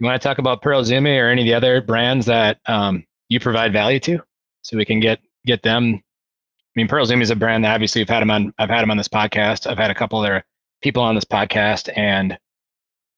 [0.00, 3.04] You want to talk about Pearl Izumi or any of the other brands that um,
[3.28, 4.20] you provide value to,
[4.62, 5.94] so we can get get them.
[5.94, 8.52] I mean, Pearl Izumi is a brand that obviously I've had them on.
[8.58, 9.70] I've had them on this podcast.
[9.70, 10.44] I've had a couple of their
[10.82, 12.36] people on this podcast, and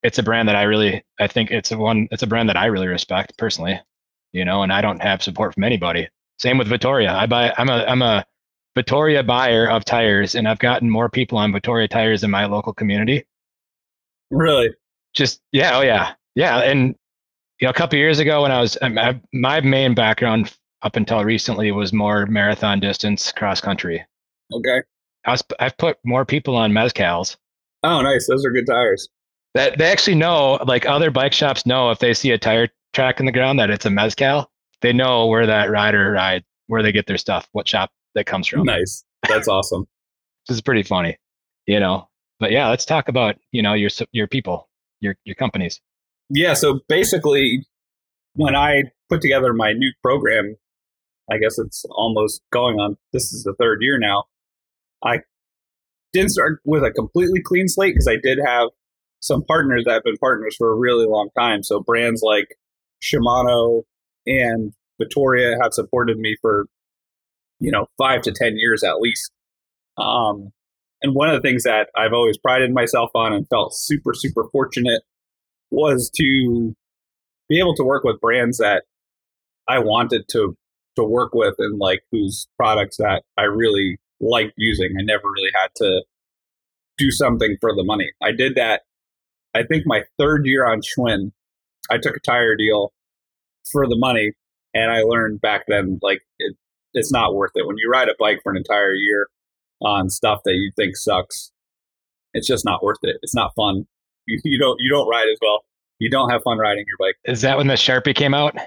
[0.05, 2.07] it's a brand that I really, I think it's a one.
[2.11, 3.81] It's a brand that I really respect personally,
[4.33, 4.61] you know.
[4.61, 6.07] And I don't have support from anybody.
[6.37, 7.11] Same with Vittoria.
[7.11, 7.53] I buy.
[7.57, 7.83] I'm a.
[7.85, 8.25] I'm a
[8.75, 12.73] Vittoria buyer of tires, and I've gotten more people on Vittoria tires in my local
[12.73, 13.25] community.
[14.29, 14.69] Really?
[15.15, 16.59] Just yeah, oh yeah, yeah.
[16.59, 16.95] And
[17.59, 20.53] you know, a couple years ago when I was um, I, my main background
[20.83, 24.05] up until recently was more marathon distance cross country.
[24.53, 24.83] Okay.
[25.25, 27.37] I was I've put more people on mezcals.
[27.81, 28.27] Oh, nice.
[28.27, 29.09] Those are good tires.
[29.55, 33.21] That they actually know, like other bike shops know, if they see a tire track
[33.21, 34.51] in the ground that it's a mezcal,
[34.81, 38.47] they know where that rider ride, where they get their stuff, what shop that comes
[38.47, 38.63] from.
[38.63, 39.05] Nice.
[39.27, 39.87] That's awesome.
[40.47, 41.17] this is pretty funny,
[41.65, 42.09] you know.
[42.39, 44.69] But yeah, let's talk about you know your your people,
[44.99, 45.79] your your companies.
[46.29, 46.53] Yeah.
[46.53, 47.65] So basically,
[48.33, 50.57] when I put together my new program,
[51.31, 52.97] I guess it's almost going on.
[53.13, 54.25] This is the third year now.
[55.01, 55.19] I
[56.11, 58.69] didn't start with a completely clean slate because I did have
[59.25, 61.63] some partners that have been partners for a really long time.
[61.63, 62.55] So brands like
[63.01, 63.83] Shimano
[64.27, 66.67] and Vittoria have supported me for
[67.59, 69.31] you know, five to 10 years at least.
[69.97, 70.51] Um,
[71.01, 74.45] and one of the things that I've always prided myself on and felt super, super
[74.51, 75.03] fortunate
[75.71, 76.75] was to
[77.47, 78.83] be able to work with brands that
[79.67, 80.55] I wanted to
[80.95, 84.95] to work with and like whose products that I really liked using.
[84.97, 86.03] I never really had to
[86.97, 88.11] do something for the money.
[88.23, 88.83] I did that
[89.55, 91.31] I think my third year on Schwinn.
[91.89, 92.91] I took a tire deal
[93.71, 94.33] for the money
[94.73, 96.55] and I learned back then like it,
[96.93, 97.65] it's not worth it.
[97.65, 99.29] When you ride a bike for an entire year
[99.81, 101.51] on stuff that you think sucks,
[102.33, 103.17] it's just not worth it.
[103.21, 103.87] It's not fun.
[104.27, 105.63] You, you don't you don't ride as well.
[105.99, 107.15] You don't have fun riding your bike.
[107.25, 108.57] Is that when the Sharpie came out?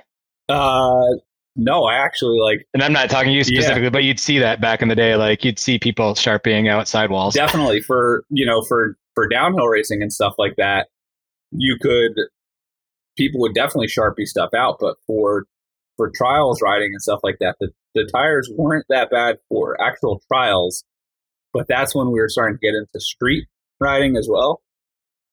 [0.49, 1.17] Uh,
[1.57, 2.65] no, I actually like.
[2.73, 3.91] And I'm not talking to you specifically, yeah.
[3.91, 5.17] but you'd see that back in the day.
[5.17, 7.35] Like you'd see people sharpieing out sidewalls.
[7.35, 10.87] Definitely for you know for for downhill racing and stuff like that,
[11.51, 12.13] you could
[13.17, 14.77] people would definitely sharpie stuff out.
[14.79, 15.47] But for
[15.97, 20.23] for trials riding and stuff like that, the, the tires weren't that bad for actual
[20.29, 20.85] trials,
[21.53, 23.49] but that's when we were starting to get into street
[23.81, 24.63] riding as well.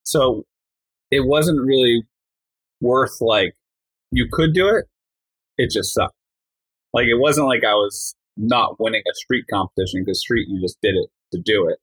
[0.01, 0.45] So
[1.11, 2.01] it wasn't really
[2.81, 3.53] worth like
[4.09, 4.85] you could do it.
[5.59, 6.15] It just sucked.
[6.91, 10.79] Like it wasn't like I was not winning a street competition because street you just
[10.81, 11.77] did it to do it.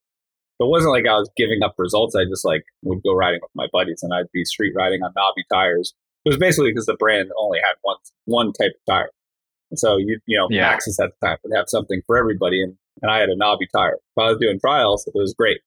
[0.64, 2.14] It wasn't like I was giving up results.
[2.14, 5.12] I just like would go riding with my buddies and I'd be street riding on
[5.16, 5.94] knobby tires
[6.24, 9.10] it was basically because the brand only had one one type of tire.
[9.70, 10.74] And so you you know, yeah.
[10.74, 13.66] Maxxis at the time would have something for everybody, and and I had a knobby
[13.74, 13.94] tire.
[13.94, 15.60] If I was doing trials, it was great.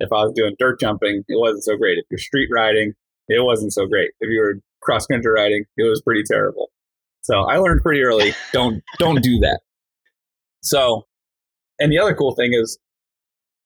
[0.00, 1.98] If I was doing dirt jumping, it wasn't so great.
[1.98, 2.94] If you're street riding,
[3.28, 4.10] it wasn't so great.
[4.20, 6.70] If you were cross country riding, it was pretty terrible.
[7.22, 9.60] So I learned pretty early, don't don't do that.
[10.62, 11.06] So,
[11.78, 12.78] and the other cool thing is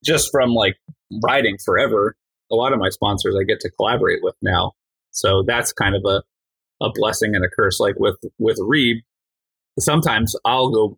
[0.05, 0.77] just from like
[1.23, 2.17] riding forever,
[2.51, 4.73] a lot of my sponsors I get to collaborate with now.
[5.11, 6.23] So that's kind of a
[6.81, 7.81] a blessing and a curse.
[7.81, 8.97] Like with with Reeb,
[9.79, 10.97] sometimes I'll go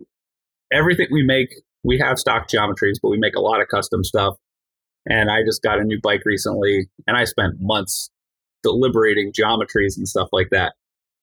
[0.73, 1.55] everything we make.
[1.85, 4.37] We have stock geometries, but we make a lot of custom stuff.
[5.09, 8.11] And I just got a new bike recently, and I spent months
[8.65, 10.75] deliberating geometries and stuff like that.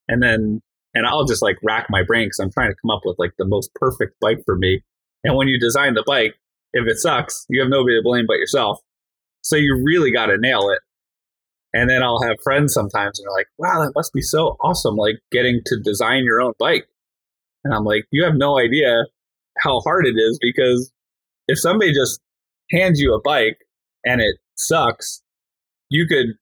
[0.07, 0.61] And then,
[0.93, 3.33] and I'll just like rack my brain because I'm trying to come up with like
[3.37, 4.81] the most perfect bike for me.
[5.25, 6.35] And when you design the bike,
[6.73, 8.79] if it sucks, you have nobody to blame but yourself.
[9.41, 10.79] So you really got to nail it.
[11.73, 14.95] And then I'll have friends sometimes and they're like, wow, that must be so awesome,
[14.95, 16.87] like getting to design your own bike.
[17.63, 19.05] And I'm like, you have no idea
[19.57, 20.91] how hard it is because
[21.47, 22.19] if somebody just
[22.71, 23.57] hands you a bike
[24.05, 25.21] and it sucks,
[25.89, 26.35] you could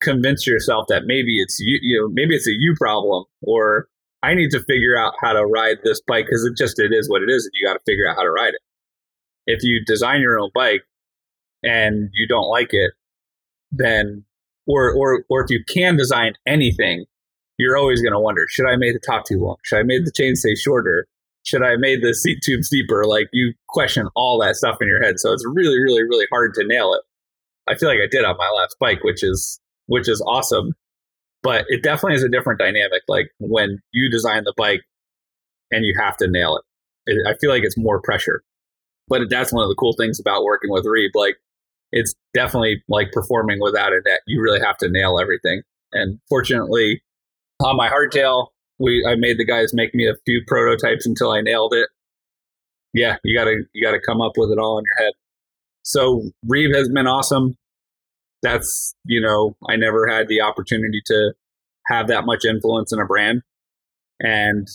[0.00, 3.88] convince yourself that maybe it's you, you know, maybe it's a you problem or
[4.22, 7.08] I need to figure out how to ride this bike because it just it is
[7.08, 8.60] what it is and you got to figure out how to ride it.
[9.46, 10.82] If you design your own bike
[11.62, 12.92] and you don't like it,
[13.70, 14.24] then
[14.66, 17.04] or or or if you can design anything,
[17.58, 19.56] you're always going to wonder: Should I make the top too long?
[19.64, 21.06] Should I make the chain stay shorter?
[21.44, 23.04] Should I made the seat tube steeper?
[23.04, 26.54] Like you question all that stuff in your head, so it's really, really, really hard
[26.54, 27.02] to nail it.
[27.70, 30.72] I feel like I did on my last bike, which is which is awesome.
[31.42, 33.02] But it definitely is a different dynamic.
[33.06, 34.80] Like when you design the bike
[35.70, 36.64] and you have to nail it
[37.26, 38.42] I feel like it's more pressure.
[39.08, 41.10] But that's one of the cool things about working with Reeb.
[41.14, 41.36] Like
[41.92, 44.20] it's definitely like performing without a net.
[44.26, 45.62] You really have to nail everything.
[45.92, 47.02] And fortunately,
[47.62, 48.48] on my hardtail,
[48.78, 51.88] we I made the guys make me a few prototypes until I nailed it.
[52.92, 55.12] Yeah, you gotta you gotta come up with it all in your head.
[55.82, 57.56] So Reeb has been awesome.
[58.42, 61.32] That's you know I never had the opportunity to
[61.86, 63.42] have that much influence in a brand,
[64.20, 64.66] and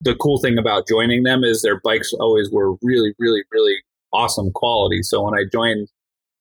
[0.00, 3.76] the cool thing about joining them is their bikes always were really really really
[4.12, 5.02] awesome quality.
[5.02, 5.88] So when I joined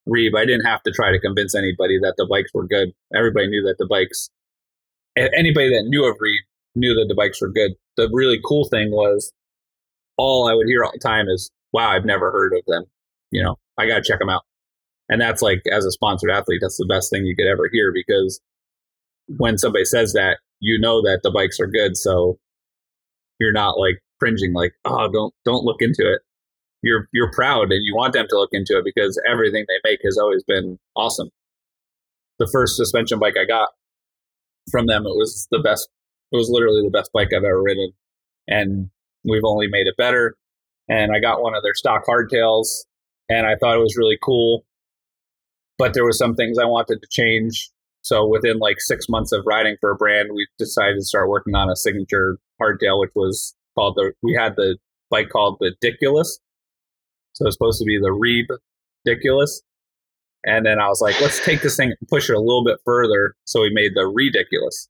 [0.07, 2.89] Reeb, I didn't have to try to convince anybody that the bikes were good.
[3.15, 4.29] Everybody knew that the bikes,
[5.15, 6.39] anybody that knew of Reeb
[6.75, 7.73] knew that the bikes were good.
[7.97, 9.31] The really cool thing was
[10.17, 12.85] all I would hear all the time is, wow, I've never heard of them.
[13.31, 14.43] You know, I got to check them out.
[15.09, 17.91] And that's like, as a sponsored athlete, that's the best thing you could ever hear
[17.91, 18.39] because
[19.27, 21.97] when somebody says that, you know that the bikes are good.
[21.97, 22.37] So
[23.39, 26.21] you're not like cringing, like, oh, don't, don't look into it
[26.81, 29.99] you're you're proud and you want them to look into it because everything they make
[30.03, 31.29] has always been awesome.
[32.37, 33.69] The first suspension bike I got
[34.71, 35.89] from them, it was the best.
[36.31, 37.91] It was literally the best bike I've ever ridden,
[38.47, 38.89] and
[39.23, 40.35] we've only made it better.
[40.87, 42.67] And I got one of their stock hardtails,
[43.29, 44.63] and I thought it was really cool.
[45.77, 47.69] But there were some things I wanted to change.
[48.01, 51.55] So within like six months of riding for a brand, we decided to start working
[51.55, 54.13] on a signature hardtail, which was called the.
[54.21, 54.77] We had the
[55.09, 56.39] bike called the Diculous,
[57.33, 58.47] so it's supposed to be the Reeb
[59.05, 59.61] ridiculous.
[60.45, 62.79] And then I was like, let's take this thing and push it a little bit
[62.85, 63.35] further.
[63.45, 64.87] So we made the ridiculous.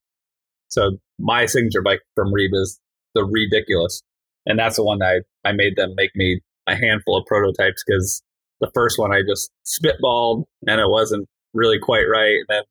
[0.68, 2.80] So my signature bike from Reeb is
[3.16, 4.04] the ridiculous.
[4.46, 7.84] And that's the one that I, I made them make me a handful of prototypes
[7.86, 8.22] because
[8.62, 12.36] the first one I just spitballed and it wasn't really quite right.
[12.36, 12.64] And then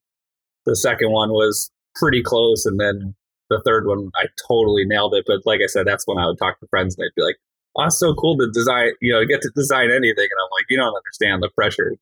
[0.66, 2.64] the second one was pretty close.
[2.64, 3.14] And then
[3.50, 5.24] the third one, I totally nailed it.
[5.26, 7.36] But like I said, that's when I would talk to friends and they'd be like,
[7.76, 10.28] oh, it's so cool to design, you know, get to design anything.
[10.30, 11.96] And I'm like, you don't understand the pressure.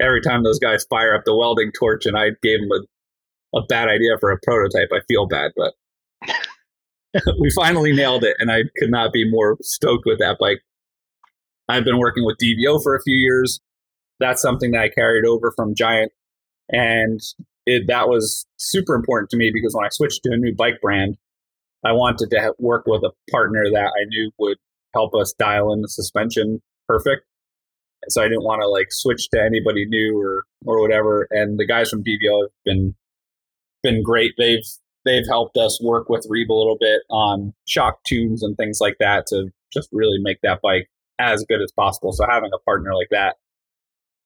[0.00, 3.66] Every time those guys fire up the welding torch and I gave them a, a
[3.66, 5.74] bad idea for a prototype, I feel bad, but
[7.40, 8.36] we finally nailed it.
[8.38, 10.60] And I could not be more stoked with that bike.
[11.68, 13.60] I've been working with DVO for a few years.
[14.20, 16.12] That's something that I carried over from Giant.
[16.68, 17.20] And
[17.66, 20.80] it, that was super important to me because when I switched to a new bike
[20.80, 21.16] brand,
[21.84, 24.58] I wanted to work with a partner that I knew would
[24.94, 27.24] help us dial in the suspension perfect.
[28.08, 31.26] So I didn't want to like switch to anybody new or or whatever.
[31.30, 32.94] And the guys from DVO have been
[33.82, 34.32] been great.
[34.38, 34.64] They've
[35.04, 38.96] they've helped us work with Reeb a little bit on shock tunes and things like
[39.00, 40.88] that to just really make that bike
[41.18, 42.12] as good as possible.
[42.12, 43.36] So having a partner like that,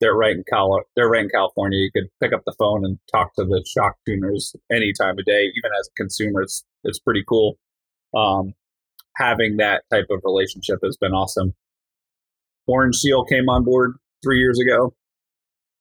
[0.00, 1.78] they're right in Cal they're right in California.
[1.78, 5.24] You could pick up the phone and talk to the shock tuners any time of
[5.24, 5.44] day.
[5.44, 7.58] Even as a consumer, it's it's pretty cool.
[8.14, 8.54] Um,
[9.16, 11.54] having that type of relationship has been awesome.
[12.66, 14.94] Orange Seal came on board three years ago,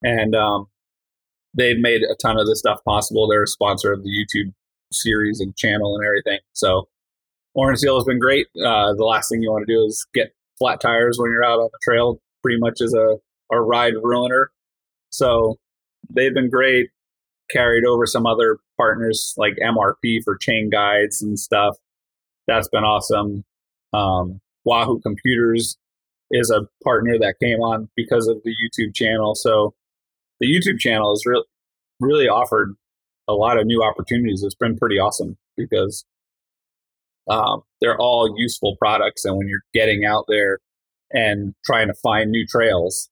[0.03, 0.67] and um,
[1.53, 3.27] they've made a ton of this stuff possible.
[3.27, 4.53] They're a sponsor of the YouTube
[4.91, 6.39] series and channel and everything.
[6.53, 6.87] So
[7.53, 8.47] Orange Seal has been great.
[8.57, 11.59] Uh, the last thing you want to do is get flat tires when you're out
[11.59, 13.17] on the trail pretty much is a,
[13.51, 14.51] a ride ruiner.
[15.09, 15.57] So
[16.09, 16.89] they've been great.
[17.51, 21.77] Carried over some other partners like MRP for chain guides and stuff.
[22.47, 23.43] That's been awesome.
[23.91, 25.77] Um, Wahoo Computers
[26.31, 29.33] is a partner that came on because of the YouTube channel.
[29.33, 29.73] So
[30.39, 31.45] the YouTube channel has really
[31.99, 32.75] really offered
[33.27, 34.43] a lot of new opportunities.
[34.43, 36.05] It's been pretty awesome because
[37.29, 40.59] um, they're all useful products, and when you're getting out there
[41.11, 43.09] and trying to find new trails,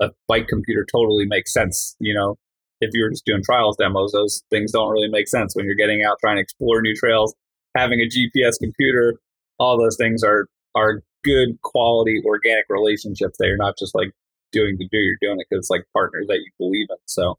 [0.00, 1.96] a bike computer totally makes sense.
[1.98, 2.36] You know,
[2.80, 6.02] if you're just doing trials demos, those things don't really make sense when you're getting
[6.02, 7.34] out trying to explore new trails.
[7.76, 9.14] Having a GPS computer,
[9.58, 14.10] all those things are are good quality organic relationships that you're not just like
[14.52, 14.98] doing to do.
[14.98, 16.96] You're doing it because it's like partners that you believe in.
[17.06, 17.38] So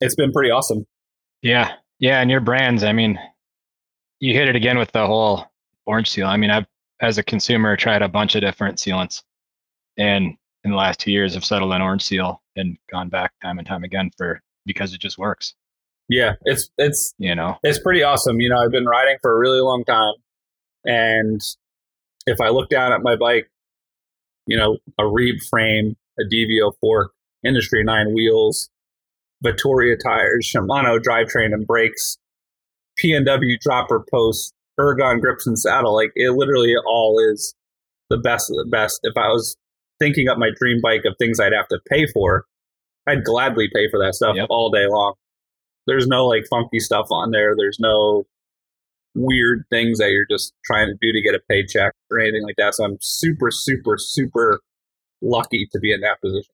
[0.00, 0.86] it's been pretty awesome.
[1.42, 2.82] Yeah, yeah, and your brands.
[2.84, 3.18] I mean,
[4.20, 5.46] you hit it again with the whole
[5.86, 6.26] orange seal.
[6.26, 6.66] I mean, I've
[7.00, 9.22] as a consumer tried a bunch of different sealants,
[9.98, 13.58] and in the last two years, have settled on orange seal and gone back time
[13.58, 15.54] and time again for because it just works.
[16.08, 18.40] Yeah, it's it's you know it's pretty awesome.
[18.40, 20.14] You know, I've been riding for a really long time,
[20.84, 21.40] and
[22.26, 23.50] if I look down at my bike,
[24.46, 27.12] you know, a Reeb frame, a DVO fork,
[27.44, 28.68] Industry Nine wheels,
[29.42, 32.18] Vittoria tires, Shimano drivetrain and brakes,
[33.02, 35.94] PNW dropper posts, Ergon grips and saddle.
[35.94, 37.54] Like it literally all is
[38.10, 39.00] the best of the best.
[39.02, 39.56] If I was
[40.02, 42.44] thinking up my dream bike of things I'd have to pay for,
[43.06, 44.48] I'd gladly pay for that stuff yep.
[44.50, 45.14] all day long.
[45.86, 47.54] There's no like funky stuff on there.
[47.56, 48.24] There's no
[49.14, 52.56] weird things that you're just trying to do to get a paycheck or anything like
[52.58, 52.74] that.
[52.74, 54.60] So I'm super, super, super
[55.20, 56.52] lucky to be in that position.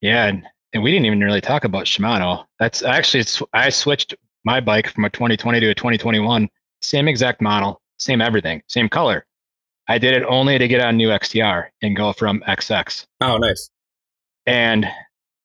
[0.00, 2.44] Yeah, and, and we didn't even really talk about Shimano.
[2.58, 4.14] That's actually I switched
[4.44, 6.48] my bike from a 2020 to a 2021,
[6.80, 9.24] same exact model, same everything, same color.
[9.92, 13.04] I did it only to get on new XTR and go from XX.
[13.20, 13.68] Oh, nice.
[14.46, 14.86] And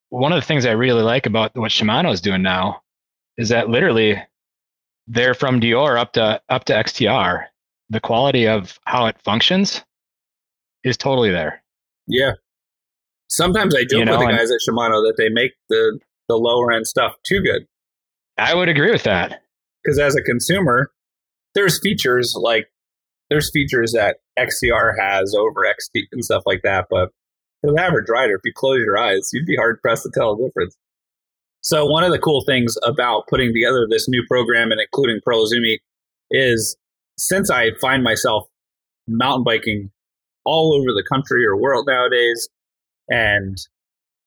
[0.07, 2.82] one of the things I really like about what Shimano is doing now
[3.38, 4.24] is that literally
[5.06, 7.48] they're from Deore up to up to XTR.
[7.90, 9.84] The quality of how it functions
[10.82, 11.61] is totally there.
[12.07, 12.36] Yeah.
[13.30, 15.99] Sometimes I joke you know, with the guys at Shimano that they make the
[16.30, 17.68] the lower end stuff too good.
[18.38, 19.41] I would agree with that.
[19.84, 20.94] Because as a consumer,
[21.53, 22.69] there's features like
[23.29, 27.09] there's features that XTR has over XT and stuff like that, but
[27.61, 30.35] for the average rider, if you close your eyes, you'd be hard pressed to tell
[30.35, 30.77] the difference.
[31.61, 35.45] So one of the cool things about putting together this new program and including Pearl
[35.45, 35.79] Izumi
[36.31, 36.77] is
[37.17, 38.47] since I find myself
[39.07, 39.91] mountain biking
[40.45, 42.47] all over the country or world nowadays
[43.09, 43.57] and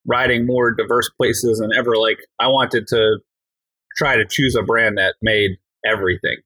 [0.06, 3.18] riding more diverse places than ever, like I wanted to
[3.96, 5.52] try to choose a brand that made
[5.84, 6.36] everything.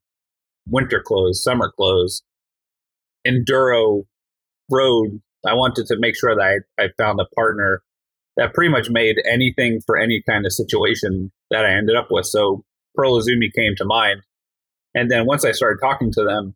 [0.68, 2.22] Winter clothes, summer clothes,
[3.26, 4.04] enduro,
[4.70, 5.20] road.
[5.46, 7.82] I wanted to make sure that I, I found a partner
[8.36, 12.26] that pretty much made anything for any kind of situation that I ended up with.
[12.26, 12.64] So
[12.94, 14.22] Pearl Izumi came to mind.
[14.94, 16.54] And then once I started talking to them,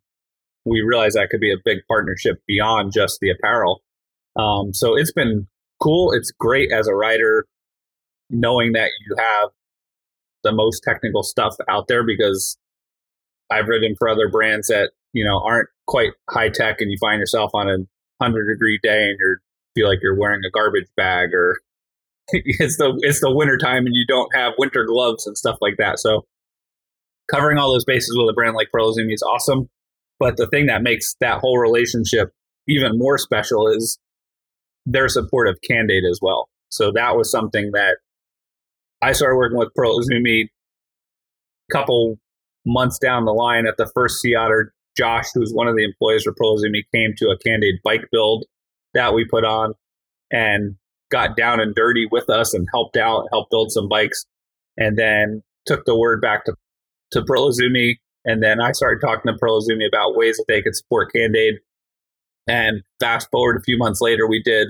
[0.65, 3.81] we realized that could be a big partnership beyond just the apparel.
[4.35, 5.47] Um, so it's been
[5.81, 6.11] cool.
[6.11, 7.45] It's great as a writer
[8.29, 9.49] knowing that you have
[10.43, 12.57] the most technical stuff out there because
[13.49, 17.19] I've ridden for other brands that, you know, aren't quite high tech and you find
[17.19, 17.77] yourself on a
[18.21, 19.37] hundred degree day and you
[19.75, 21.57] feel like you're wearing a garbage bag or
[22.31, 25.77] it's the it's the winter time and you don't have winter gloves and stuff like
[25.77, 25.99] that.
[25.99, 26.25] So
[27.29, 29.67] covering all those bases with a brand like Pearl Izumi is awesome.
[30.19, 32.31] But the thing that makes that whole relationship
[32.67, 33.97] even more special is
[34.85, 36.49] their support of Can'd Aid as well.
[36.69, 37.97] So that was something that
[39.01, 42.19] I started working with Pearl Izumi a couple
[42.65, 44.73] months down the line at the first Sea Otter.
[44.99, 48.45] Josh, who's one of the employees Pearl Izumi, came to a Can'd Aid bike build
[48.93, 49.73] that we put on.
[50.31, 50.75] And
[51.09, 54.25] got down and dirty with us and helped out, helped build some bikes,
[54.77, 56.53] and then took the word back to
[57.11, 57.95] to Pearl Izumi.
[58.25, 61.35] And then I started talking to Pearl Izumi about ways that they could support Can'd
[61.35, 61.55] Aid.
[62.47, 64.69] And fast forward a few months later, we did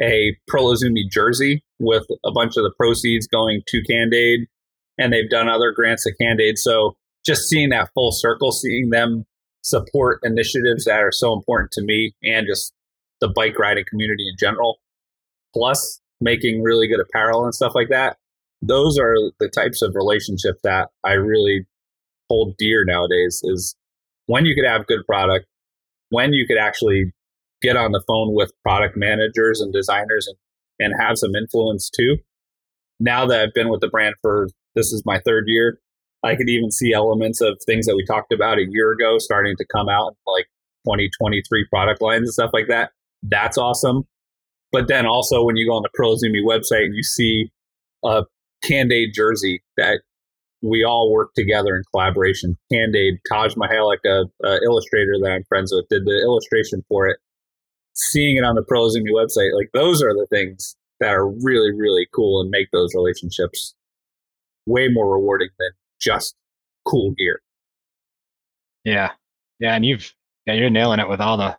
[0.00, 4.46] a Pearl Izumi jersey with a bunch of the proceeds going to Can'd Aid.
[4.96, 6.56] And they've done other grants at Can'd Aid.
[6.56, 6.96] So
[7.26, 9.26] just seeing that full circle, seeing them
[9.64, 12.72] support initiatives that are so important to me and just
[13.20, 14.78] the bike riding community in general
[15.54, 18.16] plus making really good apparel and stuff like that.
[18.60, 21.66] Those are the types of relationships that I really
[22.28, 23.74] hold dear nowadays is
[24.26, 25.46] when you could have good product,
[26.10, 27.12] when you could actually
[27.62, 30.36] get on the phone with product managers and designers and,
[30.78, 32.18] and have some influence too.
[33.00, 35.78] Now that I've been with the brand for this is my third year,
[36.24, 39.56] I could even see elements of things that we talked about a year ago starting
[39.58, 40.46] to come out, like
[40.86, 42.90] 2023 product lines and stuff like that
[43.22, 44.04] That's awesome.
[44.72, 47.50] But then also when you go on the Pearl Izumi website and you see
[48.04, 48.24] a
[48.62, 50.00] Can'd Aid jersey that
[50.62, 52.56] we all work together in collaboration.
[52.72, 57.06] Can'd Aid, Taj Mahalik, a, a illustrator that I'm friends with, did the illustration for
[57.06, 57.18] it.
[57.94, 61.70] Seeing it on the Pearl Izumi website, like those are the things that are really,
[61.72, 63.74] really cool and make those relationships
[64.66, 65.70] way more rewarding than
[66.04, 66.34] just
[66.86, 67.40] cool gear.
[68.84, 69.12] Yeah.
[69.60, 69.74] Yeah.
[69.74, 70.12] And you've,
[70.46, 71.56] yeah, you're nailing it with all the,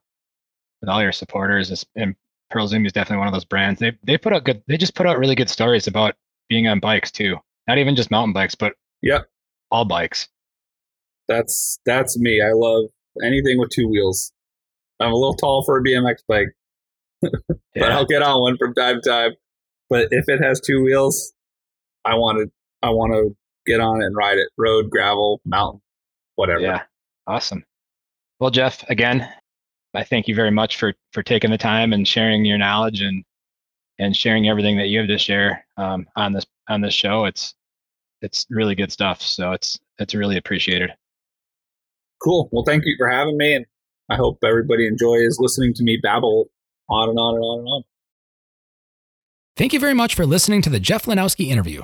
[0.82, 1.86] with all your supporters.
[1.96, 2.16] And
[2.52, 3.80] Pearl Izumi is definitely one of those brands.
[3.80, 6.16] They, they put out good, they just put out really good stories about
[6.50, 7.38] being on bikes too.
[7.68, 9.26] Not even just mountain bikes, but Yep.
[9.72, 10.28] all bikes.
[11.28, 12.42] That's, that's me.
[12.42, 12.86] I love
[13.24, 14.32] anything with two wheels.
[15.00, 16.50] I'm a little tall for a BMX bike,
[17.22, 17.32] but
[17.76, 17.98] Yeah.
[17.98, 19.32] I'll get on one from time to time.
[19.90, 21.34] But if it has two wheels,
[22.06, 22.52] I want to
[22.82, 23.36] I want to
[23.66, 24.50] get on it and ride it.
[24.58, 25.82] Road, gravel, mountain,
[26.36, 26.62] whatever.
[26.62, 26.84] Yeah.
[27.28, 27.64] Awesome.
[28.40, 29.28] Well, Jeff, again,
[29.94, 33.24] I thank you very much for for taking the time and sharing your knowledge and
[33.98, 37.26] and sharing everything that you have to share um, on this on this show.
[37.26, 37.56] It's
[38.22, 39.22] it's really good stuff.
[39.22, 40.92] So it's it's really appreciated.
[42.22, 42.50] Cool.
[42.52, 43.66] Well, thank you for having me, and
[44.10, 46.50] I hope everybody enjoys listening to me babble
[46.90, 47.84] on and on and on and on.
[49.56, 51.84] Thank you very much for listening to the Jeff Lenosky interview.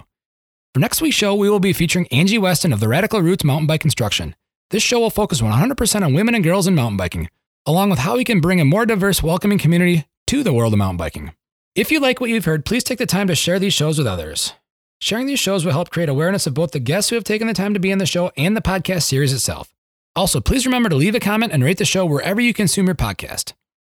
[0.74, 3.68] For next week's show, we will be featuring Angie Weston of the Radical Roots Mountain
[3.68, 4.38] Bike Construction.
[4.70, 7.30] This show will focus 100% on women and girls in mountain biking,
[7.66, 10.80] along with how we can bring a more diverse, welcoming community to the world of
[10.80, 11.34] mountain biking.
[11.76, 14.08] If you like what you've heard, please take the time to share these shows with
[14.08, 14.54] others.
[15.02, 17.54] Sharing these shows will help create awareness of both the guests who have taken the
[17.54, 19.74] time to be in the show and the podcast series itself.
[20.16, 22.96] Also, please remember to leave a comment and rate the show wherever you consume your
[22.96, 23.52] podcast.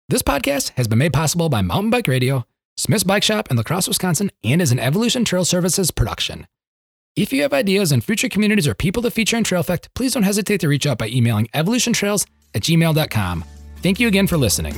[0.09, 2.47] This podcast has been made possible by Mountain Bike Radio,
[2.77, 6.47] Smith's Bike Shop in La Crosse, Wisconsin, and is an Evolution Trail Services production.
[7.15, 10.13] If you have ideas on future communities or people to feature in Trail EAffect, please
[10.13, 12.25] don't hesitate to reach out by emailing evolutiontrails
[12.55, 13.45] at gmail.com.
[13.77, 14.75] Thank you again for listening.